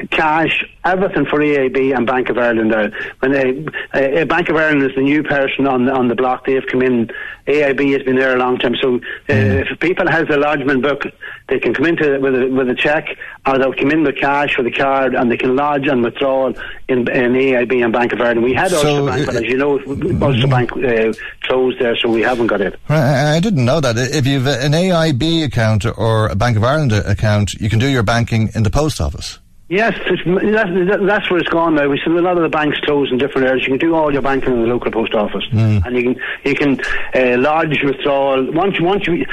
[0.10, 2.74] cash, everything for AIB and Bank of Ireland.
[2.74, 6.46] Uh, when they, uh, Bank of Ireland is the new person on on the block,
[6.46, 7.10] they've come in.
[7.48, 8.76] AIB has been there a long time.
[8.80, 9.72] So uh, mm.
[9.72, 11.04] if people has a lodgement book,
[11.50, 13.08] they can come into with a, with a check,
[13.48, 16.48] or they'll come in with cash for the card, and they can lodge and withdraw
[16.88, 18.44] in, in AIB and Bank of Ireland.
[18.44, 19.80] We had Ulster Bank, but as you know,
[20.26, 22.80] Ulster Bank uh, closed there, so we haven't got it.
[22.88, 23.98] I didn't know that.
[23.98, 28.04] If you've an AIB account or a Bank of Ireland account, you can do your
[28.04, 29.41] banking in the post office.
[29.72, 31.88] Yes, that's, that's where it's gone now.
[31.88, 33.66] We see a lot of the banks closed in different areas.
[33.66, 35.82] You can do all your banking in the local post office, mm.
[35.86, 36.80] and you can you can
[37.16, 38.52] uh, lodge withdrawal.
[38.52, 39.26] Once once you,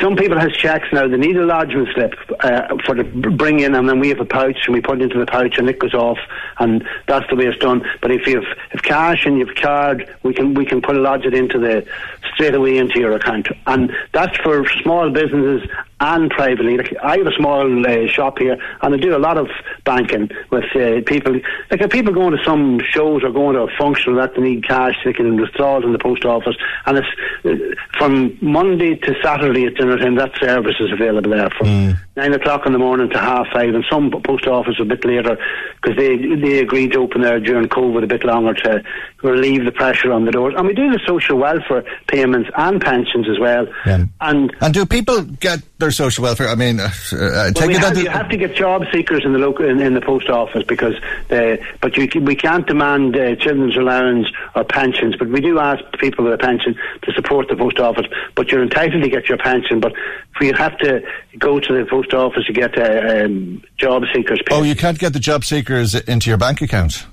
[0.00, 1.08] some people has checks now.
[1.08, 4.24] They need a lodgement slip uh, for the bring in, and then we have a
[4.24, 6.18] pouch and we put it into the pouch and it goes off,
[6.58, 7.84] and that's the way it's done.
[8.00, 10.96] But if you have if cash and you have card, we can we can put
[10.96, 11.84] a lodge into the
[12.34, 15.68] straight away into your account, and that's for small businesses
[15.98, 16.76] and privately.
[16.76, 19.48] Like I have a small uh, shop here, and I do a lot of
[19.84, 21.40] banking with uh, people.
[21.70, 24.68] Like if people going to some shows or going to a function that they need
[24.68, 27.08] cash, they can withdraw it in the post office, and it's
[27.44, 29.96] uh, from Monday to Saturday at dinner.
[30.16, 31.98] That service is available there for mm.
[32.16, 35.38] Nine o'clock in the morning to half five, and some post office a bit later
[35.76, 38.82] because they they agreed to open there during COVID a bit longer to
[39.22, 40.54] relieve the pressure on the doors.
[40.56, 43.66] And we do the social welfare payments and pensions as well.
[43.84, 44.06] Yeah.
[44.20, 46.48] And and do people get their social welfare?
[46.48, 49.68] I mean, uh, uh well, have, you have to get job seekers in the local
[49.68, 50.94] in, in the post office because,
[51.30, 55.16] uh, but you, we can't demand uh, children's allowance or pensions.
[55.18, 58.06] But we do ask people with a pension to support the post office.
[58.34, 59.80] But you're entitled to get your pension.
[59.80, 59.92] But
[60.40, 61.02] you have to
[61.38, 64.40] go to the post office to get uh, um, job seekers.
[64.50, 67.06] Oh, you can't get the job seekers into your bank account.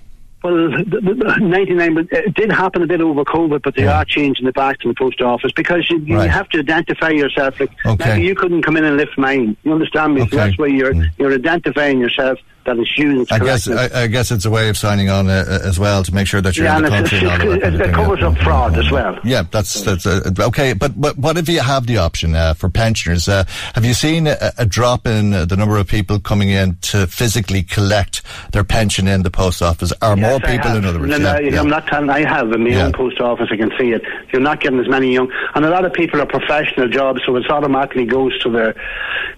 [0.44, 3.99] Well, the, the 99, it did happen a bit over COVID, but they yeah.
[3.99, 6.30] are changing the back to the post office because you, you right.
[6.30, 7.61] have to identify yourself.
[7.61, 8.22] Like, okay.
[8.22, 9.56] you couldn't come in and lift mine.
[9.64, 10.24] You understand me?
[10.24, 10.32] Okay.
[10.32, 11.10] So that's why you're, mm.
[11.18, 13.31] you're identifying yourself that is used.
[13.31, 16.03] I guess I, I, guess it's a way of signing on uh, uh, as well
[16.03, 17.18] to make sure that you're yeah, in the country.
[17.19, 19.19] It's, it's, it, it covers up fraud as well.
[19.23, 20.73] Yeah, that's that's uh, okay.
[20.73, 23.27] But, but what if you have the option uh, for pensioners?
[23.27, 23.44] Uh,
[23.76, 27.07] have you seen a, a drop in uh, the number of people coming in to
[27.07, 28.22] physically collect
[28.52, 29.91] their pension in the post office?
[30.02, 31.19] Are yes, more people, in other words?
[31.19, 32.10] No, yeah, I'm not telling.
[32.10, 33.49] I have in my own post office.
[33.52, 34.03] I can see it.
[34.31, 37.35] You're not getting as many young, and a lot of people are professional jobs, so
[37.35, 38.76] it automatically goes to their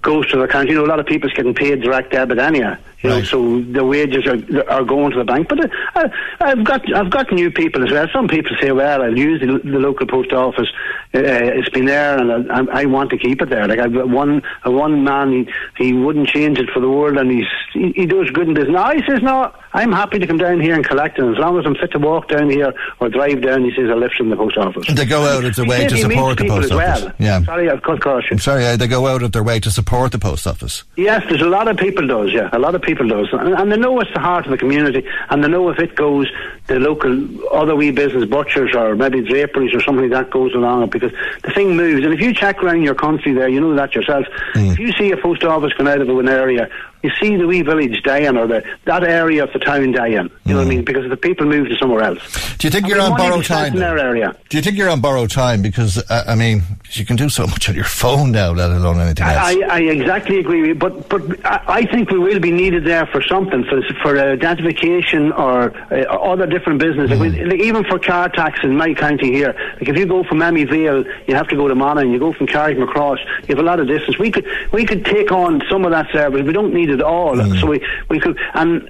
[0.01, 0.69] goes to the account.
[0.69, 2.77] You know, a lot of people's getting paid direct debit anyhow.
[3.01, 3.14] You right.
[3.19, 5.49] Know, so the wages are are going to the bank.
[5.49, 6.09] But uh,
[6.39, 8.07] I've got I've got new people as well.
[8.13, 10.67] Some people say, "Well, I'll use the, the local post office.
[11.13, 14.09] Uh, it's been there, and I, I, want to keep it there." Like I've got
[14.09, 15.31] one one man,
[15.77, 18.53] he, he wouldn't change it for the world, and he's he, he does good in
[18.53, 18.73] business.
[18.73, 21.25] No, he says, "No, I'm happy to come down here and collect it.
[21.25, 23.97] As long as I'm fit to walk down here or drive down, he says, I'll
[23.97, 24.87] lift from the post office.
[24.87, 27.03] They go out of their way to says he meets support the post office.
[27.03, 27.13] well.
[27.19, 27.43] Yeah.
[27.43, 28.21] Sorry, I've cut you.
[28.31, 30.85] I'm sorry, uh, they go out of their way to support the post office.
[30.95, 32.49] Yes, there's a lot of people does, yeah.
[32.53, 33.27] A lot of people does.
[33.33, 35.95] And, and they know it's the heart of the community and they know if it
[35.95, 36.31] goes,
[36.67, 40.83] the local other wee business, butchers or maybe draperies or something like that goes along
[40.83, 41.11] it because
[41.43, 42.05] the thing moves.
[42.05, 44.25] And if you check around your country there, you know that yourself.
[44.55, 46.69] If you see a post office going out of an area,
[47.05, 50.29] you see the wee village dying or the, that area of the town dying.
[50.45, 50.83] You know what I mean?
[50.83, 52.57] Because the people move to somewhere else.
[52.57, 53.73] Do you think And you're on borrowed time?
[53.73, 54.35] In their area.
[54.49, 55.61] Do you think you're on borrowed time?
[55.61, 58.99] Because, uh, I mean, you can do so much on your phone now, let alone
[58.99, 59.37] anything else.
[59.37, 62.85] I, I exactly agree with you, but but I, I think we will be needed
[62.85, 67.09] there for something for for identification or uh, other different business.
[67.09, 70.23] Like we, like even for car tax in my county here, like if you go
[70.23, 72.11] from Vale, you have to go to Monaghan.
[72.11, 74.17] You go from Carrickmacross, you have a lot of distance.
[74.17, 76.43] We could we could take on some of that service.
[76.43, 77.59] We don't need it all, mm.
[77.59, 78.89] so we we could and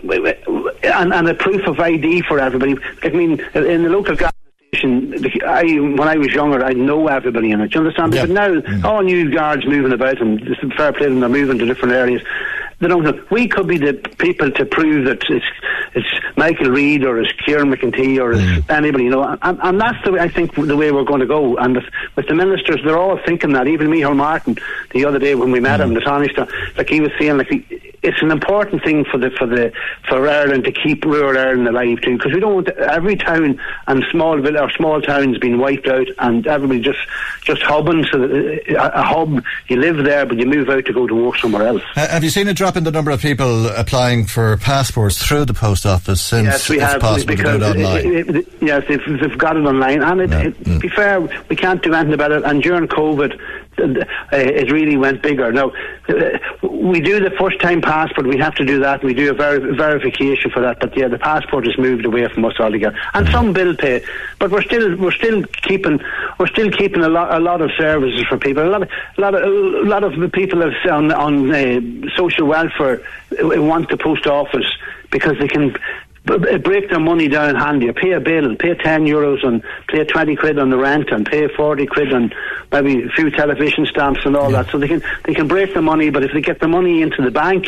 [0.83, 2.77] and and a proof of ID for everybody.
[3.03, 4.15] I mean, in the local.
[4.15, 4.31] gas
[4.75, 5.13] station,
[5.45, 7.71] I, when I was younger, I know everybody in it.
[7.71, 8.11] Do you understand?
[8.11, 8.83] But now, mm.
[8.83, 12.21] all new guards moving about and it's fair play them, they're moving to different areas.
[12.79, 13.25] They don't know.
[13.31, 15.45] We could be the people to prove that it's,
[15.93, 18.69] it's Michael Reade or it's Kieran McEntee or it's mm.
[18.69, 19.37] anybody, you know.
[19.41, 21.55] And, and that's the way, I think, the way we're going to go.
[21.57, 21.85] And with,
[22.17, 23.67] with the ministers, they're all thinking that.
[23.67, 24.57] Even Michael Martin,
[24.91, 26.29] the other day when we met him, the Tony
[26.75, 29.71] like he was saying, like he, it's an important thing for the for the
[30.07, 34.03] for Ireland to keep rural Ireland alive too, because we don't want every town and
[34.11, 36.99] small vill- or small towns being wiped out and everybody just
[37.43, 38.05] just hubbing.
[38.11, 41.07] So that, uh, a, a hub, you live there, but you move out to go
[41.07, 41.83] to work somewhere else.
[41.95, 45.45] Uh, have you seen a drop in the number of people applying for passports through
[45.45, 48.13] the post office since yes, we it's have possible to do because it online?
[48.13, 51.55] it- it- yes, they've, they've got it online, and it, it, to be fair, we
[51.55, 52.43] can't do anything about it.
[52.43, 53.39] And during COVID,
[53.77, 55.51] it really went bigger.
[55.51, 55.71] Now,
[56.07, 58.27] uh, we do the first time passport.
[58.27, 59.03] We have to do that.
[59.03, 60.79] We do a ver- verification for that.
[60.79, 64.03] But yeah, the passport has moved away from us altogether, and some bill pay.
[64.39, 65.99] But we're still we're still keeping
[66.39, 68.63] we're still keeping a lot a lot of services for people.
[68.63, 72.47] A lot of a lot of a lot of the people on on uh, social
[72.47, 73.01] welfare
[73.41, 74.67] uh, want the post office
[75.11, 75.75] because they can
[76.25, 77.91] break their money down handy.
[77.93, 81.47] Pay a bill, pay 10 euros and pay 20 quid on the rent and pay
[81.47, 82.33] 40 quid on
[82.71, 84.69] maybe a few television stamps and all that.
[84.71, 87.21] So they can, they can break the money, but if they get the money into
[87.21, 87.67] the bank,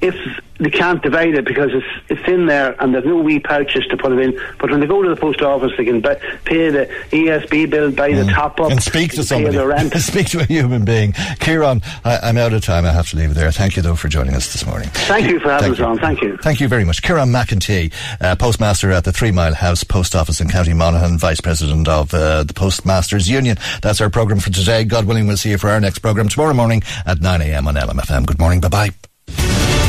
[0.00, 0.14] if
[0.58, 3.96] they can't divide it because it's it's in there and there's no wee pouches to
[3.96, 4.40] put it in.
[4.58, 7.92] But when they go to the post office, they can buy, pay the ESB bill,
[7.92, 9.56] buy the top up, and speak to somebody.
[10.00, 11.12] speak to a human being.
[11.40, 12.84] Kieran, I, I'm out of time.
[12.84, 13.50] I have to leave it there.
[13.52, 14.88] Thank you, though, for joining us this morning.
[14.92, 15.98] Thank you for having Thank us on.
[15.98, 16.36] Thank you.
[16.38, 17.02] Thank you very much.
[17.02, 21.40] Kieran McEntee, uh, postmaster at the Three Mile House Post Office in County Monaghan, vice
[21.40, 23.56] president of uh, the Postmasters Union.
[23.82, 24.84] That's our programme for today.
[24.84, 28.26] God willing, we'll see you for our next programme tomorrow morning at 9am on LMFM.
[28.26, 28.60] Good morning.
[28.60, 29.87] Bye bye.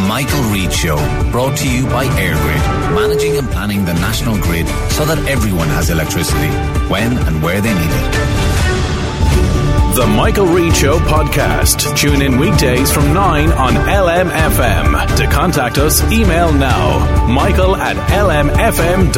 [0.00, 0.96] The Michael Reade Show,
[1.30, 5.90] brought to you by EirGrid, managing and planning the national grid so that everyone has
[5.90, 6.48] electricity
[6.88, 8.12] when and where they need it.
[9.96, 11.94] The Michael Reade Show podcast.
[11.98, 15.16] Tune in weekdays from 9 on LMFM.
[15.18, 19.10] To contact us, email now michael at lmfm.ie.